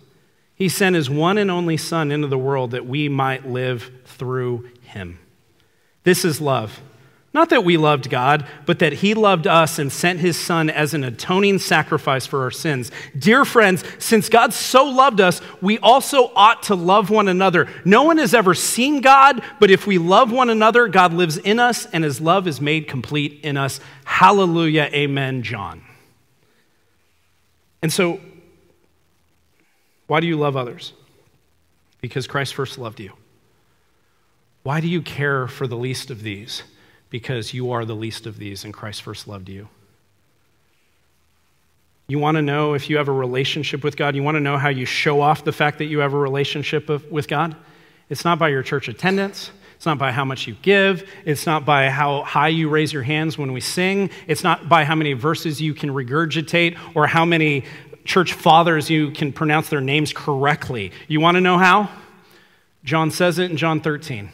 He 0.54 0.68
sent 0.68 0.94
his 0.94 1.10
one 1.10 1.36
and 1.36 1.50
only 1.50 1.76
Son 1.76 2.12
into 2.12 2.28
the 2.28 2.38
world 2.38 2.70
that 2.70 2.86
we 2.86 3.08
might 3.08 3.46
live 3.46 3.90
through 4.04 4.70
him. 4.82 5.18
This 6.04 6.24
is 6.24 6.40
love. 6.40 6.80
Not 7.34 7.50
that 7.50 7.64
we 7.64 7.76
loved 7.76 8.10
God, 8.10 8.46
but 8.64 8.78
that 8.78 8.92
He 8.92 9.12
loved 9.12 9.48
us 9.48 9.80
and 9.80 9.92
sent 9.92 10.20
His 10.20 10.38
Son 10.38 10.70
as 10.70 10.94
an 10.94 11.02
atoning 11.02 11.58
sacrifice 11.58 12.26
for 12.26 12.42
our 12.42 12.52
sins. 12.52 12.92
Dear 13.18 13.44
friends, 13.44 13.82
since 13.98 14.28
God 14.28 14.54
so 14.54 14.84
loved 14.84 15.20
us, 15.20 15.40
we 15.60 15.80
also 15.80 16.30
ought 16.36 16.62
to 16.64 16.76
love 16.76 17.10
one 17.10 17.26
another. 17.26 17.68
No 17.84 18.04
one 18.04 18.18
has 18.18 18.34
ever 18.34 18.54
seen 18.54 19.00
God, 19.00 19.42
but 19.58 19.72
if 19.72 19.84
we 19.84 19.98
love 19.98 20.30
one 20.30 20.48
another, 20.48 20.86
God 20.86 21.12
lives 21.12 21.36
in 21.36 21.58
us 21.58 21.86
and 21.86 22.04
His 22.04 22.20
love 22.20 22.46
is 22.46 22.60
made 22.60 22.86
complete 22.86 23.40
in 23.42 23.56
us. 23.56 23.80
Hallelujah. 24.04 24.88
Amen, 24.92 25.42
John. 25.42 25.82
And 27.82 27.92
so, 27.92 28.20
why 30.06 30.20
do 30.20 30.28
you 30.28 30.36
love 30.36 30.56
others? 30.56 30.92
Because 32.00 32.28
Christ 32.28 32.54
first 32.54 32.78
loved 32.78 33.00
you. 33.00 33.12
Why 34.62 34.80
do 34.80 34.86
you 34.86 35.02
care 35.02 35.48
for 35.48 35.66
the 35.66 35.76
least 35.76 36.12
of 36.12 36.22
these? 36.22 36.62
Because 37.10 37.54
you 37.54 37.70
are 37.72 37.84
the 37.84 37.94
least 37.94 38.26
of 38.26 38.38
these, 38.38 38.64
and 38.64 38.74
Christ 38.74 39.02
first 39.02 39.28
loved 39.28 39.48
you. 39.48 39.68
You 42.06 42.18
want 42.18 42.36
to 42.36 42.42
know 42.42 42.74
if 42.74 42.90
you 42.90 42.98
have 42.98 43.08
a 43.08 43.12
relationship 43.12 43.82
with 43.82 43.96
God? 43.96 44.14
You 44.14 44.22
want 44.22 44.34
to 44.36 44.40
know 44.40 44.58
how 44.58 44.68
you 44.68 44.84
show 44.84 45.20
off 45.20 45.44
the 45.44 45.52
fact 45.52 45.78
that 45.78 45.86
you 45.86 46.00
have 46.00 46.12
a 46.12 46.18
relationship 46.18 46.88
with 47.10 47.28
God? 47.28 47.56
It's 48.10 48.24
not 48.24 48.38
by 48.38 48.48
your 48.48 48.62
church 48.62 48.88
attendance. 48.88 49.50
It's 49.76 49.86
not 49.86 49.98
by 49.98 50.12
how 50.12 50.24
much 50.24 50.46
you 50.46 50.54
give. 50.60 51.08
It's 51.24 51.46
not 51.46 51.64
by 51.64 51.88
how 51.88 52.22
high 52.22 52.48
you 52.48 52.68
raise 52.68 52.92
your 52.92 53.02
hands 53.02 53.38
when 53.38 53.52
we 53.52 53.60
sing. 53.60 54.10
It's 54.26 54.44
not 54.44 54.68
by 54.68 54.84
how 54.84 54.94
many 54.94 55.14
verses 55.14 55.60
you 55.60 55.72
can 55.72 55.90
regurgitate 55.90 56.78
or 56.94 57.06
how 57.06 57.24
many 57.24 57.64
church 58.04 58.34
fathers 58.34 58.90
you 58.90 59.10
can 59.10 59.32
pronounce 59.32 59.70
their 59.70 59.80
names 59.80 60.12
correctly. 60.12 60.92
You 61.08 61.20
want 61.20 61.36
to 61.36 61.40
know 61.40 61.56
how? 61.58 61.90
John 62.84 63.10
says 63.10 63.38
it 63.38 63.50
in 63.50 63.56
John 63.56 63.80
13. 63.80 64.30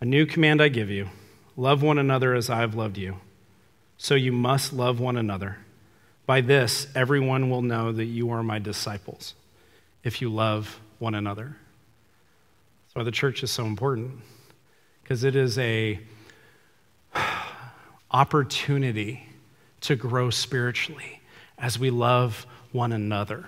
A 0.00 0.04
new 0.04 0.26
command 0.26 0.60
I 0.60 0.68
give 0.68 0.90
you 0.90 1.08
love 1.58 1.82
one 1.82 1.98
another 1.98 2.34
as 2.34 2.48
I 2.48 2.60
have 2.60 2.76
loved 2.76 2.96
you. 2.96 3.16
So 3.98 4.14
you 4.14 4.30
must 4.32 4.72
love 4.72 5.00
one 5.00 5.16
another. 5.16 5.58
By 6.24 6.40
this, 6.40 6.86
everyone 6.94 7.50
will 7.50 7.62
know 7.62 7.90
that 7.90 8.04
you 8.04 8.30
are 8.30 8.44
my 8.44 8.60
disciples 8.60 9.34
if 10.04 10.22
you 10.22 10.30
love 10.30 10.80
one 11.00 11.16
another. 11.16 11.56
That's 12.86 12.94
why 12.94 13.02
the 13.02 13.10
church 13.10 13.42
is 13.42 13.50
so 13.50 13.66
important, 13.66 14.20
because 15.02 15.24
it 15.24 15.34
is 15.34 15.58
a 15.58 15.98
opportunity 18.12 19.28
to 19.80 19.96
grow 19.96 20.30
spiritually 20.30 21.20
as 21.58 21.76
we 21.76 21.90
love 21.90 22.46
one 22.70 22.92
another. 22.92 23.46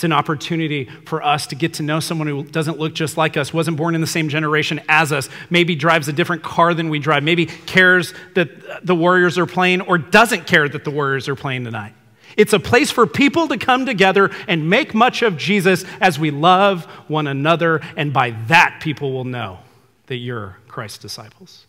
It's 0.00 0.04
an 0.06 0.12
opportunity 0.12 0.86
for 1.04 1.22
us 1.22 1.48
to 1.48 1.54
get 1.54 1.74
to 1.74 1.82
know 1.82 2.00
someone 2.00 2.26
who 2.26 2.42
doesn't 2.42 2.78
look 2.78 2.94
just 2.94 3.18
like 3.18 3.36
us, 3.36 3.52
wasn't 3.52 3.76
born 3.76 3.94
in 3.94 4.00
the 4.00 4.06
same 4.06 4.30
generation 4.30 4.80
as 4.88 5.12
us, 5.12 5.28
maybe 5.50 5.74
drives 5.74 6.08
a 6.08 6.12
different 6.14 6.42
car 6.42 6.72
than 6.72 6.88
we 6.88 6.98
drive, 6.98 7.22
maybe 7.22 7.44
cares 7.44 8.14
that 8.32 8.86
the 8.86 8.94
Warriors 8.94 9.36
are 9.36 9.44
playing 9.44 9.82
or 9.82 9.98
doesn't 9.98 10.46
care 10.46 10.66
that 10.70 10.84
the 10.84 10.90
Warriors 10.90 11.28
are 11.28 11.34
playing 11.34 11.64
tonight. 11.64 11.92
It's 12.34 12.54
a 12.54 12.58
place 12.58 12.90
for 12.90 13.06
people 13.06 13.48
to 13.48 13.58
come 13.58 13.84
together 13.84 14.30
and 14.48 14.70
make 14.70 14.94
much 14.94 15.20
of 15.20 15.36
Jesus 15.36 15.84
as 16.00 16.18
we 16.18 16.30
love 16.30 16.86
one 17.06 17.26
another, 17.26 17.82
and 17.94 18.10
by 18.10 18.30
that, 18.46 18.78
people 18.82 19.12
will 19.12 19.26
know 19.26 19.58
that 20.06 20.16
you're 20.16 20.56
Christ's 20.66 20.96
disciples. 20.96 21.66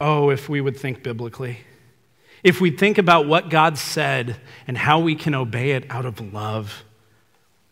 Oh, 0.00 0.30
if 0.30 0.48
we 0.48 0.60
would 0.60 0.76
think 0.76 1.04
biblically. 1.04 1.60
If 2.44 2.60
we 2.60 2.70
think 2.70 2.98
about 2.98 3.26
what 3.26 3.48
God 3.48 3.78
said 3.78 4.36
and 4.68 4.76
how 4.76 5.00
we 5.00 5.16
can 5.16 5.34
obey 5.34 5.72
it 5.72 5.86
out 5.90 6.04
of 6.04 6.20
love, 6.32 6.84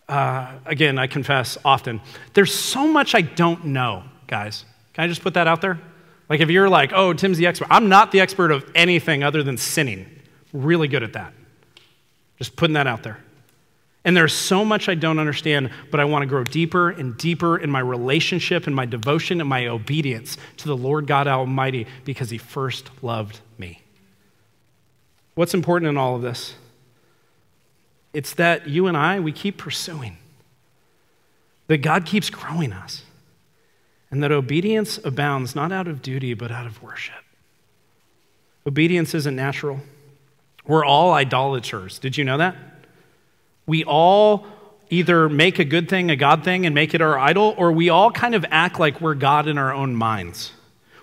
uh, 0.09 0.51
again, 0.65 0.99
I 0.99 1.07
confess 1.07 1.59
often, 1.65 2.01
there's 2.33 2.55
so 2.55 2.89
much 2.89 3.15
I 3.15 3.21
don't 3.21 3.67
know, 3.67 4.03
guys. 4.27 4.65
Can 4.95 5.05
I 5.05 5.09
just 5.09 5.23
put 5.23 5.35
that 5.35 5.47
out 5.47 5.61
there? 5.61 5.79
Like, 6.29 6.41
if 6.41 6.49
you're 6.49 6.71
like, 6.71 6.93
oh, 6.95 7.13
Tim's 7.13 7.37
the 7.37 7.47
expert, 7.47 7.69
I'm 7.71 7.91
not 7.91 8.13
the 8.13 8.21
expert 8.21 8.51
of 8.51 8.65
anything 8.75 9.23
other 9.23 9.43
than 9.43 9.59
sinning. 9.59 10.07
Really 10.55 10.89
good 10.89 11.03
at 11.03 11.13
that. 11.13 11.35
Just 12.39 12.57
putting 12.57 12.75
that 12.75 12.87
out 12.87 13.03
there. 13.03 13.19
And 14.05 14.17
there's 14.17 14.35
so 14.35 14.65
much 14.65 14.89
I 14.89 14.95
don't 14.95 15.19
understand, 15.19 15.71
but 15.91 16.01
I 16.01 16.07
want 16.07 16.23
to 16.23 16.27
grow 16.27 16.45
deeper 16.45 16.91
and 16.91 17.17
deeper 17.17 17.59
in 17.59 17.71
my 17.71 17.81
relationship 17.81 18.67
and 18.67 18.75
my 18.75 18.87
devotion 18.87 19.41
and 19.41 19.49
my 19.49 19.69
obedience 19.69 20.39
to 20.57 20.69
the 20.69 20.77
Lord 20.77 21.07
God 21.07 21.29
Almighty 21.29 21.87
because 22.05 22.31
He 22.31 22.39
first 22.39 22.91
loved 23.03 23.41
me. 23.59 23.83
What's 25.35 25.55
important 25.55 25.89
in 25.89 25.97
all 25.97 26.17
of 26.17 26.23
this? 26.23 26.55
It's 28.13 28.35
that 28.35 28.69
you 28.69 28.87
and 28.87 28.97
I, 28.97 29.21
we 29.21 29.33
keep 29.33 29.57
pursuing, 29.57 30.19
that 31.67 31.79
God 31.79 32.05
keeps 32.05 32.29
growing 32.29 32.73
us, 32.73 33.03
and 34.11 34.23
that 34.23 34.31
obedience 34.31 34.99
abounds 35.03 35.55
not 35.55 35.73
out 35.73 35.89
of 35.89 36.03
duty, 36.03 36.35
but 36.35 36.51
out 36.51 36.67
of 36.67 36.83
worship. 36.83 37.15
Obedience 38.67 39.15
isn't 39.15 39.35
natural. 39.35 39.81
We're 40.67 40.85
all 40.85 41.13
idolaters. 41.13 41.99
Did 41.99 42.17
you 42.17 42.25
know 42.25 42.37
that? 42.37 42.55
We 43.67 43.85
all 43.85 44.47
either 44.91 45.29
make 45.29 45.59
a 45.59 45.65
good 45.65 45.89
thing 45.89 46.11
a 46.11 46.17
God 46.17 46.45
thing 46.45 46.67
and 46.67 46.75
make 46.75 46.93
it 46.93 47.01
our 47.01 47.19
idol, 47.19 47.55
or 47.57 47.73
we 47.73 47.89
all 47.89 48.11
kind 48.11 48.35
of 48.35 48.45
act 48.51 48.79
like 48.79 49.01
we're 49.01 49.15
God 49.15 49.49
in 49.49 49.57
our 49.57 49.73
own 49.73 49.97
minds. 49.97 50.53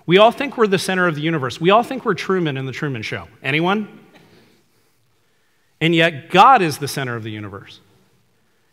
We 0.05 0.19
all 0.19 0.31
think 0.31 0.57
we're 0.57 0.67
the 0.67 0.77
center 0.77 1.07
of 1.07 1.15
the 1.15 1.21
universe. 1.21 1.59
We 1.59 1.71
all 1.71 1.83
think 1.83 2.05
we're 2.05 2.13
Truman 2.13 2.55
in 2.55 2.67
the 2.67 2.71
Truman 2.71 3.01
Show. 3.01 3.27
Anyone? 3.41 3.98
And 5.81 5.95
yet, 5.95 6.29
God 6.29 6.61
is 6.61 6.77
the 6.77 6.87
center 6.87 7.15
of 7.15 7.23
the 7.23 7.31
universe. 7.31 7.79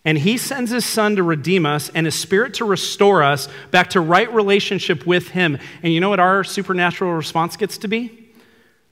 And 0.05 0.19
He 0.19 0.39
sends 0.39 0.71
His 0.71 0.85
Son 0.85 1.17
to 1.17 1.23
redeem 1.23 1.67
us 1.67 1.89
and 1.91 2.07
His 2.07 2.15
Spirit 2.15 2.55
to 2.55 2.65
restore 2.65 3.23
us 3.23 3.49
back 3.71 3.91
to 3.91 4.01
right 4.01 4.33
relationship 4.33 5.07
with 5.07 5.29
Him. 5.29 5.59
And 5.83 5.93
you 5.93 6.01
know 6.01 6.11
what 6.11 6.21
our 6.21 6.45
supernatural 6.45 7.13
response 7.13 7.57
gets 7.57 7.79
to 7.79 7.89
be? 7.89 8.31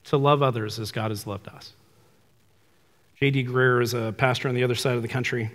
To 0.05 0.17
love 0.17 0.43
others 0.43 0.79
as 0.79 0.93
God 0.93 1.11
has 1.11 1.27
loved 1.27 1.49
us. 1.49 1.73
J.D. 3.21 3.45
Greear 3.45 3.81
is 3.81 3.95
a 3.95 4.12
pastor 4.17 4.49
on 4.49 4.55
the 4.55 4.65
other 4.65 4.75
side 4.75 4.97
of 4.97 5.03
the 5.03 5.09
country. 5.09 5.51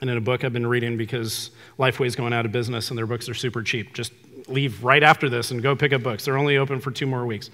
And 0.00 0.08
in 0.08 0.16
a 0.16 0.20
book 0.20 0.44
I've 0.44 0.52
been 0.52 0.66
reading 0.66 0.96
because 0.96 1.50
Lifeway 1.78 2.06
is 2.06 2.16
going 2.16 2.32
out 2.32 2.46
of 2.46 2.52
business 2.52 2.90
and 2.90 2.98
their 2.98 3.06
books 3.06 3.28
are 3.28 3.34
super 3.34 3.62
cheap. 3.62 3.92
Just 3.92 4.12
leave 4.46 4.84
right 4.84 5.02
after 5.02 5.28
this 5.28 5.50
and 5.50 5.62
go 5.62 5.74
pick 5.74 5.92
up 5.92 6.02
books. 6.02 6.24
They're 6.24 6.38
only 6.38 6.58
open 6.58 6.80
for 6.80 6.90
two 6.90 7.06
more 7.06 7.26
weeks. 7.26 7.50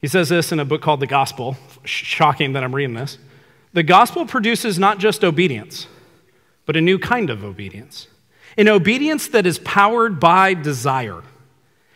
He 0.00 0.06
says 0.06 0.28
this 0.28 0.52
in 0.52 0.60
a 0.60 0.64
book 0.64 0.82
called 0.82 1.00
The 1.00 1.06
Gospel. 1.06 1.56
Shocking 1.84 2.52
that 2.52 2.62
I'm 2.62 2.74
reading 2.74 2.94
this. 2.94 3.18
The 3.72 3.82
gospel 3.82 4.26
produces 4.26 4.78
not 4.78 4.98
just 4.98 5.22
obedience, 5.22 5.86
but 6.66 6.76
a 6.76 6.80
new 6.80 6.98
kind 6.98 7.30
of 7.30 7.44
obedience. 7.44 8.08
An 8.56 8.68
obedience 8.68 9.28
that 9.28 9.46
is 9.46 9.58
powered 9.60 10.18
by 10.18 10.54
desire. 10.54 11.22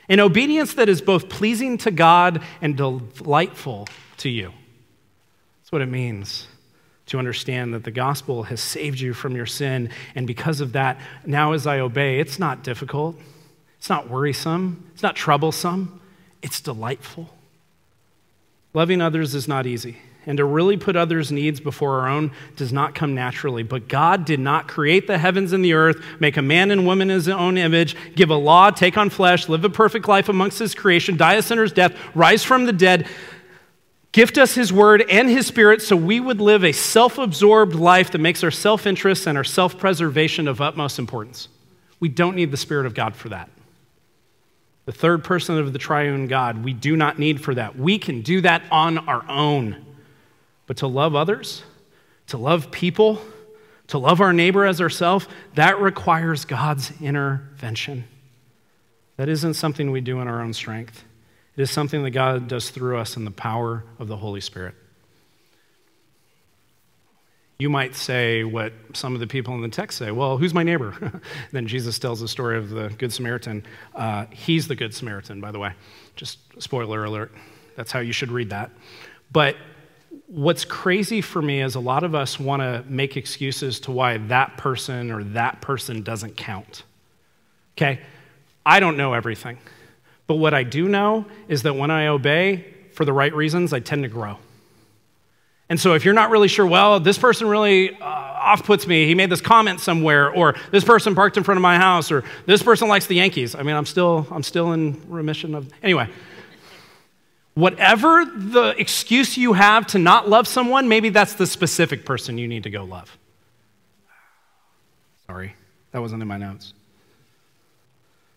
an 0.08 0.20
obedience 0.20 0.74
that 0.74 0.88
is 0.88 1.00
both 1.00 1.28
pleasing 1.28 1.78
to 1.78 1.90
God 1.90 2.42
and 2.60 2.76
delightful 2.76 3.88
to 4.18 4.28
you. 4.28 4.52
That's 5.60 5.72
what 5.72 5.80
it 5.80 5.86
means 5.86 6.48
to 7.06 7.18
understand 7.18 7.74
that 7.74 7.84
the 7.84 7.90
gospel 7.90 8.42
has 8.44 8.60
saved 8.60 9.00
you 9.00 9.14
from 9.14 9.34
your 9.34 9.46
sin. 9.46 9.90
And 10.14 10.26
because 10.26 10.60
of 10.60 10.72
that, 10.72 11.00
now 11.24 11.52
as 11.52 11.66
I 11.66 11.80
obey, 11.80 12.20
it's 12.20 12.38
not 12.38 12.62
difficult, 12.62 13.16
it's 13.78 13.88
not 13.88 14.08
worrisome, 14.08 14.90
it's 14.92 15.02
not 15.02 15.16
troublesome, 15.16 16.00
it's 16.42 16.60
delightful. 16.60 17.30
Loving 18.74 19.00
others 19.00 19.34
is 19.34 19.48
not 19.48 19.66
easy. 19.66 19.96
And 20.26 20.38
to 20.38 20.44
really 20.44 20.76
put 20.76 20.94
others' 20.94 21.32
needs 21.32 21.58
before 21.58 22.00
our 22.00 22.08
own 22.08 22.30
does 22.56 22.72
not 22.72 22.94
come 22.94 23.14
naturally. 23.14 23.62
But 23.62 23.88
God 23.88 24.24
did 24.24 24.38
not 24.38 24.68
create 24.68 25.06
the 25.06 25.18
heavens 25.18 25.52
and 25.52 25.64
the 25.64 25.72
earth, 25.72 26.04
make 26.20 26.36
a 26.36 26.42
man 26.42 26.70
and 26.70 26.86
woman 26.86 27.10
in 27.10 27.14
his 27.14 27.28
own 27.28 27.58
image, 27.58 27.96
give 28.14 28.30
a 28.30 28.36
law, 28.36 28.70
take 28.70 28.96
on 28.96 29.10
flesh, 29.10 29.48
live 29.48 29.64
a 29.64 29.70
perfect 29.70 30.06
life 30.06 30.28
amongst 30.28 30.58
his 30.58 30.74
creation, 30.74 31.16
die 31.16 31.34
a 31.34 31.42
sinner's 31.42 31.72
death, 31.72 31.96
rise 32.14 32.44
from 32.44 32.66
the 32.66 32.72
dead, 32.72 33.08
gift 34.12 34.38
us 34.38 34.54
his 34.54 34.72
word 34.72 35.04
and 35.10 35.28
his 35.28 35.46
spirit 35.46 35.82
so 35.82 35.96
we 35.96 36.20
would 36.20 36.40
live 36.40 36.64
a 36.64 36.72
self 36.72 37.18
absorbed 37.18 37.74
life 37.74 38.12
that 38.12 38.18
makes 38.18 38.44
our 38.44 38.50
self 38.50 38.86
interest 38.86 39.26
and 39.26 39.36
our 39.36 39.44
self 39.44 39.76
preservation 39.76 40.46
of 40.46 40.60
utmost 40.60 40.98
importance. 41.00 41.48
We 41.98 42.08
don't 42.08 42.36
need 42.36 42.50
the 42.50 42.56
Spirit 42.56 42.86
of 42.86 42.94
God 42.94 43.14
for 43.14 43.28
that 43.28 43.48
the 44.84 44.92
third 44.92 45.22
person 45.22 45.58
of 45.58 45.72
the 45.72 45.78
triune 45.78 46.26
God. 46.26 46.64
We 46.64 46.72
do 46.72 46.96
not 46.96 47.18
need 47.18 47.40
for 47.40 47.54
that. 47.54 47.78
We 47.78 47.98
can 47.98 48.22
do 48.22 48.40
that 48.40 48.62
on 48.70 48.98
our 48.98 49.24
own. 49.28 49.84
But 50.66 50.78
to 50.78 50.86
love 50.86 51.14
others, 51.14 51.62
to 52.28 52.38
love 52.38 52.70
people, 52.70 53.20
to 53.88 53.98
love 53.98 54.20
our 54.20 54.32
neighbor 54.32 54.64
as 54.64 54.80
ourselves, 54.80 55.26
that 55.54 55.80
requires 55.80 56.44
God's 56.44 56.92
intervention. 57.00 58.04
That 59.16 59.28
isn't 59.28 59.54
something 59.54 59.90
we 59.90 60.00
do 60.00 60.20
in 60.20 60.28
our 60.28 60.40
own 60.40 60.52
strength. 60.52 61.04
It 61.56 61.62
is 61.62 61.70
something 61.70 62.02
that 62.04 62.10
God 62.10 62.48
does 62.48 62.70
through 62.70 62.98
us 62.98 63.16
in 63.16 63.24
the 63.24 63.30
power 63.30 63.84
of 63.98 64.08
the 64.08 64.16
Holy 64.16 64.40
Spirit. 64.40 64.74
You 67.58 67.68
might 67.68 67.94
say 67.94 68.42
what 68.42 68.72
some 68.94 69.14
of 69.14 69.20
the 69.20 69.26
people 69.26 69.54
in 69.54 69.60
the 69.60 69.68
text 69.68 69.98
say 69.98 70.10
well, 70.10 70.38
who's 70.38 70.54
my 70.54 70.62
neighbor? 70.62 71.20
then 71.52 71.66
Jesus 71.66 71.98
tells 71.98 72.20
the 72.20 72.26
story 72.26 72.58
of 72.58 72.70
the 72.70 72.88
Good 72.88 73.12
Samaritan. 73.12 73.64
Uh, 73.94 74.26
he's 74.30 74.66
the 74.66 74.74
Good 74.74 74.94
Samaritan, 74.94 75.40
by 75.40 75.52
the 75.52 75.58
way. 75.58 75.72
Just 76.16 76.38
spoiler 76.60 77.04
alert. 77.04 77.32
That's 77.76 77.92
how 77.92 78.00
you 78.00 78.12
should 78.12 78.32
read 78.32 78.50
that. 78.50 78.70
But 79.30 79.56
what's 80.32 80.64
crazy 80.64 81.20
for 81.20 81.42
me 81.42 81.60
is 81.60 81.74
a 81.74 81.80
lot 81.80 82.02
of 82.02 82.14
us 82.14 82.40
want 82.40 82.62
to 82.62 82.82
make 82.88 83.18
excuses 83.18 83.78
to 83.80 83.92
why 83.92 84.16
that 84.16 84.56
person 84.56 85.10
or 85.10 85.22
that 85.22 85.60
person 85.60 86.02
doesn't 86.02 86.38
count. 86.38 86.84
Okay? 87.76 88.00
I 88.64 88.80
don't 88.80 88.96
know 88.96 89.12
everything. 89.12 89.58
But 90.26 90.36
what 90.36 90.54
I 90.54 90.62
do 90.62 90.88
know 90.88 91.26
is 91.48 91.64
that 91.64 91.74
when 91.74 91.90
I 91.90 92.06
obey 92.06 92.64
for 92.94 93.04
the 93.04 93.12
right 93.12 93.34
reasons, 93.34 93.74
I 93.74 93.80
tend 93.80 94.04
to 94.04 94.08
grow. 94.08 94.38
And 95.68 95.78
so 95.78 95.92
if 95.94 96.04
you're 96.04 96.14
not 96.14 96.30
really 96.30 96.48
sure, 96.48 96.66
well, 96.66 96.98
this 96.98 97.18
person 97.18 97.46
really 97.46 97.94
uh, 98.00 98.04
off 98.04 98.64
puts 98.64 98.86
me, 98.86 99.06
he 99.06 99.14
made 99.14 99.28
this 99.28 99.40
comment 99.42 99.80
somewhere, 99.80 100.30
or 100.30 100.54
this 100.70 100.84
person 100.84 101.14
parked 101.14 101.36
in 101.36 101.44
front 101.44 101.58
of 101.58 101.62
my 101.62 101.76
house, 101.76 102.10
or 102.10 102.24
this 102.46 102.62
person 102.62 102.88
likes 102.88 103.06
the 103.06 103.16
Yankees. 103.16 103.54
I 103.54 103.62
mean, 103.62 103.76
I'm 103.76 103.86
still, 103.86 104.26
I'm 104.30 104.42
still 104.42 104.72
in 104.72 105.02
remission 105.08 105.54
of. 105.54 105.68
Anyway, 105.82 106.08
whatever 107.54 108.24
the 108.24 108.74
excuse 108.78 109.36
you 109.36 109.52
have 109.52 109.86
to 109.88 109.98
not 109.98 110.28
love 110.28 110.46
someone, 110.48 110.88
maybe 110.88 111.08
that's 111.08 111.34
the 111.34 111.46
specific 111.46 112.04
person 112.04 112.38
you 112.38 112.48
need 112.48 112.62
to 112.64 112.70
go 112.70 112.84
love. 112.84 113.16
Sorry, 115.26 115.54
that 115.92 116.00
wasn't 116.00 116.22
in 116.22 116.28
my 116.28 116.38
notes. 116.38 116.74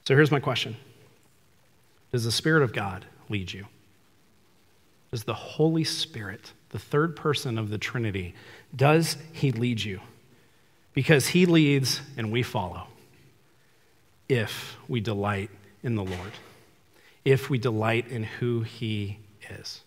So 0.05 0.16
here's 0.16 0.32
my 0.32 0.39
question 0.39 0.78
Does 2.11 2.24
the 2.24 2.32
Spirit 2.32 2.63
of 2.63 2.74
God 2.74 3.05
lead 3.30 3.51
you? 3.51 3.66
Does 5.11 5.24
the 5.24 5.34
Holy 5.34 5.84
Spirit 5.84 6.51
the 6.76 6.80
third 6.80 7.16
person 7.16 7.57
of 7.57 7.70
the 7.70 7.78
Trinity, 7.78 8.36
does 8.76 9.16
he 9.32 9.53
lead 9.53 9.82
you? 9.82 10.01
Because 10.93 11.28
he 11.28 11.45
leads 11.45 12.01
and 12.18 12.34
we 12.34 12.43
follow 12.43 12.88
if 14.28 14.76
we 14.89 14.99
delight 14.99 15.49
in 15.84 15.95
the 15.95 16.03
Lord, 16.03 16.32
if 17.26 17.49
we 17.49 17.57
delight 17.57 18.07
in 18.07 18.23
who 18.23 18.61
he 18.61 19.19
is. 19.49 19.85